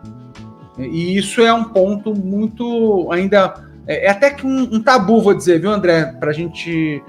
E 0.78 1.18
isso 1.18 1.42
é 1.42 1.54
um 1.54 1.66
ponto 1.66 2.14
muito 2.14 3.08
ainda. 3.12 3.64
É, 3.88 4.08
é 4.08 4.10
até 4.10 4.32
que 4.32 4.46
um, 4.46 4.64
um, 4.64 4.82
tabu, 4.82 5.22
vou 5.22 5.34
dizer, 5.34 5.62
viu, 5.62 5.72
André, 5.72 6.06
para 6.20 6.32
a 6.32 6.34
gente 6.34 7.02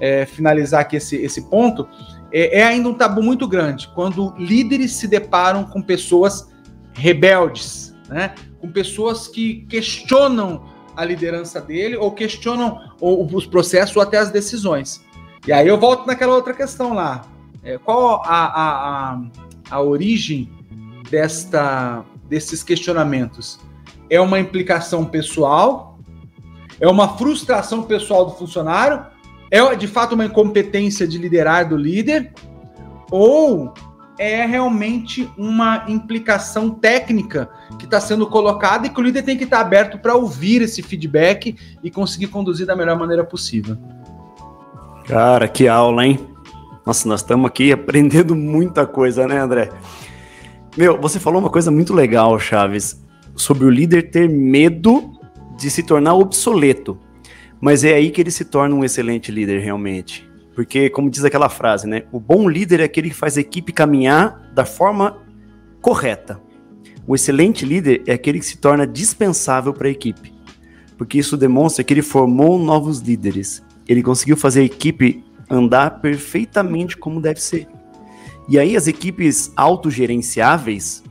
é, 0.00 0.26
finalizar 0.26 0.80
aqui 0.80 0.96
esse, 0.96 1.16
esse 1.16 1.48
ponto 1.48 1.88
é, 2.34 2.58
é 2.58 2.64
ainda 2.64 2.88
um 2.88 2.94
tabu 2.94 3.22
muito 3.22 3.46
grande 3.46 3.88
quando 3.94 4.34
líderes 4.36 4.92
se 4.92 5.06
deparam 5.06 5.62
com 5.62 5.80
pessoas 5.80 6.52
rebeldes, 6.92 7.94
né? 8.08 8.34
com 8.60 8.68
pessoas 8.68 9.28
que 9.28 9.64
questionam 9.68 10.64
a 10.96 11.04
liderança 11.04 11.60
dele 11.60 11.96
ou 11.96 12.10
questionam 12.10 12.80
os 13.00 13.46
processos 13.46 13.96
ou 13.96 14.02
até 14.02 14.18
as 14.18 14.30
decisões. 14.30 15.00
E 15.46 15.52
aí 15.52 15.68
eu 15.68 15.78
volto 15.78 16.06
naquela 16.06 16.34
outra 16.34 16.52
questão 16.52 16.92
lá. 16.92 17.22
É, 17.62 17.78
qual 17.78 18.22
a, 18.24 18.44
a, 18.44 19.12
a, 19.12 19.20
a 19.70 19.80
origem 19.80 20.50
desta, 21.08 22.04
desses 22.28 22.62
questionamentos? 22.64 23.60
É 24.10 24.20
uma 24.20 24.40
implicação 24.40 25.04
pessoal? 25.04 25.98
É 26.80 26.88
uma 26.88 27.16
frustração 27.16 27.82
pessoal 27.84 28.26
do 28.26 28.32
funcionário? 28.32 29.13
É 29.54 29.76
de 29.76 29.86
fato 29.86 30.16
uma 30.16 30.24
incompetência 30.24 31.06
de 31.06 31.16
liderar 31.16 31.68
do 31.68 31.76
líder? 31.76 32.32
Ou 33.08 33.72
é 34.18 34.44
realmente 34.44 35.30
uma 35.38 35.84
implicação 35.86 36.70
técnica 36.70 37.48
que 37.78 37.84
está 37.84 38.00
sendo 38.00 38.26
colocada 38.26 38.88
e 38.88 38.90
que 38.90 38.98
o 38.98 39.02
líder 39.04 39.22
tem 39.22 39.38
que 39.38 39.44
estar 39.44 39.58
tá 39.58 39.62
aberto 39.62 39.96
para 39.96 40.16
ouvir 40.16 40.60
esse 40.60 40.82
feedback 40.82 41.54
e 41.84 41.88
conseguir 41.88 42.26
conduzir 42.26 42.66
da 42.66 42.74
melhor 42.74 42.98
maneira 42.98 43.22
possível? 43.22 43.78
Cara, 45.06 45.46
que 45.46 45.68
aula, 45.68 46.04
hein? 46.04 46.18
Nossa, 46.84 47.08
nós 47.08 47.20
estamos 47.20 47.46
aqui 47.46 47.70
aprendendo 47.70 48.34
muita 48.34 48.84
coisa, 48.84 49.24
né, 49.28 49.38
André? 49.38 49.70
Meu, 50.76 51.00
você 51.00 51.20
falou 51.20 51.40
uma 51.40 51.50
coisa 51.50 51.70
muito 51.70 51.94
legal, 51.94 52.36
Chaves, 52.40 53.00
sobre 53.36 53.66
o 53.66 53.70
líder 53.70 54.10
ter 54.10 54.28
medo 54.28 55.12
de 55.56 55.70
se 55.70 55.84
tornar 55.84 56.14
obsoleto. 56.14 56.98
Mas 57.60 57.84
é 57.84 57.94
aí 57.94 58.10
que 58.10 58.20
ele 58.20 58.30
se 58.30 58.44
torna 58.44 58.74
um 58.74 58.84
excelente 58.84 59.32
líder, 59.32 59.60
realmente. 59.60 60.28
Porque, 60.54 60.88
como 60.88 61.10
diz 61.10 61.24
aquela 61.24 61.48
frase, 61.48 61.86
né? 61.86 62.04
O 62.12 62.20
bom 62.20 62.48
líder 62.48 62.80
é 62.80 62.84
aquele 62.84 63.10
que 63.10 63.16
faz 63.16 63.36
a 63.36 63.40
equipe 63.40 63.72
caminhar 63.72 64.50
da 64.54 64.64
forma 64.64 65.18
correta. 65.80 66.40
O 67.06 67.14
excelente 67.14 67.66
líder 67.66 68.02
é 68.06 68.12
aquele 68.12 68.38
que 68.38 68.46
se 68.46 68.58
torna 68.58 68.86
dispensável 68.86 69.72
para 69.72 69.88
a 69.88 69.90
equipe. 69.90 70.32
Porque 70.96 71.18
isso 71.18 71.36
demonstra 71.36 71.82
que 71.82 71.92
ele 71.92 72.02
formou 72.02 72.58
novos 72.58 73.00
líderes. 73.00 73.62
Ele 73.88 74.02
conseguiu 74.02 74.36
fazer 74.36 74.60
a 74.60 74.64
equipe 74.64 75.24
andar 75.50 76.00
perfeitamente 76.00 76.96
como 76.96 77.20
deve 77.20 77.40
ser. 77.40 77.66
E 78.48 78.58
aí 78.58 78.76
as 78.76 78.86
equipes 78.86 79.52
autogerenciáveis, 79.56 81.02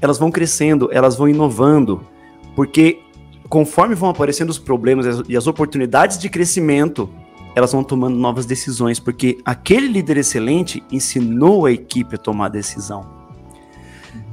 elas 0.00 0.18
vão 0.18 0.30
crescendo, 0.30 0.88
elas 0.92 1.16
vão 1.16 1.28
inovando, 1.28 2.06
porque 2.54 3.00
conforme 3.48 3.94
vão 3.94 4.10
aparecendo 4.10 4.50
os 4.50 4.58
problemas 4.58 5.22
e 5.28 5.36
as 5.36 5.46
oportunidades 5.46 6.18
de 6.18 6.28
crescimento, 6.28 7.08
elas 7.54 7.72
vão 7.72 7.82
tomando 7.82 8.16
novas 8.16 8.46
decisões, 8.46 9.00
porque 9.00 9.38
aquele 9.44 9.88
líder 9.88 10.18
excelente 10.18 10.82
ensinou 10.92 11.66
a 11.66 11.72
equipe 11.72 12.14
a 12.14 12.18
tomar 12.18 12.48
decisão. 12.48 13.18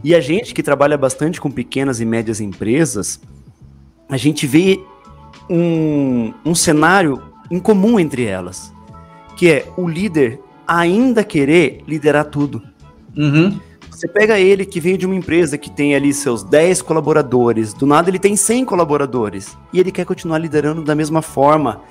E 0.04 0.14
a 0.14 0.20
gente 0.20 0.54
que 0.54 0.62
trabalha 0.62 0.98
bastante 0.98 1.42
com 1.42 1.50
pequenas 1.50 2.00
e 2.00 2.06
médias 2.06 2.40
empresas, 2.40 3.20
a 4.08 4.18
gente 4.18 4.46
vê 4.46 4.80
um, 5.50 6.34
um 6.46 6.54
cenário 6.54 7.22
em 7.50 7.60
comum 7.60 8.00
entre 8.00 8.26
elas, 8.26 8.72
que 9.36 9.50
é 9.50 9.66
o 9.78 9.88
líder 9.88 10.40
ainda 10.68 11.24
querer 11.24 11.84
liderar 11.88 12.26
tudo. 12.26 12.62
Uhum. 13.18 13.60
Você 13.96 14.10
pega 14.10 14.38
ele 14.38 14.66
que 14.66 14.82
veio 14.82 14.98
de 14.98 15.06
uma 15.06 15.16
empresa 15.16 15.58
que 15.58 15.70
tem 15.70 15.96
ali 15.96 16.14
seus 16.14 16.44
10 16.44 16.82
colaboradores, 16.82 17.74
do 17.74 17.86
nada 17.86 18.10
ele 18.10 18.20
tem 18.20 18.36
100 18.36 18.66
colaboradores, 18.66 19.58
e 19.72 19.80
ele 19.80 19.90
quer 19.90 20.06
continuar 20.06 20.38
liderando 20.38 20.84
da 20.84 20.94
mesma 20.94 21.22
forma, 21.22 21.82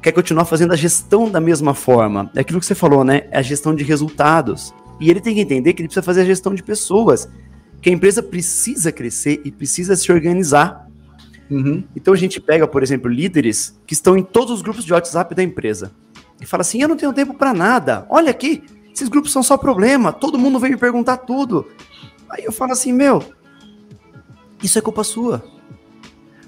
quer 0.00 0.12
continuar 0.12 0.44
fazendo 0.44 0.72
a 0.72 0.76
gestão 0.76 1.28
da 1.28 1.40
mesma 1.40 1.74
forma. 1.74 2.30
É 2.36 2.40
aquilo 2.40 2.60
que 2.60 2.66
você 2.66 2.74
falou, 2.76 3.02
né? 3.02 3.22
É 3.32 3.38
a 3.38 3.42
gestão 3.42 3.74
de 3.74 3.82
resultados. 3.82 4.72
E 5.00 5.10
ele 5.10 5.20
tem 5.20 5.34
que 5.34 5.40
entender 5.40 5.72
que 5.72 5.82
ele 5.82 5.88
precisa 5.88 6.04
fazer 6.04 6.20
a 6.20 6.24
gestão 6.24 6.54
de 6.54 6.62
pessoas, 6.62 7.28
que 7.82 7.90
a 7.90 7.92
empresa 7.92 8.22
precisa 8.22 8.92
crescer 8.92 9.40
e 9.44 9.50
precisa 9.50 9.96
se 9.96 10.12
organizar. 10.12 10.88
Uhum. 11.50 11.82
Então 11.96 12.14
a 12.14 12.16
gente 12.16 12.40
pega, 12.40 12.68
por 12.68 12.80
exemplo, 12.80 13.10
líderes 13.10 13.76
que 13.88 13.92
estão 13.92 14.16
em 14.16 14.22
todos 14.22 14.54
os 14.54 14.62
grupos 14.62 14.84
de 14.84 14.92
WhatsApp 14.92 15.34
da 15.34 15.42
empresa 15.42 15.90
e 16.40 16.46
fala 16.46 16.60
assim: 16.60 16.80
Eu 16.80 16.88
não 16.88 16.96
tenho 16.96 17.12
tempo 17.12 17.34
para 17.34 17.52
nada. 17.52 18.06
Olha 18.08 18.30
aqui, 18.30 18.62
esses 18.94 19.08
grupos 19.08 19.32
são 19.32 19.42
só 19.42 19.56
problema, 19.56 20.12
todo 20.12 20.38
mundo 20.38 20.58
vem 20.58 20.72
me 20.72 20.76
perguntar 20.76 21.18
tudo. 21.18 21.66
Aí 22.30 22.44
eu 22.44 22.52
falo 22.52 22.72
assim, 22.72 22.92
meu, 22.92 23.22
isso 24.62 24.78
é 24.78 24.82
culpa 24.82 25.02
sua. 25.02 25.42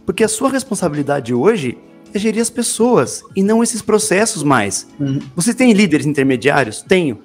Porque 0.04 0.24
a 0.24 0.28
sua 0.28 0.50
responsabilidade 0.50 1.32
hoje 1.32 1.78
é 2.12 2.18
gerir 2.18 2.42
as 2.42 2.50
pessoas 2.50 3.22
e 3.34 3.42
não 3.42 3.62
esses 3.62 3.80
processos 3.80 4.42
mais. 4.42 4.86
Uhum. 4.98 5.20
Você 5.34 5.54
tem 5.54 5.72
líderes 5.72 6.06
intermediários? 6.06 6.82
Tenho. 6.82 7.22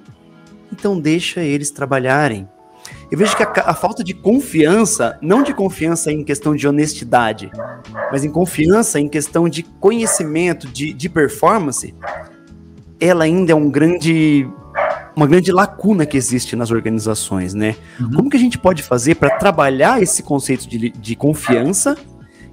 Então 0.72 0.98
deixa 0.98 1.40
eles 1.40 1.70
trabalharem. 1.70 2.48
Eu 3.10 3.18
vejo 3.18 3.36
que 3.36 3.42
a, 3.42 3.52
a, 3.66 3.74
falta 3.74 4.02
de 4.04 4.14
confiança, 4.14 5.18
não 5.20 5.42
de 5.42 5.52
confiança 5.52 6.12
em 6.12 6.24
questão 6.24 6.54
de 6.54 6.66
honestidade, 6.66 7.50
mas 8.10 8.24
em 8.24 8.30
confiança 8.30 9.00
em 9.00 9.08
questão 9.08 9.48
de 9.48 9.62
conhecimento, 9.62 10.66
de, 10.68 10.92
de 10.92 11.08
performance, 11.08 11.94
ela 13.00 13.24
ainda 13.24 13.52
é 13.52 13.54
um 13.54 13.70
grande 13.70 14.48
uma 15.18 15.26
grande 15.26 15.50
lacuna 15.50 16.06
que 16.06 16.16
existe 16.16 16.54
nas 16.54 16.70
organizações, 16.70 17.52
né? 17.52 17.74
Uhum. 17.98 18.12
Como 18.12 18.30
que 18.30 18.36
a 18.36 18.40
gente 18.40 18.56
pode 18.56 18.84
fazer 18.84 19.16
para 19.16 19.36
trabalhar 19.36 20.00
esse 20.00 20.22
conceito 20.22 20.68
de, 20.68 20.90
de 20.90 21.16
confiança 21.16 21.98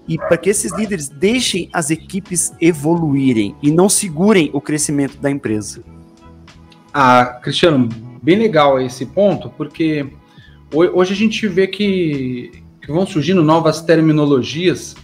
e 0.07 0.17
para 0.17 0.35
que 0.35 0.49
esses 0.49 0.73
líderes 0.73 1.07
deixem 1.07 1.69
as 1.71 1.91
equipes 1.91 2.53
evoluírem 2.59 3.55
e 3.61 3.69
não 3.69 3.87
segurem 3.87 4.49
o 4.51 4.59
crescimento 4.59 5.17
da 5.19 5.29
empresa? 5.29 5.83
Ah, 6.91 7.39
Cristiano, 7.43 7.87
bem 8.23 8.39
legal 8.39 8.81
esse 8.81 9.05
ponto, 9.05 9.47
porque 9.51 10.07
hoje 10.73 11.13
a 11.13 11.15
gente 11.15 11.47
vê 11.47 11.67
que, 11.67 12.63
que 12.81 12.91
vão 12.91 13.05
surgindo 13.05 13.43
novas 13.43 13.81
terminologias 13.81 14.95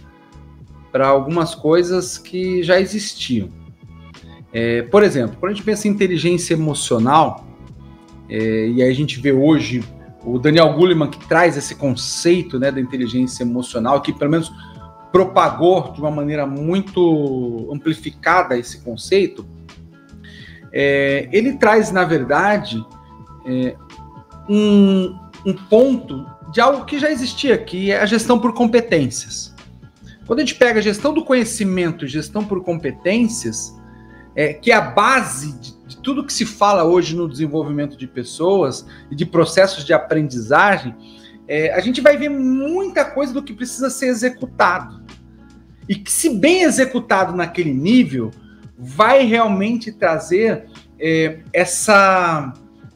para 0.90 1.06
algumas 1.06 1.54
coisas 1.54 2.18
que 2.18 2.60
já 2.64 2.80
existiam. 2.80 3.48
É, 4.52 4.82
por 4.82 5.04
exemplo, 5.04 5.36
quando 5.38 5.52
a 5.52 5.54
gente 5.54 5.64
pensa 5.64 5.86
em 5.86 5.92
inteligência 5.92 6.54
emocional, 6.54 7.51
é, 8.34 8.68
e 8.68 8.82
aí 8.82 8.90
a 8.90 8.94
gente 8.94 9.20
vê 9.20 9.30
hoje 9.30 9.84
o 10.24 10.38
Daniel 10.38 10.72
Goleman 10.72 11.10
que 11.10 11.28
traz 11.28 11.54
esse 11.54 11.74
conceito 11.74 12.58
né, 12.58 12.72
da 12.72 12.80
inteligência 12.80 13.42
emocional, 13.42 14.00
que 14.00 14.10
pelo 14.10 14.30
menos 14.30 14.50
propagou 15.12 15.92
de 15.92 16.00
uma 16.00 16.10
maneira 16.10 16.46
muito 16.46 17.68
amplificada 17.70 18.56
esse 18.56 18.80
conceito, 18.80 19.46
é, 20.72 21.28
ele 21.30 21.58
traz, 21.58 21.92
na 21.92 22.04
verdade, 22.04 22.82
é, 23.44 23.76
um, 24.48 25.14
um 25.44 25.52
ponto 25.52 26.24
de 26.50 26.58
algo 26.58 26.86
que 26.86 26.98
já 26.98 27.10
existia, 27.10 27.58
que 27.58 27.90
é 27.90 28.00
a 28.00 28.06
gestão 28.06 28.38
por 28.38 28.54
competências. 28.54 29.54
Quando 30.26 30.38
a 30.38 30.42
gente 30.42 30.54
pega 30.54 30.78
a 30.78 30.82
gestão 30.82 31.12
do 31.12 31.22
conhecimento, 31.22 32.06
gestão 32.06 32.42
por 32.42 32.64
competências, 32.64 33.76
é, 34.34 34.54
que 34.54 34.72
é 34.72 34.74
a 34.74 34.80
base 34.80 35.52
de, 35.58 35.81
tudo 36.02 36.24
que 36.24 36.32
se 36.32 36.44
fala 36.44 36.84
hoje 36.84 37.16
no 37.16 37.28
desenvolvimento 37.28 37.96
de 37.96 38.06
pessoas 38.06 38.86
e 39.10 39.14
de 39.14 39.24
processos 39.24 39.84
de 39.84 39.92
aprendizagem, 39.92 40.94
é, 41.48 41.72
a 41.74 41.80
gente 41.80 42.00
vai 42.00 42.16
ver 42.16 42.28
muita 42.28 43.04
coisa 43.04 43.32
do 43.32 43.42
que 43.42 43.52
precisa 43.52 43.90
ser 43.90 44.06
executado. 44.06 45.02
E 45.88 45.94
que, 45.94 46.10
se 46.10 46.30
bem 46.30 46.62
executado 46.62 47.34
naquele 47.34 47.72
nível, 47.72 48.30
vai 48.78 49.24
realmente 49.24 49.92
trazer 49.92 50.66
é, 50.98 51.40
essa, 51.52 52.52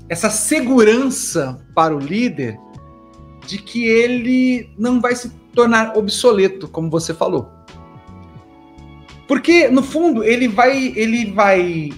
essa 0.09 0.31
segurança 0.31 1.59
para 1.75 1.95
o 1.95 1.99
líder 1.99 2.59
de 3.47 3.59
que 3.59 3.85
ele 3.85 4.71
não 4.79 5.01
vai 5.01 5.15
se 5.15 5.31
tornar 5.55 5.97
obsoleto, 5.97 6.69
como 6.69 6.91
você 6.91 7.15
falou. 7.15 7.51
Porque, 9.27 9.69
no 9.69 9.83
fundo, 9.83 10.23
ele 10.23 10.47
vai. 10.47 10.93
Ele 10.97 11.33
vai. 11.33 11.91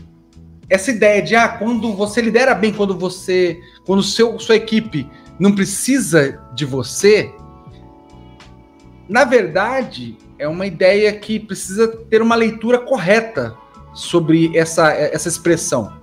Essa 0.69 0.91
ideia 0.91 1.23
de 1.23 1.35
ah, 1.35 1.49
quando 1.49 1.95
você 1.95 2.21
lidera 2.21 2.55
bem, 2.55 2.73
quando 2.73 2.97
você. 2.97 3.61
Quando 3.87 4.03
seu, 4.03 4.39
sua 4.39 4.57
equipe 4.57 5.09
não 5.39 5.55
precisa 5.55 6.41
de 6.55 6.65
você, 6.65 7.33
na 9.09 9.25
verdade, 9.25 10.19
é 10.39 10.47
uma 10.47 10.67
ideia 10.67 11.11
que 11.13 11.41
precisa 11.41 11.89
ter 11.89 12.21
uma 12.21 12.35
leitura 12.35 12.79
correta 12.79 13.57
sobre 13.95 14.57
essa, 14.57 14.93
essa 14.93 15.29
expressão. 15.29 15.97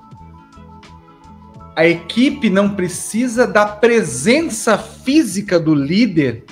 A 1.76 1.86
equipe 1.86 2.50
não 2.50 2.74
precisa 2.74 3.46
da 3.46 3.66
presença 3.66 4.78
física 4.78 5.60
do 5.60 5.76
líder 5.76 6.46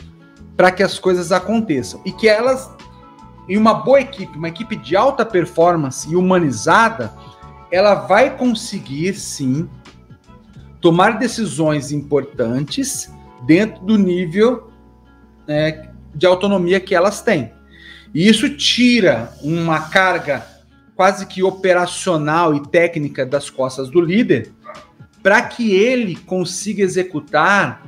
para 0.55 0.70
que 0.70 0.84
as 0.84 0.99
coisas 0.99 1.32
aconteçam. 1.32 2.01
E 2.05 2.11
que 2.11 2.28
elas, 2.28 2.70
em 3.49 3.57
uma 3.57 3.74
boa 3.74 4.01
equipe, 4.01 4.38
uma 4.38 4.49
equipe 4.49 4.76
de 4.76 4.95
alta 4.95 5.26
performance 5.26 6.07
e 6.11 6.16
humanizada, 6.16 7.11
ela 7.74 7.95
vai 7.95 8.38
conseguir 8.38 9.15
sim 9.15 9.67
tomar 10.80 11.17
decisões 11.17 11.91
importantes 11.91 13.11
dentro 13.47 13.84
do 13.84 13.97
nível 13.97 14.69
é, 15.47 15.89
de 16.13 16.28
autonomia 16.28 16.80
que 16.80 16.93
elas 16.93 17.24
têm. 17.24 17.51
E 18.13 18.30
isso 18.30 18.47
tira 18.55 19.34
uma 19.41 19.89
carga 19.89 20.45
quase 20.95 21.26
que 21.26 21.41
operacional 21.41 22.53
e 22.53 22.61
técnica 22.67 23.26
das 23.26 23.49
costas 23.49 23.89
do 23.89 23.99
líder 23.99 24.51
para 25.24 25.41
que 25.41 25.74
ele 25.74 26.15
consiga 26.15 26.84
executar 26.84 27.88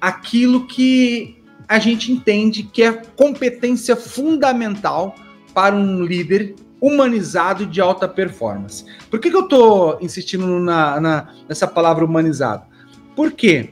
aquilo 0.00 0.66
que 0.66 1.36
a 1.68 1.78
gente 1.78 2.10
entende 2.10 2.62
que 2.62 2.82
é 2.82 2.92
competência 3.14 3.94
fundamental 3.94 5.14
para 5.52 5.76
um 5.76 6.02
líder 6.02 6.54
humanizado 6.80 7.66
de 7.66 7.80
alta 7.80 8.06
performance. 8.08 8.84
Por 9.10 9.18
que, 9.18 9.30
que 9.30 9.36
eu 9.36 9.44
estou 9.44 9.98
insistindo 10.00 10.46
na, 10.60 11.00
na, 11.00 11.28
nessa 11.48 11.66
palavra 11.66 12.04
humanizado? 12.04 12.64
Porque 13.16 13.70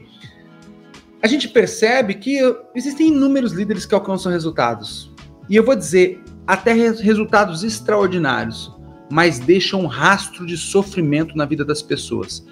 a 1.21 1.27
gente 1.27 1.47
percebe 1.47 2.13
que 2.15 2.39
existem 2.75 3.07
inúmeros 3.07 3.53
líderes 3.53 3.85
que 3.85 3.95
alcançam 3.95 4.31
resultados. 4.31 5.11
E 5.49 5.55
eu 5.55 5.63
vou 5.63 5.75
dizer, 5.75 6.21
até 6.45 6.73
resultados 6.73 7.63
extraordinários, 7.63 8.75
mas 9.09 9.39
deixam 9.39 9.81
um 9.81 9.87
rastro 9.87 10.45
de 10.45 10.57
sofrimento 10.57 11.35
na 11.35 11.45
vida 11.45 11.63
das 11.63 11.81
pessoas. 11.81 12.45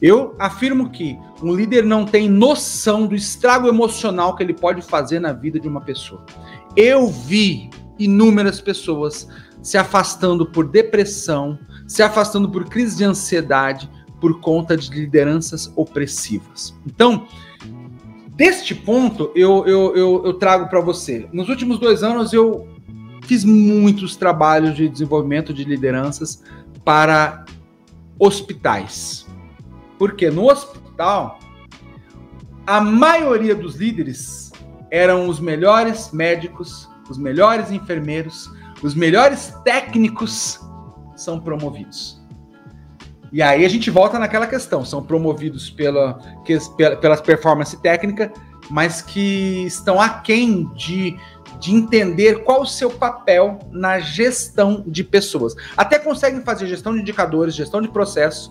Eu 0.00 0.34
afirmo 0.38 0.90
que 0.90 1.18
um 1.42 1.54
líder 1.54 1.84
não 1.84 2.04
tem 2.04 2.28
noção 2.28 3.06
do 3.06 3.14
estrago 3.14 3.68
emocional 3.68 4.36
que 4.36 4.42
ele 4.42 4.54
pode 4.54 4.80
fazer 4.80 5.18
na 5.18 5.32
vida 5.32 5.58
de 5.58 5.68
uma 5.68 5.80
pessoa. 5.80 6.24
Eu 6.76 7.08
vi 7.08 7.68
inúmeras 7.98 8.60
pessoas 8.60 9.28
se 9.68 9.76
afastando 9.76 10.46
por 10.46 10.66
depressão, 10.66 11.58
se 11.86 12.02
afastando 12.02 12.50
por 12.50 12.64
crise 12.64 12.96
de 12.96 13.04
ansiedade, 13.04 13.86
por 14.18 14.40
conta 14.40 14.74
de 14.74 14.88
lideranças 14.88 15.70
opressivas. 15.76 16.74
Então, 16.86 17.28
deste 18.28 18.74
ponto, 18.74 19.30
eu, 19.34 19.66
eu, 19.66 19.94
eu, 19.94 20.22
eu 20.24 20.32
trago 20.32 20.70
para 20.70 20.80
você. 20.80 21.28
Nos 21.34 21.50
últimos 21.50 21.78
dois 21.78 22.02
anos, 22.02 22.32
eu 22.32 22.66
fiz 23.26 23.44
muitos 23.44 24.16
trabalhos 24.16 24.74
de 24.74 24.88
desenvolvimento 24.88 25.52
de 25.52 25.64
lideranças 25.64 26.42
para 26.82 27.44
hospitais. 28.18 29.26
Porque 29.98 30.30
no 30.30 30.50
hospital, 30.50 31.38
a 32.66 32.80
maioria 32.80 33.54
dos 33.54 33.76
líderes 33.76 34.50
eram 34.90 35.28
os 35.28 35.38
melhores 35.38 36.10
médicos, 36.10 36.88
os 37.10 37.18
melhores 37.18 37.70
enfermeiros, 37.70 38.50
os 38.82 38.94
melhores 38.94 39.54
técnicos 39.64 40.60
são 41.16 41.40
promovidos. 41.40 42.18
E 43.32 43.42
aí 43.42 43.64
a 43.64 43.68
gente 43.68 43.90
volta 43.90 44.18
naquela 44.18 44.46
questão: 44.46 44.84
são 44.84 45.02
promovidos 45.02 45.70
pela, 45.70 46.18
que, 46.44 46.58
pela, 46.76 46.96
pelas 46.96 47.20
performance 47.20 47.76
técnica, 47.80 48.32
mas 48.70 49.02
que 49.02 49.64
estão 49.66 50.00
aquém 50.00 50.70
de, 50.74 51.16
de 51.60 51.74
entender 51.74 52.44
qual 52.44 52.62
o 52.62 52.66
seu 52.66 52.90
papel 52.90 53.58
na 53.70 53.98
gestão 53.98 54.82
de 54.86 55.04
pessoas. 55.04 55.54
Até 55.76 55.98
conseguem 55.98 56.40
fazer 56.42 56.66
gestão 56.66 56.94
de 56.94 57.00
indicadores, 57.00 57.54
gestão 57.54 57.82
de 57.82 57.88
processos, 57.88 58.50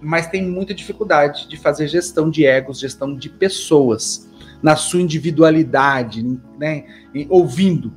mas 0.00 0.26
tem 0.26 0.48
muita 0.48 0.74
dificuldade 0.74 1.48
de 1.48 1.56
fazer 1.56 1.86
gestão 1.86 2.30
de 2.30 2.46
egos, 2.46 2.80
gestão 2.80 3.14
de 3.14 3.28
pessoas, 3.28 4.28
na 4.62 4.74
sua 4.76 5.00
individualidade, 5.00 6.22
né? 6.58 6.84
ouvindo. 7.28 7.94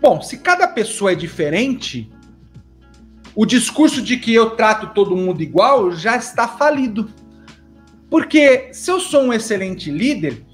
Bom, 0.00 0.20
se 0.20 0.38
cada 0.38 0.68
pessoa 0.68 1.12
é 1.12 1.14
diferente, 1.14 2.10
o 3.34 3.44
discurso 3.44 4.02
de 4.02 4.16
que 4.16 4.34
eu 4.34 4.50
trato 4.50 4.94
todo 4.94 5.16
mundo 5.16 5.42
igual 5.42 5.92
já 5.92 6.16
está 6.16 6.46
falido. 6.46 7.08
Porque 8.10 8.70
se 8.72 8.90
eu 8.90 9.00
sou 9.00 9.22
um 9.22 9.32
excelente 9.32 9.90
líder 9.90 10.44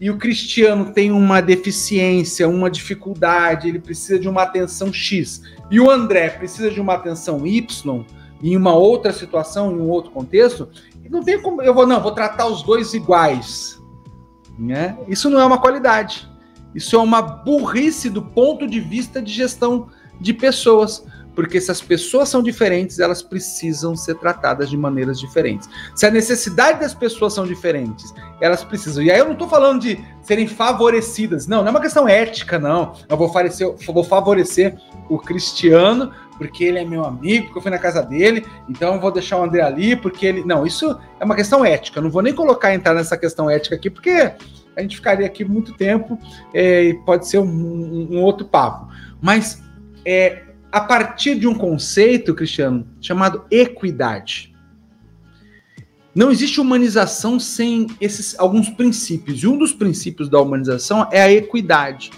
e 0.00 0.10
o 0.10 0.18
Cristiano 0.18 0.92
tem 0.92 1.10
uma 1.10 1.40
deficiência, 1.40 2.48
uma 2.48 2.70
dificuldade, 2.70 3.68
ele 3.68 3.78
precisa 3.78 4.18
de 4.18 4.28
uma 4.28 4.42
atenção 4.42 4.92
X, 4.92 5.42
e 5.70 5.78
o 5.78 5.90
André 5.90 6.30
precisa 6.30 6.70
de 6.70 6.80
uma 6.80 6.94
atenção 6.94 7.46
Y, 7.46 8.04
em 8.42 8.56
uma 8.56 8.74
outra 8.74 9.12
situação, 9.12 9.70
em 9.72 9.80
um 9.80 9.88
outro 9.88 10.10
contexto, 10.10 10.68
não 11.10 11.22
tem 11.22 11.42
como 11.42 11.60
eu 11.60 11.74
vou 11.74 11.86
não, 11.86 12.00
vou 12.00 12.12
tratar 12.12 12.46
os 12.46 12.62
dois 12.62 12.94
iguais, 12.94 13.82
né? 14.56 14.96
Isso 15.08 15.28
não 15.28 15.40
é 15.40 15.44
uma 15.44 15.58
qualidade. 15.58 16.29
Isso 16.74 16.96
é 16.96 16.98
uma 16.98 17.20
burrice 17.20 18.08
do 18.08 18.22
ponto 18.22 18.66
de 18.66 18.80
vista 18.80 19.20
de 19.20 19.32
gestão 19.32 19.88
de 20.20 20.32
pessoas, 20.32 21.04
porque 21.34 21.60
se 21.60 21.70
as 21.70 21.80
pessoas 21.80 22.28
são 22.28 22.42
diferentes, 22.42 22.98
elas 22.98 23.22
precisam 23.22 23.96
ser 23.96 24.16
tratadas 24.16 24.68
de 24.68 24.76
maneiras 24.76 25.18
diferentes. 25.18 25.68
Se 25.94 26.04
a 26.04 26.10
necessidade 26.10 26.80
das 26.80 26.92
pessoas 26.92 27.32
são 27.32 27.46
diferentes, 27.46 28.12
elas 28.40 28.62
precisam. 28.62 29.02
E 29.02 29.10
aí 29.10 29.18
eu 29.18 29.24
não 29.24 29.32
estou 29.32 29.48
falando 29.48 29.80
de 29.80 29.98
serem 30.22 30.46
favorecidas, 30.46 31.46
não, 31.46 31.60
não 31.60 31.68
é 31.68 31.70
uma 31.70 31.80
questão 31.80 32.08
ética, 32.08 32.58
não. 32.58 32.92
Eu 33.08 33.16
vou 33.16 33.28
favorecer, 33.28 33.74
vou 33.86 34.04
favorecer 34.04 34.76
o 35.08 35.18
cristiano 35.18 36.12
porque 36.40 36.64
ele 36.64 36.78
é 36.78 36.84
meu 36.86 37.04
amigo, 37.04 37.44
porque 37.44 37.58
eu 37.58 37.62
fui 37.62 37.70
na 37.70 37.78
casa 37.78 38.02
dele, 38.02 38.46
então 38.66 38.94
eu 38.94 39.00
vou 39.00 39.12
deixar 39.12 39.36
o 39.36 39.42
André 39.42 39.60
ali, 39.60 39.94
porque 39.94 40.24
ele. 40.24 40.42
Não, 40.42 40.66
isso 40.66 40.98
é 41.20 41.24
uma 41.24 41.36
questão 41.36 41.62
ética. 41.62 41.98
Eu 41.98 42.04
não 42.04 42.10
vou 42.10 42.22
nem 42.22 42.34
colocar 42.34 42.74
entrar 42.74 42.94
nessa 42.94 43.14
questão 43.14 43.50
ética 43.50 43.76
aqui, 43.76 43.90
porque 43.90 44.32
a 44.76 44.82
gente 44.82 44.96
ficaria 44.96 45.26
aqui 45.26 45.44
muito 45.44 45.74
tempo 45.74 46.18
é, 46.54 46.84
e 46.84 46.94
pode 46.94 47.28
ser 47.28 47.38
um, 47.38 48.08
um, 48.10 48.22
outro 48.22 48.46
papo. 48.46 48.92
Mas 49.20 49.62
é, 50.04 50.42
a 50.70 50.80
partir 50.80 51.38
de 51.38 51.46
um 51.46 51.54
conceito, 51.54 52.34
Cristiano, 52.34 52.86
chamado 53.00 53.44
equidade. 53.50 54.54
não 56.14 56.30
existe 56.30 56.60
humanização 56.60 57.38
sem 57.38 57.86
esses 58.00 58.38
alguns 58.38 58.68
princípios. 58.70 59.42
E 59.42 59.46
um 59.46 59.58
dos 59.58 59.72
princípios 59.72 60.28
da 60.28 60.40
humanização 60.40 61.08
é 61.10 61.22
a 61.22 61.32
equidade. 61.32 62.10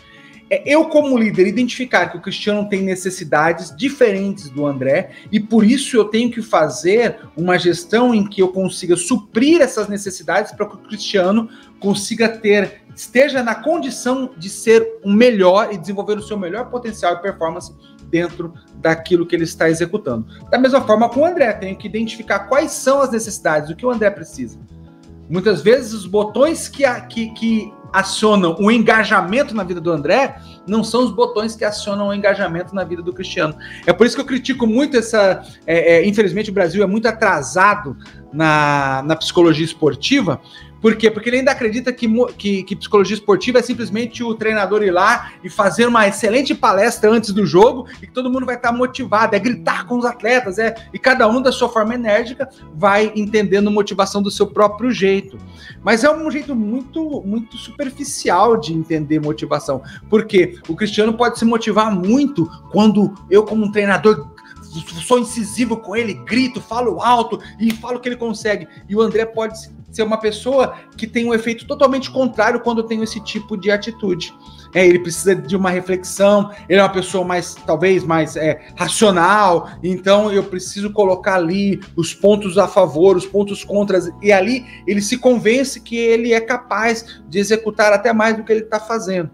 É 0.52 0.62
eu, 0.66 0.84
como 0.84 1.16
líder, 1.16 1.46
identificar 1.46 2.10
que 2.10 2.18
o 2.18 2.20
Cristiano 2.20 2.68
tem 2.68 2.82
necessidades 2.82 3.74
diferentes 3.74 4.50
do 4.50 4.66
André 4.66 5.12
e 5.32 5.40
por 5.40 5.64
isso 5.64 5.96
eu 5.96 6.04
tenho 6.04 6.30
que 6.30 6.42
fazer 6.42 7.20
uma 7.34 7.58
gestão 7.58 8.14
em 8.14 8.22
que 8.28 8.42
eu 8.42 8.48
consiga 8.48 8.94
suprir 8.94 9.62
essas 9.62 9.88
necessidades 9.88 10.52
para 10.52 10.66
que 10.66 10.74
o 10.74 10.78
Cristiano 10.80 11.48
consiga 11.82 12.28
ter, 12.28 12.84
esteja 12.94 13.42
na 13.42 13.56
condição 13.56 14.30
de 14.38 14.48
ser 14.48 15.00
o 15.04 15.12
melhor 15.12 15.72
e 15.72 15.76
desenvolver 15.76 16.16
o 16.16 16.22
seu 16.22 16.38
melhor 16.38 16.70
potencial 16.70 17.14
e 17.14 17.16
performance 17.20 17.74
dentro 18.08 18.54
daquilo 18.76 19.26
que 19.26 19.34
ele 19.34 19.44
está 19.44 19.68
executando. 19.68 20.26
Da 20.48 20.58
mesma 20.58 20.80
forma 20.82 21.08
com 21.08 21.20
o 21.20 21.26
André, 21.26 21.52
tenho 21.54 21.76
que 21.76 21.88
identificar 21.88 22.40
quais 22.40 22.70
são 22.70 23.02
as 23.02 23.10
necessidades, 23.10 23.68
o 23.68 23.76
que 23.76 23.84
o 23.84 23.90
André 23.90 24.10
precisa. 24.10 24.58
Muitas 25.28 25.62
vezes 25.62 25.92
os 25.92 26.06
botões 26.06 26.68
que, 26.68 26.84
que, 27.08 27.30
que 27.34 27.72
acionam 27.92 28.56
o 28.58 28.70
engajamento 28.70 29.54
na 29.54 29.64
vida 29.64 29.80
do 29.80 29.90
André 29.90 30.36
não 30.66 30.82
são 30.82 31.04
os 31.04 31.10
botões 31.10 31.54
que 31.54 31.64
acionam 31.64 32.08
o 32.08 32.14
engajamento 32.14 32.74
na 32.74 32.84
vida 32.84 33.02
do 33.02 33.12
Cristiano. 33.12 33.54
É 33.86 33.92
por 33.92 34.06
isso 34.06 34.14
que 34.14 34.22
eu 34.22 34.26
critico 34.26 34.66
muito 34.66 34.96
essa. 34.96 35.42
É, 35.66 35.96
é, 35.96 36.06
infelizmente, 36.06 36.50
o 36.50 36.52
Brasil 36.52 36.82
é 36.82 36.86
muito 36.86 37.06
atrasado 37.06 37.96
na, 38.32 39.02
na 39.04 39.16
psicologia 39.16 39.64
esportiva, 39.64 40.40
por 40.82 40.96
quê? 40.96 41.08
Porque 41.08 41.30
ele 41.30 41.38
ainda 41.38 41.52
acredita 41.52 41.92
que, 41.92 42.08
que, 42.36 42.64
que, 42.64 42.74
psicologia 42.74 43.14
esportiva 43.14 43.60
é 43.60 43.62
simplesmente 43.62 44.24
o 44.24 44.34
treinador 44.34 44.82
ir 44.82 44.90
lá 44.90 45.30
e 45.44 45.48
fazer 45.48 45.86
uma 45.86 46.08
excelente 46.08 46.56
palestra 46.56 47.08
antes 47.08 47.30
do 47.30 47.46
jogo 47.46 47.86
e 48.02 48.06
que 48.08 48.12
todo 48.12 48.28
mundo 48.28 48.44
vai 48.44 48.56
estar 48.56 48.72
motivado, 48.72 49.36
é 49.36 49.38
gritar 49.38 49.86
com 49.86 49.96
os 49.96 50.04
atletas, 50.04 50.58
é 50.58 50.74
e 50.92 50.98
cada 50.98 51.28
um 51.28 51.40
da 51.40 51.52
sua 51.52 51.68
forma 51.68 51.94
enérgica 51.94 52.48
vai 52.74 53.12
entendendo 53.14 53.70
motivação 53.70 54.20
do 54.20 54.30
seu 54.30 54.48
próprio 54.48 54.90
jeito. 54.90 55.38
Mas 55.84 56.02
é 56.02 56.10
um 56.10 56.28
jeito 56.28 56.52
muito, 56.52 57.22
muito 57.24 57.56
superficial 57.56 58.56
de 58.56 58.74
entender 58.74 59.20
motivação, 59.20 59.82
porque 60.10 60.58
o 60.66 60.74
Cristiano 60.74 61.14
pode 61.14 61.38
se 61.38 61.44
motivar 61.44 61.94
muito 61.94 62.50
quando 62.72 63.14
eu, 63.30 63.44
como 63.44 63.66
um 63.66 63.70
treinador, 63.70 64.32
sou 65.06 65.20
incisivo 65.20 65.76
com 65.76 65.94
ele, 65.94 66.14
grito, 66.14 66.60
falo 66.60 67.00
alto 67.00 67.38
e 67.60 67.70
falo 67.70 68.00
que 68.00 68.08
ele 68.08 68.16
consegue. 68.16 68.66
E 68.88 68.96
o 68.96 69.00
André 69.00 69.26
pode 69.26 69.60
ser 69.92 70.02
uma 70.02 70.16
pessoa 70.16 70.74
que 70.96 71.06
tem 71.06 71.26
um 71.26 71.34
efeito 71.34 71.66
totalmente 71.66 72.10
contrário 72.10 72.60
quando 72.60 72.82
tem 72.82 73.02
esse 73.02 73.20
tipo 73.20 73.56
de 73.56 73.70
atitude. 73.70 74.34
É, 74.74 74.86
ele 74.86 74.98
precisa 74.98 75.34
de 75.34 75.54
uma 75.54 75.68
reflexão, 75.68 76.50
ele 76.66 76.80
é 76.80 76.82
uma 76.82 76.92
pessoa 76.92 77.24
mais, 77.24 77.54
talvez, 77.54 78.02
mais 78.02 78.36
é, 78.36 78.68
racional, 78.74 79.68
então 79.82 80.32
eu 80.32 80.42
preciso 80.42 80.90
colocar 80.90 81.34
ali 81.34 81.78
os 81.94 82.14
pontos 82.14 82.56
a 82.56 82.66
favor, 82.66 83.16
os 83.16 83.26
pontos 83.26 83.62
contras, 83.62 84.10
e 84.22 84.32
ali 84.32 84.64
ele 84.86 85.02
se 85.02 85.18
convence 85.18 85.78
que 85.78 85.96
ele 85.96 86.32
é 86.32 86.40
capaz 86.40 87.20
de 87.28 87.38
executar 87.38 87.92
até 87.92 88.14
mais 88.14 88.34
do 88.34 88.44
que 88.44 88.52
ele 88.52 88.62
está 88.62 88.80
fazendo. 88.80 89.30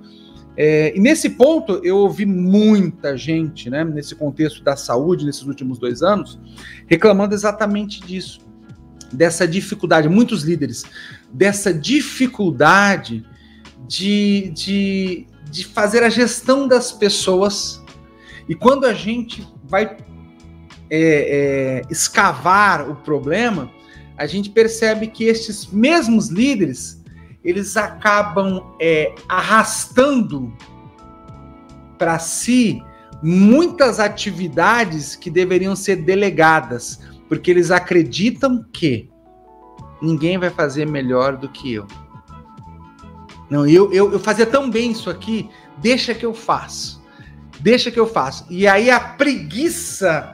É, 0.56 0.92
e 0.96 0.98
nesse 0.98 1.30
ponto, 1.30 1.80
eu 1.84 1.98
ouvi 1.98 2.26
muita 2.26 3.16
gente, 3.16 3.70
né, 3.70 3.84
nesse 3.84 4.16
contexto 4.16 4.60
da 4.60 4.74
saúde, 4.74 5.24
nesses 5.24 5.44
últimos 5.44 5.78
dois 5.78 6.02
anos, 6.02 6.36
reclamando 6.88 7.32
exatamente 7.32 8.00
disso 8.00 8.47
dessa 9.12 9.46
dificuldade, 9.46 10.08
muitos 10.08 10.42
líderes, 10.42 10.84
dessa 11.32 11.72
dificuldade 11.72 13.24
de, 13.86 14.50
de, 14.54 15.26
de 15.50 15.64
fazer 15.64 16.02
a 16.02 16.08
gestão 16.08 16.68
das 16.68 16.92
pessoas. 16.92 17.82
E 18.48 18.54
quando 18.54 18.84
a 18.84 18.94
gente 18.94 19.46
vai 19.64 19.96
é, 20.90 21.80
é, 21.80 21.82
escavar 21.90 22.88
o 22.88 22.96
problema, 22.96 23.70
a 24.16 24.26
gente 24.26 24.50
percebe 24.50 25.06
que 25.06 25.24
estes 25.24 25.66
mesmos 25.66 26.28
líderes 26.28 26.98
eles 27.44 27.76
acabam 27.76 28.74
é, 28.80 29.14
arrastando 29.28 30.52
para 31.96 32.18
si 32.18 32.82
muitas 33.22 33.98
atividades 33.98 35.16
que 35.16 35.30
deveriam 35.30 35.74
ser 35.74 35.96
delegadas, 35.96 37.00
porque 37.28 37.50
eles 37.50 37.70
acreditam 37.70 38.64
que 38.72 39.10
ninguém 40.00 40.38
vai 40.38 40.50
fazer 40.50 40.86
melhor 40.86 41.36
do 41.36 41.48
que 41.48 41.74
eu. 41.74 41.86
Não, 43.50 43.66
eu, 43.66 43.92
eu, 43.92 44.12
eu 44.12 44.18
fazia 44.18 44.46
tão 44.46 44.70
bem 44.70 44.90
isso 44.90 45.08
aqui, 45.08 45.48
deixa 45.78 46.14
que 46.14 46.24
eu 46.24 46.34
faço. 46.34 47.02
Deixa 47.60 47.90
que 47.90 47.98
eu 47.98 48.06
faço. 48.06 48.46
E 48.50 48.66
aí 48.66 48.90
a 48.90 49.00
preguiça 49.00 50.32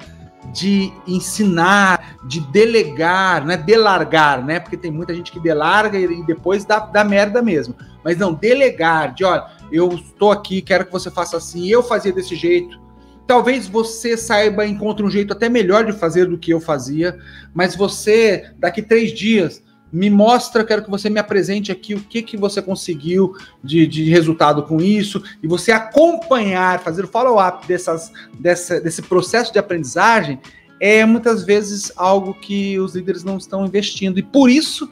de 0.52 0.92
ensinar, 1.06 2.18
de 2.24 2.40
delegar, 2.40 3.44
né? 3.44 3.56
Delargar, 3.56 4.44
né? 4.44 4.60
Porque 4.60 4.76
tem 4.76 4.90
muita 4.90 5.14
gente 5.14 5.32
que 5.32 5.40
delarga 5.40 5.98
e 5.98 6.22
depois 6.24 6.64
dá, 6.64 6.80
dá 6.80 7.02
merda 7.02 7.40
mesmo. 7.40 7.74
Mas 8.04 8.18
não, 8.18 8.34
delegar, 8.34 9.14
de 9.14 9.24
olha, 9.24 9.46
eu 9.72 9.88
estou 9.92 10.30
aqui, 10.30 10.60
quero 10.60 10.84
que 10.84 10.92
você 10.92 11.10
faça 11.10 11.36
assim, 11.36 11.66
eu 11.68 11.82
fazia 11.82 12.12
desse 12.12 12.36
jeito, 12.36 12.78
Talvez 13.26 13.66
você 13.66 14.16
saiba, 14.16 14.66
encontre 14.66 15.04
um 15.04 15.10
jeito 15.10 15.32
até 15.32 15.48
melhor 15.48 15.84
de 15.84 15.92
fazer 15.92 16.26
do 16.26 16.38
que 16.38 16.52
eu 16.52 16.60
fazia, 16.60 17.18
mas 17.54 17.74
você, 17.74 18.50
daqui 18.58 18.82
três 18.82 19.12
dias, 19.12 19.62
me 19.94 20.10
mostra, 20.10 20.64
quero 20.64 20.82
que 20.82 20.90
você 20.90 21.08
me 21.08 21.20
apresente 21.20 21.70
aqui 21.70 21.94
o 21.94 22.00
que, 22.00 22.20
que 22.20 22.36
você 22.36 22.60
conseguiu 22.60 23.36
de, 23.62 23.86
de 23.86 24.10
resultado 24.10 24.64
com 24.64 24.80
isso, 24.80 25.22
e 25.40 25.46
você 25.46 25.70
acompanhar, 25.70 26.80
fazer 26.80 27.04
o 27.04 27.08
follow-up 27.08 27.66
dessas, 27.66 28.12
dessa, 28.38 28.80
desse 28.80 29.02
processo 29.02 29.52
de 29.52 29.58
aprendizagem, 29.58 30.40
é 30.80 31.04
muitas 31.04 31.44
vezes 31.44 31.92
algo 31.96 32.34
que 32.34 32.76
os 32.80 32.96
líderes 32.96 33.22
não 33.22 33.36
estão 33.36 33.64
investindo, 33.64 34.18
e 34.18 34.22
por 34.22 34.50
isso 34.50 34.90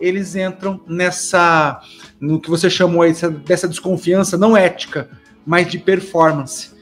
eles 0.00 0.34
entram 0.34 0.80
nessa, 0.86 1.80
no 2.18 2.40
que 2.40 2.48
você 2.48 2.70
chamou 2.70 3.02
aí, 3.02 3.12
dessa 3.44 3.68
desconfiança 3.68 4.38
não 4.38 4.56
ética, 4.56 5.10
mas 5.44 5.70
de 5.70 5.78
performance. 5.78 6.77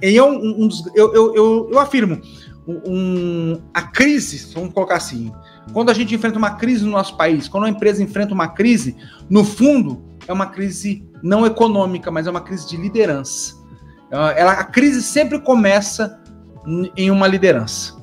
É 0.00 0.22
um, 0.22 0.64
um 0.64 0.68
dos, 0.68 0.84
eu, 0.94 1.14
eu, 1.14 1.34
eu, 1.34 1.68
eu 1.72 1.78
afirmo, 1.78 2.20
um, 2.66 3.60
a 3.72 3.82
crise, 3.82 4.52
vamos 4.54 4.72
colocar 4.72 4.96
assim, 4.96 5.32
quando 5.72 5.90
a 5.90 5.94
gente 5.94 6.14
enfrenta 6.14 6.38
uma 6.38 6.52
crise 6.52 6.84
no 6.84 6.90
nosso 6.90 7.16
país, 7.16 7.48
quando 7.48 7.64
uma 7.64 7.70
empresa 7.70 8.02
enfrenta 8.02 8.34
uma 8.34 8.48
crise, 8.48 8.96
no 9.28 9.44
fundo, 9.44 10.02
é 10.26 10.32
uma 10.32 10.46
crise 10.46 11.08
não 11.22 11.46
econômica, 11.46 12.10
mas 12.10 12.26
é 12.26 12.30
uma 12.30 12.40
crise 12.40 12.68
de 12.68 12.76
liderança. 12.76 13.54
Ela, 14.10 14.52
a 14.52 14.64
crise 14.64 15.02
sempre 15.02 15.40
começa 15.40 16.20
em 16.96 17.10
uma 17.10 17.26
liderança. 17.26 17.96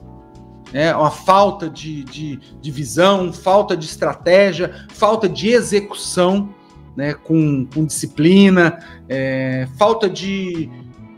É 0.74 0.96
uma 0.96 1.12
falta 1.12 1.70
de, 1.70 2.04
de, 2.04 2.38
de 2.60 2.72
visão, 2.72 3.32
falta 3.32 3.76
de 3.78 3.86
estratégia, 3.86 4.88
falta 4.90 5.30
de 5.30 5.50
execução 5.50 6.54
né, 6.96 7.14
com, 7.14 7.66
com 7.74 7.86
disciplina, 7.86 8.80
é, 9.08 9.68
falta 9.78 10.10
de, 10.10 10.70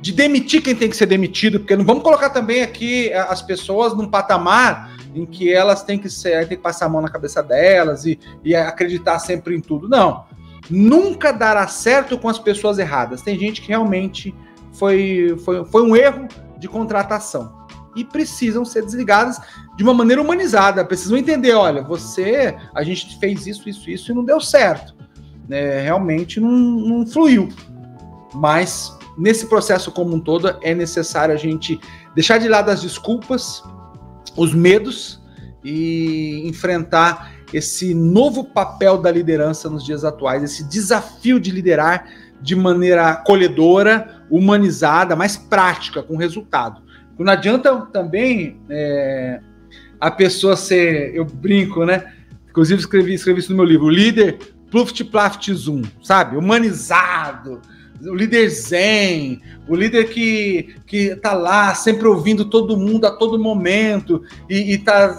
de 0.02 0.12
demitir 0.12 0.64
quem 0.64 0.76
tem 0.76 0.90
que 0.90 0.98
ser 0.98 1.06
demitido, 1.06 1.60
porque 1.60 1.76
não 1.76 1.86
vamos 1.86 2.04
colocar 2.04 2.32
também 2.32 2.64
aqui 2.64 3.14
as 3.14 3.42
pessoas 3.42 3.96
num 3.96 4.08
patamar 4.08 4.92
em 5.14 5.26
que 5.26 5.54
elas 5.54 5.84
têm 5.84 6.00
que 6.00 6.10
ser, 6.10 6.48
tem 6.48 6.58
que 6.58 6.64
passar 6.64 6.88
a 6.88 6.90
mão 6.90 7.02
na 7.02 7.10
cabeça 7.10 7.44
delas 7.44 8.06
e, 8.06 8.20
e 8.44 8.56
acreditar 8.56 9.20
sempre 9.20 9.56
em 9.56 9.62
tudo. 9.62 9.88
Não. 9.88 10.26
Nunca 10.70 11.32
dará 11.32 11.68
certo 11.68 12.18
com 12.18 12.30
as 12.30 12.40
pessoas 12.40 12.80
erradas. 12.80 13.22
Tem 13.22 13.38
gente 13.38 13.62
que 13.62 13.68
realmente 13.68 14.34
foi, 14.74 15.38
foi, 15.44 15.66
foi 15.66 15.84
um 15.84 15.96
erro 15.96 16.28
de 16.58 16.68
contratação. 16.68 17.62
E 17.94 18.06
precisam 18.06 18.64
ser 18.64 18.86
desligadas 18.86 19.38
de 19.76 19.84
uma 19.84 19.94
maneira 19.94 20.22
humanizada. 20.22 20.86
Precisam 20.86 21.18
entender: 21.18 21.54
olha, 21.54 21.84
você, 21.84 22.56
a 22.74 22.84
gente 22.84 23.20
fez 23.20 23.46
isso, 23.46 23.68
isso, 23.68 23.90
isso 23.90 24.12
e 24.12 24.16
não 24.16 24.24
deu 24.24 24.40
certo. 24.40 24.96
É, 25.50 25.82
realmente 25.82 26.40
não, 26.40 26.50
não 26.50 27.06
fluiu. 27.06 27.50
Mas 28.34 28.98
nesse 29.18 29.48
processo 29.48 29.92
como 29.92 30.16
um 30.16 30.20
todo, 30.20 30.56
é 30.62 30.74
necessário 30.74 31.34
a 31.34 31.38
gente 31.38 31.80
deixar 32.16 32.38
de 32.38 32.48
lado 32.48 32.70
as 32.70 32.82
desculpas, 32.82 33.64
os 34.36 34.54
medos 34.54 35.22
e 35.64 36.48
enfrentar 36.48 37.34
esse 37.54 37.94
novo 37.94 38.44
papel 38.44 38.98
da 38.98 39.12
liderança 39.12 39.70
nos 39.70 39.84
dias 39.84 40.04
atuais, 40.04 40.44
esse 40.44 40.64
desafio 40.64 41.40
de 41.40 41.52
liderar 41.52 42.08
de 42.42 42.56
maneira 42.56 43.10
acolhedora, 43.10 44.24
humanizada, 44.30 45.16
mais 45.16 45.38
prática, 45.38 46.02
com 46.02 46.16
resultado. 46.16 46.82
Não 47.20 47.32
adianta 47.32 47.88
também 47.94 48.60
é, 48.68 49.40
a 50.00 50.10
pessoa 50.10 50.56
ser, 50.56 51.14
eu 51.16 51.24
brinco, 51.24 51.86
né? 51.86 52.14
Inclusive 52.50 52.80
escrevi, 52.80 53.14
escrevi 53.14 53.40
isso 53.40 53.52
no 53.52 53.58
meu 53.58 53.66
livro, 53.66 53.90
líder 53.90 54.40
Pluft 54.72 55.04
Plaft 55.04 55.52
Zoom, 55.54 55.84
sabe? 56.02 56.36
Humanizado, 56.36 57.62
o 58.06 58.16
líder 58.16 58.50
zen, 58.50 59.42
o 59.68 59.76
líder 59.76 60.10
que, 60.10 60.76
que 60.86 61.16
tá 61.16 61.34
lá 61.34 61.74
sempre 61.76 62.08
ouvindo 62.08 62.46
todo 62.46 62.78
mundo 62.78 63.06
a 63.06 63.12
todo 63.12 63.38
momento 63.40 64.24
e, 64.50 64.74
e 64.74 64.78
tá 64.78 65.18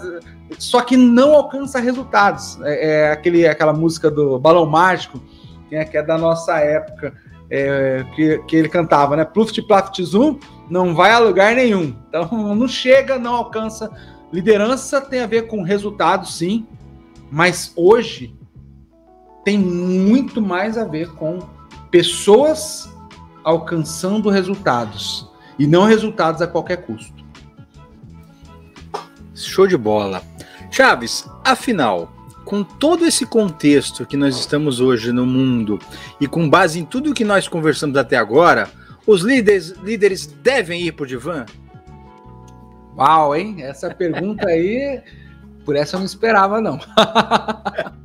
só 0.57 0.81
que 0.81 0.97
não 0.97 1.33
alcança 1.33 1.79
resultados. 1.79 2.59
É, 2.61 2.89
é, 2.89 3.11
aquele, 3.11 3.47
aquela 3.47 3.73
música 3.73 4.09
do 4.09 4.39
Balão 4.39 4.65
Mágico, 4.65 5.21
que 5.69 5.75
é, 5.75 5.85
que 5.85 5.97
é 5.97 6.03
da 6.03 6.17
nossa 6.17 6.59
época, 6.59 7.13
é, 7.49 8.05
que, 8.15 8.39
que 8.39 8.55
ele 8.55 8.69
cantava, 8.69 9.15
né? 9.15 9.25
Pluft 9.25 9.61
Plaft 9.63 10.01
Zoom 10.01 10.39
não 10.69 10.95
vai 10.95 11.11
a 11.11 11.19
lugar 11.19 11.55
nenhum. 11.55 11.95
Então 12.07 12.29
não 12.55 12.67
chega, 12.67 13.17
não 13.17 13.35
alcança. 13.35 13.91
Liderança 14.31 14.99
tem 14.99 15.21
a 15.21 15.27
ver 15.27 15.47
com 15.47 15.61
resultado, 15.61 16.27
sim, 16.27 16.65
Mas 17.31 17.71
hoje 17.75 18.35
tem 19.45 19.59
muito 19.59 20.41
mais 20.41 20.77
a 20.77 20.85
ver 20.85 21.09
com 21.11 21.39
pessoas 21.93 22.91
alcançando 23.43 24.31
resultados 24.31 25.29
e 25.59 25.67
não 25.67 25.83
resultados 25.83 26.41
a 26.41 26.47
qualquer 26.47 26.77
custo. 26.77 27.23
Show 29.35 29.67
de 29.67 29.77
bola. 29.77 30.23
Chaves, 30.71 31.29
afinal, 31.45 32.11
com 32.45 32.63
todo 32.63 33.05
esse 33.05 33.27
contexto 33.27 34.07
que 34.07 34.17
nós 34.17 34.35
estamos 34.39 34.79
hoje 34.79 35.11
no 35.11 35.23
mundo 35.23 35.77
e 36.19 36.25
com 36.25 36.49
base 36.49 36.79
em 36.79 36.83
tudo 36.83 37.13
que 37.13 37.23
nós 37.23 37.47
conversamos 37.47 37.95
até 37.95 38.17
agora, 38.17 38.71
os 39.05 39.21
líderes, 39.21 39.75
líderes 39.83 40.25
devem 40.25 40.81
ir 40.81 40.93
para 40.93 41.03
o 41.03 41.07
divã? 41.07 41.45
Uau, 42.97 43.35
hein? 43.35 43.57
Essa 43.59 43.93
pergunta 43.93 44.47
aí, 44.47 44.99
por 45.63 45.75
essa 45.75 45.95
eu 45.95 45.99
não 45.99 46.07
esperava, 46.07 46.59
não. 46.59 46.79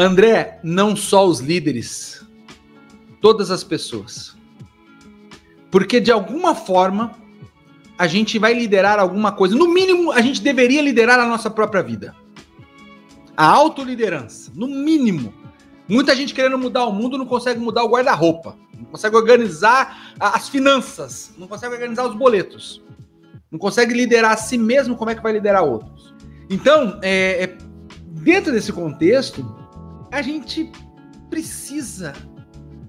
André, 0.00 0.58
não 0.62 0.96
só 0.96 1.26
os 1.26 1.40
líderes, 1.40 2.26
todas 3.20 3.50
as 3.50 3.62
pessoas. 3.62 4.36
Porque 5.70 6.00
de 6.00 6.10
alguma 6.10 6.54
forma 6.54 7.14
a 7.98 8.06
gente 8.06 8.38
vai 8.38 8.54
liderar 8.54 8.98
alguma 8.98 9.30
coisa. 9.30 9.54
No 9.54 9.68
mínimo, 9.68 10.10
a 10.10 10.22
gente 10.22 10.40
deveria 10.40 10.80
liderar 10.80 11.20
a 11.20 11.26
nossa 11.26 11.50
própria 11.50 11.82
vida. 11.82 12.16
A 13.36 13.44
autoliderança, 13.44 14.50
no 14.54 14.66
mínimo. 14.66 15.34
Muita 15.86 16.16
gente 16.16 16.32
querendo 16.32 16.56
mudar 16.56 16.86
o 16.86 16.92
mundo 16.92 17.18
não 17.18 17.26
consegue 17.26 17.60
mudar 17.60 17.84
o 17.84 17.90
guarda-roupa, 17.90 18.56
não 18.78 18.86
consegue 18.86 19.16
organizar 19.16 20.14
as 20.18 20.48
finanças, 20.48 21.34
não 21.36 21.46
consegue 21.46 21.74
organizar 21.74 22.06
os 22.06 22.14
boletos, 22.14 22.82
não 23.50 23.58
consegue 23.58 23.92
liderar 23.92 24.32
a 24.32 24.36
si 24.36 24.56
mesmo, 24.56 24.96
como 24.96 25.10
é 25.10 25.14
que 25.14 25.22
vai 25.22 25.32
liderar 25.32 25.64
outros? 25.64 26.14
Então, 26.48 26.98
é, 27.02 27.44
é, 27.44 27.58
dentro 28.22 28.52
desse 28.52 28.72
contexto, 28.72 29.59
a 30.10 30.22
gente 30.22 30.70
precisa 31.28 32.12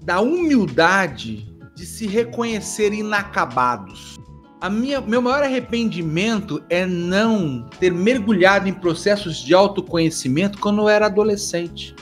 da 0.04 0.20
humildade 0.20 1.48
de 1.74 1.86
se 1.86 2.06
reconhecer 2.06 2.92
inacabados. 2.92 4.18
A 4.60 4.70
minha, 4.70 5.00
meu 5.00 5.20
maior 5.20 5.42
arrependimento 5.42 6.62
é 6.68 6.86
não 6.86 7.68
ter 7.80 7.92
mergulhado 7.92 8.68
em 8.68 8.72
processos 8.72 9.38
de 9.38 9.54
autoconhecimento 9.54 10.58
quando 10.58 10.82
eu 10.82 10.88
era 10.88 11.06
adolescente. 11.06 11.94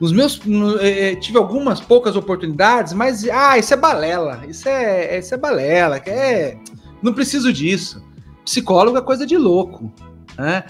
Nos 0.00 0.12
meus 0.12 0.40
é, 0.80 1.12
é, 1.12 1.16
tive 1.16 1.38
algumas 1.38 1.80
poucas 1.80 2.16
oportunidades, 2.16 2.92
mas 2.92 3.26
ah, 3.28 3.56
isso 3.56 3.72
é 3.72 3.76
balela, 3.76 4.42
isso 4.46 4.68
é, 4.68 5.18
isso 5.18 5.32
é 5.32 5.38
balela, 5.38 5.96
é, 5.98 6.58
não 7.02 7.14
preciso 7.14 7.52
disso. 7.52 8.04
Psicólogo 8.44 8.98
é 8.98 9.00
coisa 9.00 9.24
de 9.24 9.38
louco, 9.38 9.90
né? 10.36 10.64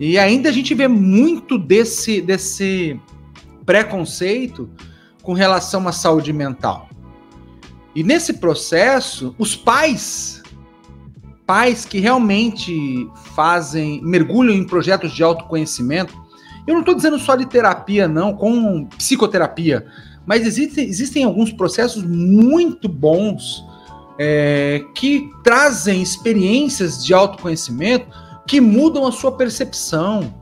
E 0.00 0.18
ainda 0.18 0.48
a 0.48 0.52
gente 0.52 0.74
vê 0.74 0.88
muito 0.88 1.58
desse 1.58 2.22
desse 2.22 2.98
preconceito 3.66 4.68
com 5.22 5.34
relação 5.34 5.86
à 5.86 5.92
saúde 5.92 6.32
mental. 6.32 6.88
E 7.94 8.02
nesse 8.02 8.34
processo, 8.34 9.34
os 9.38 9.54
pais, 9.54 10.42
pais 11.46 11.84
que 11.84 11.98
realmente 11.98 13.08
fazem, 13.34 14.00
mergulham 14.02 14.54
em 14.54 14.64
projetos 14.64 15.12
de 15.12 15.22
autoconhecimento, 15.22 16.14
eu 16.66 16.72
não 16.72 16.80
estou 16.80 16.94
dizendo 16.94 17.18
só 17.18 17.36
de 17.36 17.46
terapia, 17.46 18.08
não, 18.08 18.32
com 18.32 18.86
psicoterapia, 18.96 19.86
mas 20.24 20.46
existem, 20.46 20.88
existem 20.88 21.24
alguns 21.24 21.52
processos 21.52 22.04
muito 22.04 22.88
bons 22.88 23.64
é, 24.18 24.84
que 24.94 25.28
trazem 25.42 26.00
experiências 26.00 27.04
de 27.04 27.12
autoconhecimento 27.12 28.06
que 28.50 28.60
mudam 28.60 29.06
a 29.06 29.12
sua 29.12 29.32
percepção, 29.36 30.34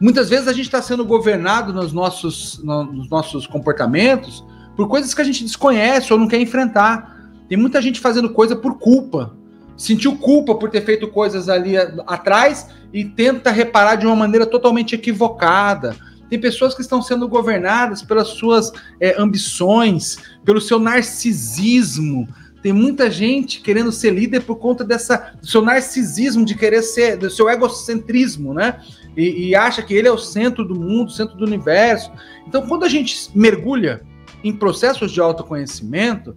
Muitas 0.00 0.28
vezes 0.28 0.46
a 0.46 0.52
gente 0.52 0.66
está 0.66 0.80
sendo 0.80 1.04
governado 1.04 1.72
nos 1.72 1.92
nossos, 1.92 2.62
nos 2.62 3.10
nossos 3.10 3.46
comportamentos 3.46 4.44
por 4.76 4.86
coisas 4.86 5.12
que 5.12 5.20
a 5.20 5.24
gente 5.24 5.42
desconhece 5.42 6.12
ou 6.12 6.18
não 6.18 6.28
quer 6.28 6.40
enfrentar. 6.40 7.28
Tem 7.48 7.58
muita 7.58 7.82
gente 7.82 7.98
fazendo 7.98 8.30
coisa 8.30 8.54
por 8.54 8.78
culpa. 8.78 9.34
Sentiu 9.76 10.16
culpa 10.16 10.54
por 10.54 10.70
ter 10.70 10.84
feito 10.84 11.08
coisas 11.08 11.48
ali 11.48 11.76
atrás 12.06 12.68
e 12.92 13.04
tenta 13.04 13.50
reparar 13.50 13.96
de 13.96 14.06
uma 14.06 14.14
maneira 14.14 14.46
totalmente 14.46 14.94
equivocada. 14.94 15.96
Tem 16.30 16.40
pessoas 16.40 16.74
que 16.74 16.82
estão 16.82 17.02
sendo 17.02 17.26
governadas 17.26 18.00
pelas 18.00 18.28
suas 18.28 18.70
é, 19.00 19.20
ambições, 19.20 20.18
pelo 20.44 20.60
seu 20.60 20.78
narcisismo. 20.78 22.28
Tem 22.62 22.72
muita 22.72 23.10
gente 23.10 23.60
querendo 23.60 23.92
ser 23.92 24.10
líder 24.10 24.40
por 24.40 24.56
conta 24.56 24.84
dessa, 24.84 25.32
do 25.40 25.46
seu 25.46 25.62
narcisismo 25.62 26.44
de 26.44 26.54
querer 26.54 26.82
ser, 26.82 27.16
do 27.16 27.30
seu 27.30 27.48
egocentrismo, 27.48 28.52
né? 28.52 28.80
e, 29.18 29.48
e 29.48 29.54
acha 29.56 29.82
que 29.82 29.92
ele 29.92 30.06
é 30.06 30.12
o 30.12 30.16
centro 30.16 30.64
do 30.64 30.76
mundo, 30.76 31.10
centro 31.10 31.36
do 31.36 31.44
universo. 31.44 32.12
Então, 32.46 32.64
quando 32.68 32.84
a 32.84 32.88
gente 32.88 33.30
mergulha 33.34 34.02
em 34.44 34.52
processos 34.52 35.10
de 35.10 35.20
autoconhecimento, 35.20 36.36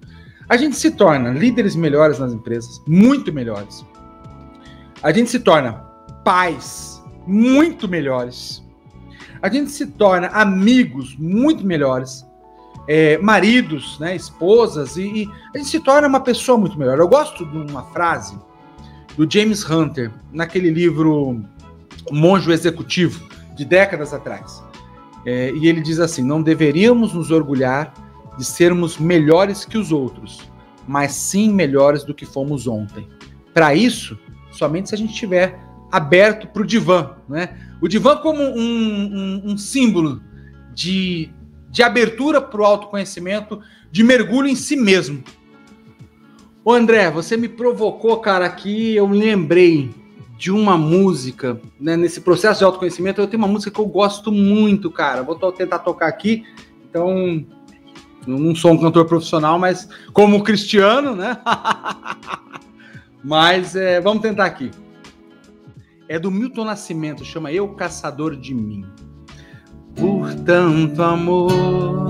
a 0.50 0.58
gente 0.58 0.76
se 0.76 0.90
torna 0.90 1.30
líderes 1.30 1.76
melhores 1.76 2.18
nas 2.18 2.34
empresas, 2.34 2.82
muito 2.88 3.32
melhores. 3.32 3.86
A 5.04 5.12
gente 5.12 5.30
se 5.30 5.40
torna 5.40 5.74
pais 6.26 7.02
muito 7.28 7.88
melhores. 7.88 8.64
A 9.44 9.48
gente 9.48 9.70
se 9.70 9.86
torna 9.86 10.28
amigos 10.28 11.16
muito 11.18 11.64
melhores. 11.64 12.26
É, 12.88 13.18
maridos, 13.20 14.00
né, 14.00 14.16
esposas, 14.16 14.98
e, 14.98 15.24
e, 15.24 15.30
a 15.54 15.58
gente 15.58 15.70
se 15.70 15.80
torna 15.80 16.08
uma 16.08 16.20
pessoa 16.20 16.58
muito 16.58 16.78
melhor. 16.78 16.98
Eu 17.00 17.08
gosto 17.08 17.46
de 17.46 17.58
uma 17.72 17.84
frase 17.84 18.38
do 19.16 19.30
James 19.30 19.68
Hunter, 19.70 20.12
naquele 20.32 20.70
livro 20.70 21.44
monge 22.12 22.52
executivo 22.52 23.28
de 23.56 23.66
décadas 23.66 24.14
atrás. 24.14 24.64
É, 25.26 25.52
e 25.52 25.68
ele 25.68 25.82
diz 25.82 26.00
assim: 26.00 26.24
não 26.24 26.42
deveríamos 26.42 27.14
nos 27.14 27.30
orgulhar 27.32 27.94
de 28.38 28.44
sermos 28.44 28.98
melhores 28.98 29.66
que 29.66 29.78
os 29.78 29.92
outros, 29.92 30.42
mas 30.88 31.12
sim 31.12 31.54
melhores 31.54 32.04
do 32.04 32.14
que 32.14 32.26
fomos 32.26 32.68
ontem. 32.68 33.08
Para 33.54 33.76
isso, 33.76 34.18
somente 34.52 34.90
se 34.90 34.96
a 34.96 34.98
gente 34.98 35.14
estiver 35.14 35.60
aberto 35.92 36.48
para 36.48 36.62
o 36.62 36.66
divã. 36.66 37.12
Né? 37.28 37.50
O 37.82 37.88
divã 37.88 38.18
como 38.18 38.42
um, 38.42 38.54
um, 38.56 39.52
um 39.52 39.58
símbolo 39.58 40.22
de, 40.74 41.30
de 41.72 41.82
abertura 41.82 42.42
para 42.42 42.62
o 42.62 42.66
autoconhecimento, 42.66 43.62
de 43.90 44.04
mergulho 44.04 44.48
em 44.48 44.56
si 44.56 44.76
mesmo. 44.76 45.24
Ô 46.64 46.74
André, 46.74 47.10
você 47.10 47.38
me 47.38 47.48
provocou, 47.50 48.18
cara, 48.18 48.46
aqui 48.46 48.96
eu 48.96 49.08
lembrei 49.08 49.90
de 50.38 50.52
uma 50.52 50.78
música, 50.78 51.60
né, 51.80 51.96
nesse 51.96 52.22
processo 52.22 52.60
de 52.60 52.66
autoconhecimento, 52.66 53.22
eu 53.22 53.28
tenho 53.28 53.42
uma 53.42 53.48
música 53.48 53.72
que 53.72 53.80
eu 53.80 53.86
gosto 53.86 54.32
muito, 54.32 54.92
cara. 54.92 55.24
Vou 55.24 55.36
tentar 55.52 55.80
tocar 55.80 56.08
aqui. 56.08 56.44
Então, 56.90 57.46
não 58.28 58.54
sou 58.54 58.72
um 58.72 58.78
cantor 58.78 59.06
profissional, 59.06 59.58
mas 59.58 59.88
como 60.14 60.44
cristiano, 60.44 61.16
né? 61.16 61.38
mas 63.24 63.76
é, 63.76 64.02
vamos 64.02 64.22
tentar 64.22 64.46
aqui. 64.46 64.72
É 66.10 66.20
do 66.20 66.30
Milton 66.30 66.66
Nascimento, 66.66 67.24
chama 67.24 67.52
Eu 67.52 67.70
Caçador 67.70 68.36
de 68.36 68.54
Mim. 68.54 68.86
Por 69.96 70.34
tanto 70.46 71.02
amor, 71.04 72.10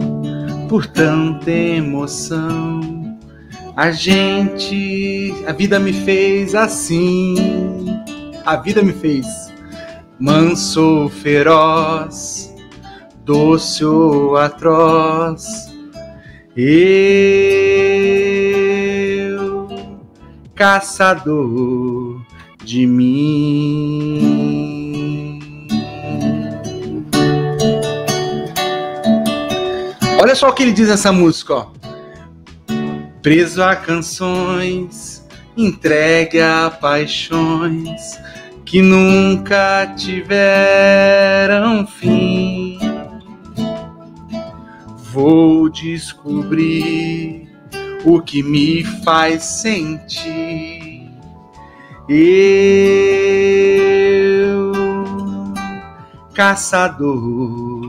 por 0.70 0.86
tanta 0.86 1.52
emoção, 1.52 3.18
a 3.76 3.92
gente, 3.92 5.34
a 5.46 5.52
vida 5.52 5.80
me 5.80 5.92
fez 5.92 6.56
assim 6.56 7.82
a 8.46 8.56
vida 8.58 8.82
me 8.82 8.94
fez. 8.94 9.26
Manso, 10.20 11.10
feroz, 11.22 12.54
doce 13.26 13.84
ou 13.84 14.38
atroz, 14.38 15.72
eu, 16.56 17.18
caçador 20.54 22.22
de 22.64 22.86
mim. 22.86 24.61
Olha 30.22 30.36
só 30.36 30.50
o 30.50 30.54
que 30.54 30.62
ele 30.62 30.72
diz 30.72 30.88
nessa 30.88 31.12
música, 31.12 31.56
ó. 31.56 31.72
Preso 33.24 33.64
a 33.64 33.76
canções, 33.76 35.28
entregue 35.58 36.40
a 36.40 36.70
paixões 36.70 38.20
que 38.64 38.84
nunca 38.84 39.92
tiveram 39.98 41.88
fim. 41.88 42.78
Vou 45.12 45.68
descobrir 45.70 47.50
o 48.06 48.22
que 48.22 48.44
me 48.44 48.84
faz 49.04 49.42
sentir. 49.42 51.10
Eu, 52.08 52.72
caçador 56.32 57.81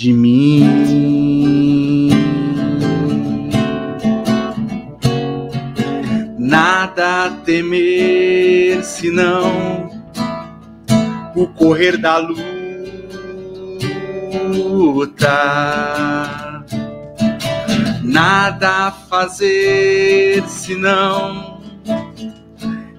de 0.00 0.14
mim. 0.14 2.08
Nada 6.38 7.26
a 7.26 7.30
temer 7.44 8.82
senão 8.82 9.90
o 11.36 11.46
correr 11.48 11.98
da 11.98 12.16
luta. 12.16 12.48
Nada 18.02 18.86
a 18.86 18.90
fazer 18.90 20.42
senão 20.48 21.60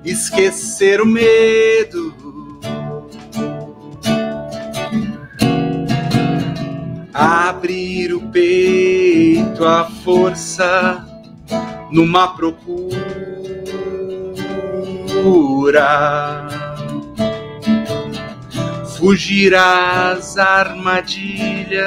esquecer 0.05 1.01
o 1.01 1.05
medo. 1.07 2.20
Abrir 7.13 8.13
o 8.13 8.21
peito 8.29 9.65
à 9.65 9.85
força 10.03 11.05
numa 11.91 12.29
procura 12.35 13.71
fugir 19.01 19.55
às 19.55 20.37
armadilhas 20.37 21.81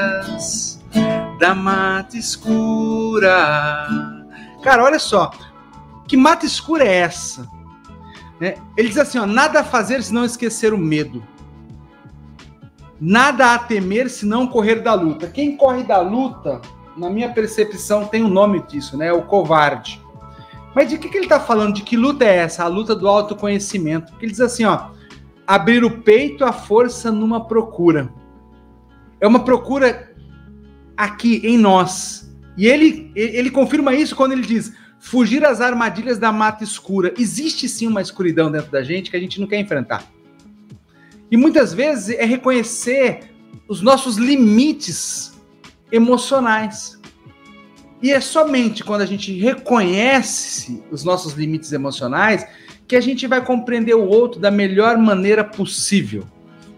da 1.38 1.54
mata 1.54 2.16
escura. 2.16 3.86
Cara, 4.64 4.82
olha 4.82 4.98
só, 4.98 5.30
que 6.08 6.16
mata 6.16 6.44
escura 6.44 6.84
é 6.84 6.96
essa? 6.96 7.48
É, 8.40 8.58
ele 8.76 8.88
diz 8.88 8.98
assim: 8.98 9.18
ó, 9.18 9.26
nada 9.26 9.60
a 9.60 9.64
fazer 9.64 10.02
se 10.02 10.12
não 10.12 10.24
esquecer 10.24 10.74
o 10.74 10.78
medo. 10.78 11.22
Nada 13.06 13.52
a 13.52 13.58
temer 13.58 14.08
se 14.08 14.24
não 14.24 14.46
correr 14.46 14.76
da 14.76 14.94
luta. 14.94 15.26
Quem 15.26 15.58
corre 15.58 15.82
da 15.82 16.00
luta, 16.00 16.62
na 16.96 17.10
minha 17.10 17.30
percepção, 17.30 18.06
tem 18.06 18.22
o 18.22 18.28
um 18.28 18.30
nome 18.30 18.62
disso, 18.66 18.96
né? 18.96 19.08
É 19.08 19.12
o 19.12 19.20
covarde. 19.20 20.00
Mas 20.74 20.88
de 20.88 20.96
que, 20.96 21.10
que 21.10 21.18
ele 21.18 21.26
está 21.26 21.38
falando? 21.38 21.74
De 21.74 21.82
que 21.82 21.98
luta 21.98 22.24
é 22.24 22.36
essa? 22.36 22.64
A 22.64 22.66
luta 22.66 22.96
do 22.96 23.06
autoconhecimento. 23.06 24.10
Porque 24.10 24.24
ele 24.24 24.32
diz 24.32 24.40
assim: 24.40 24.64
ó, 24.64 24.88
abrir 25.46 25.84
o 25.84 26.00
peito 26.00 26.46
à 26.46 26.52
força 26.52 27.12
numa 27.12 27.46
procura. 27.46 28.10
É 29.20 29.26
uma 29.26 29.44
procura 29.44 30.10
aqui 30.96 31.42
em 31.44 31.58
nós. 31.58 32.34
E 32.56 32.66
ele, 32.66 33.12
ele 33.14 33.50
confirma 33.50 33.94
isso 33.94 34.16
quando 34.16 34.32
ele 34.32 34.46
diz: 34.46 34.72
fugir 34.98 35.44
às 35.44 35.60
armadilhas 35.60 36.16
da 36.16 36.32
mata 36.32 36.64
escura. 36.64 37.12
Existe 37.18 37.68
sim 37.68 37.86
uma 37.86 38.00
escuridão 38.00 38.50
dentro 38.50 38.72
da 38.72 38.82
gente 38.82 39.10
que 39.10 39.16
a 39.18 39.20
gente 39.20 39.38
não 39.38 39.46
quer 39.46 39.60
enfrentar. 39.60 40.13
E 41.30 41.36
muitas 41.36 41.72
vezes 41.72 42.16
é 42.16 42.24
reconhecer 42.24 43.30
os 43.68 43.80
nossos 43.80 44.16
limites 44.16 45.32
emocionais. 45.90 47.00
E 48.02 48.10
é 48.10 48.20
somente 48.20 48.84
quando 48.84 49.00
a 49.00 49.06
gente 49.06 49.32
reconhece 49.38 50.82
os 50.90 51.04
nossos 51.04 51.34
limites 51.34 51.72
emocionais 51.72 52.46
que 52.86 52.96
a 52.96 53.00
gente 53.00 53.26
vai 53.26 53.44
compreender 53.44 53.94
o 53.94 54.06
outro 54.06 54.40
da 54.40 54.50
melhor 54.50 54.98
maneira 54.98 55.42
possível. 55.42 56.24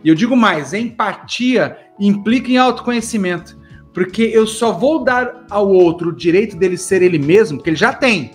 E 0.04 0.08
eu 0.08 0.14
digo 0.14 0.36
mais: 0.36 0.72
empatia 0.72 1.76
implica 1.98 2.50
em 2.50 2.58
autoconhecimento, 2.58 3.58
porque 3.92 4.22
eu 4.22 4.46
só 4.46 4.72
vou 4.72 5.02
dar 5.02 5.46
ao 5.50 5.68
outro 5.68 6.10
o 6.10 6.14
direito 6.14 6.56
dele 6.56 6.76
ser 6.76 7.02
ele 7.02 7.18
mesmo, 7.18 7.60
que 7.60 7.70
ele 7.70 7.76
já 7.76 7.92
tem. 7.92 8.30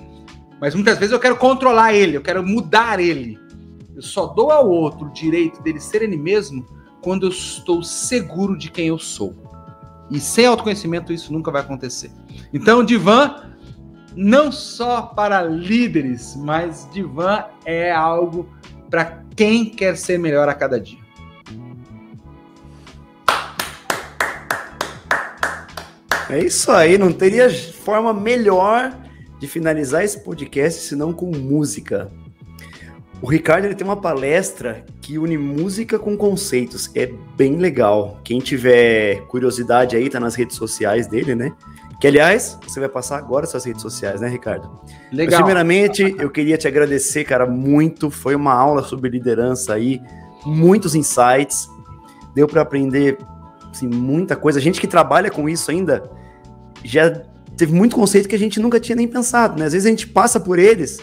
Mas 0.59 0.75
muitas 0.75 0.97
vezes 0.97 1.13
eu 1.13 1.19
quero 1.19 1.37
controlar 1.37 1.93
ele, 1.93 2.17
eu 2.17 2.21
quero 2.21 2.45
mudar 2.45 2.99
ele. 2.99 3.39
Eu 4.01 4.07
só 4.07 4.25
dou 4.25 4.49
ao 4.49 4.67
outro 4.67 5.05
o 5.05 5.13
direito 5.13 5.61
dele 5.61 5.79
ser 5.79 6.01
ele 6.01 6.17
mesmo 6.17 6.65
quando 7.03 7.27
eu 7.27 7.29
estou 7.29 7.83
seguro 7.83 8.57
de 8.57 8.71
quem 8.71 8.87
eu 8.87 8.97
sou. 8.97 9.35
E 10.09 10.19
sem 10.19 10.47
autoconhecimento 10.47 11.13
isso 11.13 11.31
nunca 11.31 11.51
vai 11.51 11.61
acontecer. 11.61 12.09
Então, 12.51 12.83
divã 12.83 13.51
não 14.15 14.51
só 14.51 15.03
para 15.03 15.43
líderes, 15.43 16.35
mas 16.35 16.89
divã 16.91 17.45
é 17.63 17.91
algo 17.91 18.49
para 18.89 19.23
quem 19.35 19.65
quer 19.65 19.95
ser 19.95 20.17
melhor 20.17 20.49
a 20.49 20.55
cada 20.55 20.79
dia. 20.79 20.97
É 26.27 26.39
isso 26.39 26.71
aí, 26.71 26.97
não 26.97 27.13
teria 27.13 27.47
forma 27.71 28.11
melhor 28.11 28.97
de 29.39 29.45
finalizar 29.45 30.03
esse 30.03 30.23
podcast 30.23 30.81
senão 30.81 31.13
com 31.13 31.27
música. 31.27 32.11
O 33.21 33.27
Ricardo 33.27 33.65
ele 33.65 33.75
tem 33.75 33.85
uma 33.85 33.97
palestra 33.97 34.83
que 34.99 35.17
une 35.19 35.37
música 35.37 35.99
com 35.99 36.17
conceitos. 36.17 36.89
É 36.95 37.11
bem 37.37 37.57
legal. 37.57 38.19
Quem 38.23 38.39
tiver 38.39 39.21
curiosidade 39.27 39.95
aí, 39.95 40.09
tá 40.09 40.19
nas 40.19 40.33
redes 40.33 40.55
sociais 40.55 41.05
dele, 41.05 41.35
né? 41.35 41.53
Que, 41.99 42.07
aliás, 42.07 42.57
você 42.67 42.79
vai 42.79 42.89
passar 42.89 43.19
agora 43.19 43.45
suas 43.45 43.63
redes 43.63 43.83
sociais, 43.83 44.21
né, 44.21 44.27
Ricardo? 44.27 44.67
Legal. 45.11 45.33
Mas, 45.33 45.35
primeiramente, 45.35 46.15
eu 46.17 46.31
queria 46.31 46.57
te 46.57 46.67
agradecer, 46.67 47.23
cara, 47.23 47.45
muito. 47.45 48.09
Foi 48.09 48.33
uma 48.33 48.53
aula 48.53 48.81
sobre 48.81 49.07
liderança 49.07 49.75
aí, 49.75 50.01
muitos 50.43 50.95
insights. 50.95 51.69
Deu 52.33 52.47
para 52.47 52.63
aprender 52.63 53.19
assim, 53.71 53.87
muita 53.87 54.35
coisa. 54.35 54.57
A 54.57 54.61
gente 54.61 54.81
que 54.81 54.87
trabalha 54.87 55.29
com 55.29 55.47
isso 55.47 55.69
ainda 55.69 56.09
já 56.83 57.09
teve 57.55 57.71
muito 57.71 57.95
conceito 57.95 58.27
que 58.27 58.35
a 58.35 58.39
gente 58.39 58.59
nunca 58.59 58.79
tinha 58.79 58.95
nem 58.95 59.07
pensado, 59.07 59.59
né? 59.59 59.67
Às 59.67 59.73
vezes 59.73 59.85
a 59.85 59.89
gente 59.91 60.07
passa 60.07 60.39
por 60.39 60.57
eles, 60.57 60.99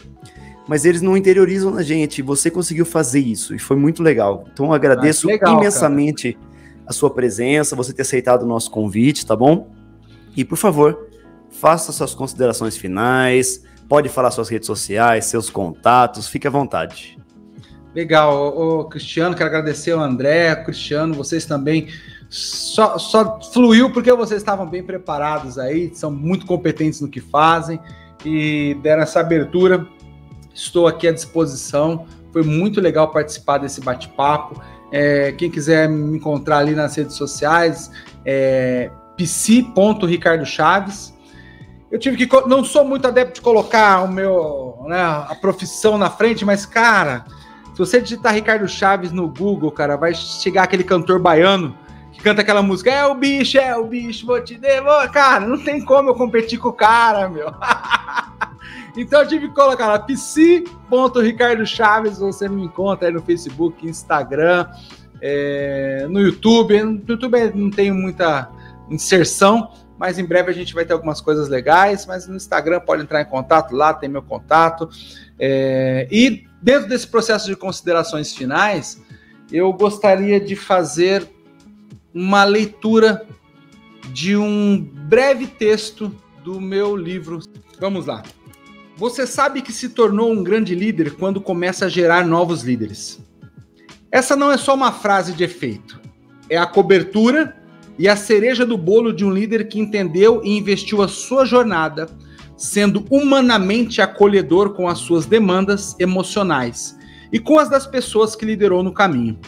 mas 0.69 0.85
eles 0.85 1.01
não 1.01 1.17
interiorizam 1.17 1.71
na 1.71 1.83
gente. 1.83 2.21
Você 2.21 2.51
conseguiu 2.51 2.85
fazer 2.85 3.21
isso 3.21 3.55
e 3.55 3.59
foi 3.59 3.77
muito 3.77 4.03
legal. 4.03 4.45
Então 4.53 4.73
agradeço 4.73 5.27
ah, 5.29 5.33
legal, 5.33 5.57
imensamente 5.57 6.35
cara. 6.35 6.47
a 6.87 6.93
sua 6.93 7.11
presença, 7.11 7.75
você 7.75 7.93
ter 7.93 8.03
aceitado 8.03 8.43
o 8.43 8.47
nosso 8.47 8.71
convite, 8.71 9.27
tá 9.27 9.35
bom? 9.35 9.71
E 10.37 10.45
por 10.45 10.59
favor, 10.59 11.09
faça 11.51 11.91
suas 11.91 12.15
considerações 12.15 12.77
finais, 12.77 13.65
pode 13.89 14.11
falar 14.11 14.31
suas 14.31 14.51
redes 14.51 14.67
sociais, 14.67 15.25
seus 15.25 15.49
contatos, 15.49 16.29
fique 16.29 16.47
à 16.47 16.51
vontade. 16.51 17.19
Legal, 17.95 18.57
o 18.57 18.85
Cristiano, 18.85 19.35
quero 19.35 19.49
agradecer 19.49 19.93
ao 19.93 20.01
André, 20.01 20.51
ao 20.51 20.65
Cristiano, 20.65 21.15
vocês 21.15 21.47
também. 21.47 21.89
Só, 22.29 22.99
só 22.99 23.41
fluiu 23.41 23.91
porque 23.91 24.13
vocês 24.13 24.43
estavam 24.43 24.67
bem 24.67 24.83
preparados 24.83 25.59
aí, 25.59 25.91
são 25.95 26.11
muito 26.11 26.45
competentes 26.45 27.01
no 27.01 27.09
que 27.09 27.23
fazem 27.23 27.81
e 28.23 28.77
deram 28.83 29.03
essa 29.03 29.21
abertura. 29.21 29.89
Estou 30.59 30.89
aqui 30.89 31.07
à 31.07 31.13
disposição. 31.13 32.05
Foi 32.33 32.43
muito 32.43 32.81
legal 32.81 33.09
participar 33.13 33.59
desse 33.59 33.81
bate-papo. 33.81 34.61
É, 34.91 35.31
quem 35.33 35.49
quiser 35.49 35.89
me 35.89 36.17
encontrar 36.17 36.59
ali 36.59 36.75
nas 36.75 36.97
redes 36.97 37.15
sociais, 37.15 37.93
é, 38.25 38.91
psi.ricardochaves. 39.17 41.15
Eu 41.93 41.99
tive 41.99 42.27
que. 42.27 42.49
Não 42.49 42.65
sou 42.65 42.85
muito 42.85 43.07
adepto 43.07 43.35
de 43.35 43.41
colocar 43.41 44.03
o 44.03 44.13
meu, 44.13 44.79
né, 44.87 45.01
a 45.01 45.35
profissão 45.41 45.97
na 45.97 46.11
frente, 46.11 46.45
mas, 46.45 46.67
cara, 46.67 47.25
se 47.73 47.79
você 47.79 48.01
digitar 48.01 48.35
Ricardo 48.35 48.67
Chaves 48.67 49.13
no 49.13 49.29
Google, 49.29 49.71
cara, 49.71 49.97
vai 49.97 50.13
chegar 50.13 50.65
aquele 50.65 50.83
cantor 50.83 51.21
baiano 51.21 51.79
canta 52.23 52.43
aquela 52.43 52.63
música. 52.63 52.91
É 52.91 53.07
o 53.07 53.15
bicho, 53.15 53.57
é 53.59 53.75
o 53.77 53.85
bicho, 53.85 54.27
vou 54.27 54.43
te 54.43 54.59
devolver. 54.59 55.11
Cara, 55.11 55.47
não 55.47 55.59
tem 55.59 55.85
como 55.85 56.09
eu 56.11 56.15
competir 56.15 56.59
com 56.59 56.69
o 56.69 56.73
cara, 56.73 57.29
meu. 57.29 57.53
então 58.97 59.23
eu 59.23 59.29
tive 59.29 59.49
que 59.49 59.55
colocar 59.55 59.87
lá, 59.87 59.99
psi.ricardochaves. 59.99 62.19
Você 62.19 62.49
me 62.49 62.65
encontra 62.65 63.09
aí 63.09 63.15
no 63.15 63.23
Facebook, 63.23 63.87
Instagram, 63.87 64.67
é, 65.21 66.07
no 66.09 66.21
YouTube. 66.21 66.83
No 66.83 67.03
YouTube 67.07 67.53
não 67.55 67.71
tenho 67.71 67.95
muita 67.95 68.51
inserção, 68.91 69.71
mas 69.99 70.19
em 70.19 70.25
breve 70.25 70.51
a 70.51 70.55
gente 70.55 70.73
vai 70.75 70.85
ter 70.85 70.95
algumas 70.95 71.21
coisas 71.21 71.49
legais. 71.49 72.07
Mas 72.07 72.27
no 72.27 72.35
Instagram 72.37 72.81
pode 72.81 73.03
entrar 73.03 73.23
em 73.23 73.27
contato, 73.27 73.73
lá 73.75 73.95
tem 73.95 74.09
meu 74.09 74.23
contato. 74.23 74.89
É, 75.39 76.09
e 76.11 76.45
dentro 76.61 76.89
desse 76.89 77.07
processo 77.07 77.47
de 77.47 77.55
considerações 77.55 78.35
finais, 78.35 79.01
eu 79.53 79.73
gostaria 79.73 80.41
de 80.41 80.57
fazer 80.57 81.38
uma 82.19 82.43
leitura 82.43 83.25
de 84.13 84.37
um 84.37 84.81
breve 84.81 85.47
texto 85.47 86.13
do 86.43 86.61
meu 86.61 86.97
livro. 86.97 87.39
Vamos 87.79 88.07
lá. 88.07 88.25
Você 88.97 89.25
sabe 89.25 89.63
que 89.63 89.73
se 89.73 89.91
tornou 89.91 90.33
um 90.33 90.43
grande 90.43 90.75
líder 90.75 91.15
quando 91.15 91.41
começa 91.41 91.87
a 91.87 91.89
gerar 91.89 92.27
novos 92.27 92.65
líderes. 92.65 93.21
Essa 94.11 94.35
não 94.35 94.51
é 94.51 94.57
só 94.57 94.75
uma 94.75 94.91
frase 94.91 95.33
de 95.33 95.45
efeito, 95.45 96.01
é 96.51 96.59
a 96.59 96.67
cobertura 96.67 97.57
e 97.97 98.09
a 98.09 98.17
cereja 98.17 98.67
do 98.67 98.77
bolo 98.77 99.13
de 99.13 99.25
um 99.25 99.31
líder 99.31 99.69
que 99.69 99.79
entendeu 99.79 100.41
e 100.43 100.57
investiu 100.57 101.03
a 101.03 101.07
sua 101.07 101.45
jornada, 101.45 102.09
sendo 102.57 103.05
humanamente 103.09 104.01
acolhedor 104.01 104.71
com 104.71 104.89
as 104.89 104.99
suas 104.99 105.25
demandas 105.25 105.95
emocionais 106.01 106.99
e 107.33 107.39
com 107.39 107.61
as 107.61 107.69
das 107.69 107.87
pessoas 107.87 108.35
que 108.35 108.45
liderou 108.45 108.83
no 108.83 108.93
caminho. 108.93 109.39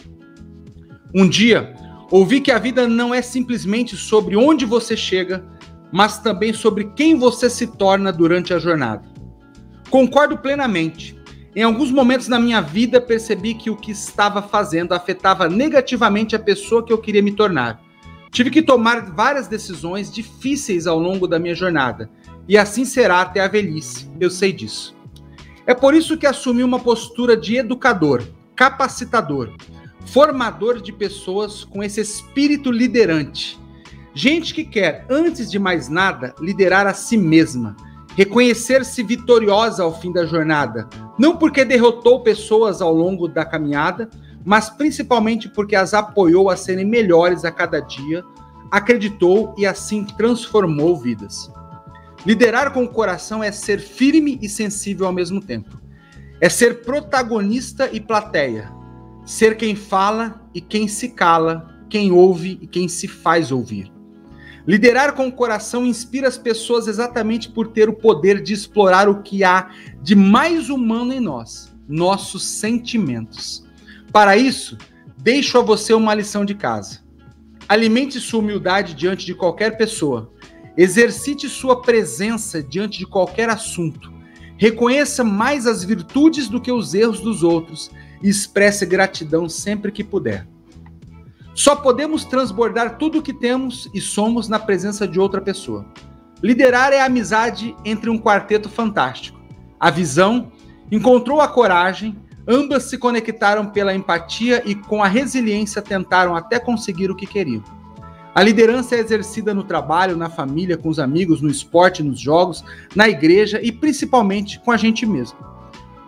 Um 1.13 1.27
dia, 1.27 1.75
ouvi 2.11 2.41
que 2.41 2.51
a 2.51 2.59
vida 2.59 2.87
não 2.87 3.13
é 3.13 3.21
simplesmente 3.21 3.95
sobre 3.97 4.35
onde 4.35 4.65
você 4.65 4.95
chega, 4.95 5.43
mas 5.91 6.19
também 6.19 6.53
sobre 6.53 6.91
quem 6.95 7.17
você 7.17 7.49
se 7.49 7.65
torna 7.65 8.11
durante 8.11 8.53
a 8.53 8.59
jornada. 8.59 9.03
Concordo 9.89 10.37
plenamente. 10.37 11.19
Em 11.55 11.63
alguns 11.63 11.89
momentos 11.91 12.27
na 12.27 12.39
minha 12.39 12.61
vida 12.61 13.01
percebi 13.01 13.55
que 13.55 13.69
o 13.69 13.75
que 13.75 13.91
estava 13.91 14.41
fazendo 14.41 14.93
afetava 14.93 15.49
negativamente 15.49 16.35
a 16.35 16.39
pessoa 16.39 16.85
que 16.85 16.93
eu 16.93 16.97
queria 16.97 17.23
me 17.23 17.31
tornar 17.31 17.81
Tive 18.31 18.49
que 18.49 18.61
tomar 18.61 19.11
várias 19.11 19.49
decisões 19.49 20.09
difíceis 20.09 20.87
ao 20.87 20.97
longo 20.97 21.27
da 21.27 21.37
minha 21.37 21.53
jornada, 21.53 22.09
e 22.47 22.57
assim 22.57 22.85
será 22.85 23.19
até 23.19 23.41
a 23.41 23.47
velhice, 23.47 24.09
eu 24.21 24.29
sei 24.29 24.53
disso. 24.53 24.95
É 25.67 25.73
por 25.73 25.93
isso 25.93 26.17
que 26.17 26.25
assumi 26.25 26.63
uma 26.63 26.79
postura 26.79 27.35
de 27.35 27.57
educador, 27.57 28.23
capacitador, 28.55 29.53
formador 30.05 30.81
de 30.81 30.91
pessoas 30.91 31.63
com 31.63 31.81
esse 31.83 32.01
espírito 32.01 32.71
liderante. 32.71 33.59
Gente 34.13 34.53
que 34.53 34.65
quer, 34.65 35.05
antes 35.09 35.49
de 35.49 35.57
mais 35.57 35.87
nada, 35.87 36.35
liderar 36.39 36.85
a 36.85 36.93
si 36.93 37.17
mesma, 37.17 37.75
reconhecer-se 38.15 39.01
vitoriosa 39.03 39.83
ao 39.83 39.97
fim 39.99 40.11
da 40.11 40.25
jornada, 40.25 40.89
não 41.17 41.37
porque 41.37 41.63
derrotou 41.63 42.21
pessoas 42.21 42.81
ao 42.81 42.93
longo 42.93 43.27
da 43.27 43.45
caminhada, 43.45 44.09
mas 44.43 44.69
principalmente 44.69 45.47
porque 45.47 45.75
as 45.75 45.93
apoiou 45.93 46.49
a 46.49 46.57
serem 46.57 46.85
melhores 46.85 47.45
a 47.45 47.51
cada 47.51 47.79
dia, 47.79 48.23
acreditou 48.69 49.55
e 49.57 49.65
assim 49.65 50.03
transformou 50.03 50.97
vidas. 50.97 51.49
Liderar 52.25 52.71
com 52.71 52.83
o 52.83 52.89
coração 52.89 53.43
é 53.43 53.51
ser 53.51 53.79
firme 53.79 54.37
e 54.41 54.49
sensível 54.49 55.07
ao 55.07 55.13
mesmo 55.13 55.41
tempo. 55.41 55.79
É 56.39 56.49
ser 56.49 56.81
protagonista 56.81 57.89
e 57.91 57.99
plateia. 57.99 58.80
Ser 59.25 59.55
quem 59.55 59.75
fala 59.75 60.41
e 60.53 60.59
quem 60.59 60.87
se 60.87 61.09
cala, 61.09 61.79
quem 61.89 62.11
ouve 62.11 62.57
e 62.61 62.67
quem 62.67 62.87
se 62.87 63.07
faz 63.07 63.51
ouvir. 63.51 63.91
Liderar 64.67 65.13
com 65.13 65.27
o 65.27 65.31
coração 65.31 65.85
inspira 65.85 66.27
as 66.27 66.37
pessoas 66.37 66.87
exatamente 66.87 67.49
por 67.49 67.69
ter 67.69 67.89
o 67.89 67.93
poder 67.93 68.41
de 68.41 68.53
explorar 68.53 69.09
o 69.09 69.21
que 69.21 69.43
há 69.43 69.71
de 70.01 70.15
mais 70.15 70.69
humano 70.69 71.11
em 71.13 71.19
nós, 71.19 71.71
nossos 71.87 72.43
sentimentos. 72.43 73.65
Para 74.11 74.37
isso, 74.37 74.77
deixo 75.17 75.57
a 75.57 75.61
você 75.61 75.93
uma 75.93 76.13
lição 76.13 76.45
de 76.45 76.53
casa. 76.53 76.99
Alimente 77.67 78.19
sua 78.19 78.39
humildade 78.39 78.93
diante 78.93 79.25
de 79.25 79.33
qualquer 79.33 79.77
pessoa. 79.77 80.31
Exercite 80.77 81.49
sua 81.49 81.81
presença 81.81 82.61
diante 82.61 82.99
de 82.99 83.05
qualquer 83.05 83.49
assunto. 83.49 84.11
Reconheça 84.57 85.23
mais 85.23 85.65
as 85.65 85.83
virtudes 85.83 86.47
do 86.47 86.61
que 86.61 86.71
os 86.71 86.93
erros 86.93 87.19
dos 87.19 87.41
outros 87.41 87.89
e 88.21 88.29
expresse 88.29 88.85
gratidão 88.85 89.49
sempre 89.49 89.91
que 89.91 90.03
puder. 90.03 90.47
Só 91.53 91.75
podemos 91.75 92.23
transbordar 92.23 92.97
tudo 92.97 93.19
o 93.19 93.21
que 93.21 93.33
temos 93.33 93.89
e 93.93 93.99
somos 93.99 94.47
na 94.47 94.57
presença 94.57 95.07
de 95.07 95.19
outra 95.19 95.41
pessoa. 95.41 95.85
Liderar 96.41 96.93
é 96.93 97.01
a 97.01 97.05
amizade 97.05 97.75
entre 97.85 98.09
um 98.09 98.17
quarteto 98.17 98.69
fantástico. 98.69 99.39
A 99.79 99.91
visão 99.91 100.51
encontrou 100.91 101.41
a 101.41 101.47
coragem, 101.47 102.17
ambas 102.47 102.83
se 102.83 102.97
conectaram 102.97 103.67
pela 103.67 103.93
empatia 103.93 104.63
e 104.65 104.73
com 104.73 105.03
a 105.03 105.07
resiliência 105.07 105.81
tentaram 105.81 106.35
até 106.35 106.59
conseguir 106.59 107.11
o 107.11 107.15
que 107.15 107.27
queriam. 107.27 107.63
A 108.33 108.41
liderança 108.41 108.95
é 108.95 108.99
exercida 108.99 109.53
no 109.53 109.63
trabalho, 109.63 110.15
na 110.15 110.29
família, 110.29 110.77
com 110.77 110.87
os 110.87 110.99
amigos, 110.99 111.41
no 111.41 111.49
esporte, 111.49 112.01
nos 112.01 112.19
jogos, 112.19 112.63
na 112.95 113.09
igreja 113.09 113.59
e 113.61 113.73
principalmente 113.73 114.57
com 114.61 114.71
a 114.71 114.77
gente 114.77 115.05
mesmo. 115.05 115.37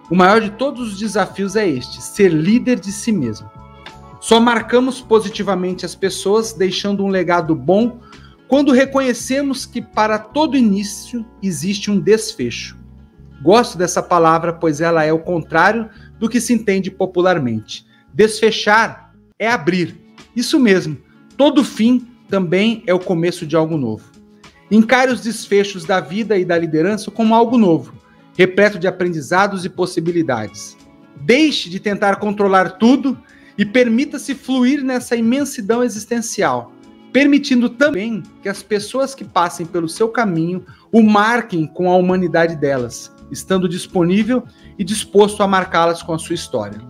O 0.10 0.16
maior 0.16 0.42
de 0.42 0.52
todos 0.52 0.94
os 0.94 1.00
desafios 1.00 1.56
é 1.56 1.68
este: 1.68 2.02
ser 2.02 2.30
líder 2.30 2.80
de 2.80 2.92
si 2.92 3.12
mesmo. 3.12 3.50
Só 4.20 4.40
marcamos 4.40 5.02
positivamente 5.02 5.86
as 5.86 5.96
pessoas, 5.96 6.54
deixando 6.54 7.04
um 7.04 7.10
legado 7.10 7.56
bom, 7.56 8.00
quando 8.48 8.72
reconhecemos 8.72 9.66
que 9.66 9.82
para 9.82 10.18
todo 10.18 10.56
início 10.56 11.26
existe 11.42 11.92
um 11.92 12.00
desfecho. 12.00 12.78
Gosto 13.42 13.78
dessa 13.78 14.02
palavra, 14.02 14.54
pois 14.54 14.80
ela 14.80 15.04
é 15.04 15.12
o 15.12 15.20
contrário 15.20 15.90
do 16.18 16.30
que 16.30 16.40
se 16.40 16.54
entende 16.54 16.90
popularmente. 16.90 17.86
Desfechar 18.14 19.14
é 19.38 19.50
abrir. 19.50 20.00
Isso 20.36 20.58
mesmo. 20.60 20.98
Todo 21.36 21.64
fim 21.64 22.08
também 22.30 22.84
é 22.88 22.94
o 22.94 23.00
começo 23.00 23.46
de 23.46 23.56
algo 23.56 23.78
novo. 23.78 24.10
Encare 24.72 25.12
os 25.12 25.22
desfechos 25.22 25.84
da 25.84 26.00
vida 26.00 26.38
e 26.38 26.46
da 26.46 26.58
liderança 26.58 27.12
como 27.12 27.36
algo 27.36 27.58
novo, 27.58 27.94
repleto 28.38 28.80
de 28.80 28.88
aprendizados 28.88 29.66
e 29.66 29.70
possibilidades. 29.70 30.78
Deixe 31.22 31.70
de 31.70 31.80
tentar 31.80 32.18
controlar 32.18 32.72
tudo 32.72 33.18
e 33.58 33.66
permita-se 33.66 34.34
fluir 34.34 34.84
nessa 34.84 35.16
imensidão 35.16 35.84
existencial, 35.84 36.72
permitindo 37.12 37.70
também 37.70 38.24
que 38.42 38.50
as 38.50 38.64
pessoas 38.64 39.14
que 39.14 39.24
passem 39.24 39.66
pelo 39.66 39.88
seu 39.88 40.10
caminho 40.10 40.66
o 40.92 41.02
marquem 41.04 41.68
com 41.68 41.92
a 41.92 41.96
humanidade 41.96 42.56
delas, 42.56 43.12
estando 43.32 43.70
disponível 43.70 44.44
e 44.78 44.84
disposto 44.84 45.44
a 45.44 45.48
marcá-las 45.48 46.02
com 46.02 46.14
a 46.14 46.20
sua 46.20 46.36
história. 46.36 46.82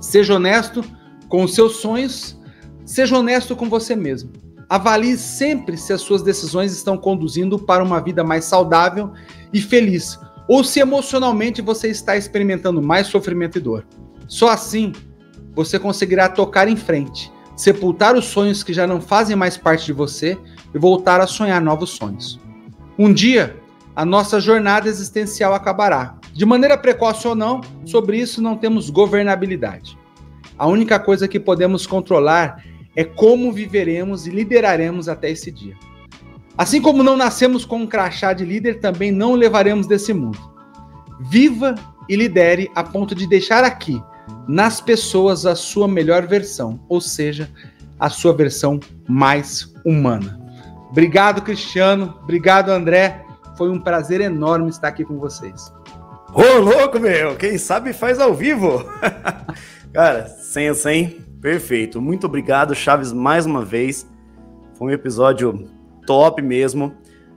Seja 0.00 0.34
honesto 0.34 0.82
com 1.28 1.44
os 1.44 1.54
seus 1.54 1.76
sonhos, 1.76 2.38
seja 2.84 3.16
honesto 3.16 3.54
com 3.54 3.68
você 3.68 3.94
mesmo. 3.94 4.32
Avalie 4.68 5.18
sempre 5.18 5.76
se 5.76 5.92
as 5.92 6.00
suas 6.00 6.22
decisões 6.22 6.72
estão 6.72 6.96
conduzindo 6.96 7.58
para 7.58 7.84
uma 7.84 8.00
vida 8.00 8.24
mais 8.24 8.46
saudável 8.46 9.12
e 9.52 9.60
feliz, 9.60 10.18
ou 10.52 10.62
se 10.62 10.80
emocionalmente 10.80 11.62
você 11.62 11.88
está 11.88 12.14
experimentando 12.14 12.82
mais 12.82 13.06
sofrimento 13.06 13.56
e 13.56 13.60
dor. 13.62 13.86
Só 14.28 14.50
assim 14.50 14.92
você 15.54 15.78
conseguirá 15.78 16.28
tocar 16.28 16.68
em 16.68 16.76
frente, 16.76 17.32
sepultar 17.56 18.14
os 18.14 18.26
sonhos 18.26 18.62
que 18.62 18.70
já 18.70 18.86
não 18.86 19.00
fazem 19.00 19.34
mais 19.34 19.56
parte 19.56 19.86
de 19.86 19.94
você 19.94 20.36
e 20.74 20.78
voltar 20.78 21.22
a 21.22 21.26
sonhar 21.26 21.58
novos 21.62 21.88
sonhos. 21.88 22.38
Um 22.98 23.10
dia, 23.14 23.56
a 23.96 24.04
nossa 24.04 24.38
jornada 24.42 24.90
existencial 24.90 25.54
acabará. 25.54 26.18
De 26.34 26.44
maneira 26.44 26.76
precoce 26.76 27.26
ou 27.26 27.34
não, 27.34 27.62
sobre 27.86 28.18
isso 28.18 28.42
não 28.42 28.54
temos 28.54 28.90
governabilidade. 28.90 29.96
A 30.58 30.66
única 30.66 31.00
coisa 31.00 31.26
que 31.26 31.40
podemos 31.40 31.86
controlar 31.86 32.62
é 32.94 33.04
como 33.04 33.54
viveremos 33.54 34.26
e 34.26 34.30
lideraremos 34.30 35.08
até 35.08 35.30
esse 35.30 35.50
dia. 35.50 35.74
Assim 36.56 36.80
como 36.80 37.02
não 37.02 37.16
nascemos 37.16 37.64
com 37.64 37.78
um 37.78 37.86
crachá 37.86 38.32
de 38.32 38.44
líder, 38.44 38.80
também 38.80 39.10
não 39.10 39.32
o 39.32 39.36
levaremos 39.36 39.86
desse 39.86 40.12
mundo. 40.12 40.38
Viva 41.20 41.74
e 42.08 42.16
lidere 42.16 42.70
a 42.74 42.84
ponto 42.84 43.14
de 43.14 43.26
deixar 43.26 43.64
aqui 43.64 44.02
nas 44.46 44.80
pessoas 44.80 45.46
a 45.46 45.54
sua 45.54 45.88
melhor 45.88 46.26
versão, 46.26 46.80
ou 46.88 47.00
seja, 47.00 47.50
a 47.98 48.10
sua 48.10 48.34
versão 48.34 48.80
mais 49.08 49.72
humana. 49.84 50.38
Obrigado, 50.90 51.40
Cristiano. 51.42 52.18
Obrigado, 52.22 52.70
André. 52.70 53.24
Foi 53.56 53.70
um 53.70 53.80
prazer 53.80 54.20
enorme 54.20 54.68
estar 54.68 54.88
aqui 54.88 55.04
com 55.04 55.18
vocês. 55.18 55.72
Ô, 56.34 56.58
louco, 56.58 56.98
meu! 56.98 57.36
Quem 57.36 57.56
sabe 57.56 57.92
faz 57.92 58.18
ao 58.18 58.34
vivo! 58.34 58.84
Cara, 59.92 60.26
sensa, 60.26 60.92
hein? 60.92 61.18
Perfeito. 61.40 62.00
Muito 62.00 62.26
obrigado, 62.26 62.74
Chaves, 62.74 63.12
mais 63.12 63.46
uma 63.46 63.64
vez. 63.64 64.06
Foi 64.74 64.88
um 64.88 64.90
episódio 64.90 65.68
top 66.06 66.42
mesmo. 66.42 66.94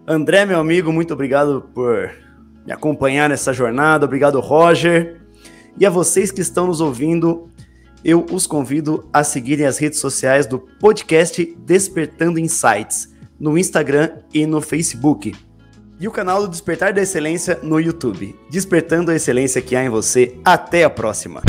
André, 0.08 0.46
meu 0.46 0.60
amigo, 0.60 0.92
muito 0.92 1.14
obrigado 1.14 1.70
por 1.74 2.12
me 2.66 2.72
acompanhar 2.72 3.30
nessa 3.30 3.54
jornada. 3.54 4.06
Obrigado, 4.06 4.40
Roger. 4.40 5.22
E 5.78 5.86
a 5.86 5.90
vocês 5.90 6.32
que 6.32 6.42
estão 6.42 6.68
nos 6.68 6.82
ouvindo, 6.82 7.50
eu 8.04 8.26
os 8.32 8.48
convido 8.48 9.08
a 9.12 9.24
seguirem 9.24 9.66
as 9.66 9.78
redes 9.78 10.00
sociais 10.00 10.46
do 10.46 10.60
podcast 10.60 11.44
Despertando 11.66 12.40
Insights, 12.40 13.14
no 13.40 13.58
Instagram 13.58 14.12
e 14.34 14.46
no 14.46 14.62
Facebook. 14.62 15.36
E 16.00 16.08
o 16.08 16.12
canal 16.12 16.42
do 16.42 16.50
Despertar 16.50 16.94
da 16.94 17.02
Excelência 17.02 17.60
no 17.64 17.80
YouTube. 17.80 18.36
Despertando 18.50 19.12
a 19.12 19.16
excelência 19.16 19.62
que 19.62 19.76
há 19.76 19.84
em 19.84 19.90
você. 19.90 20.38
Até 20.44 20.84
a 20.84 20.90
próxima! 20.90 21.42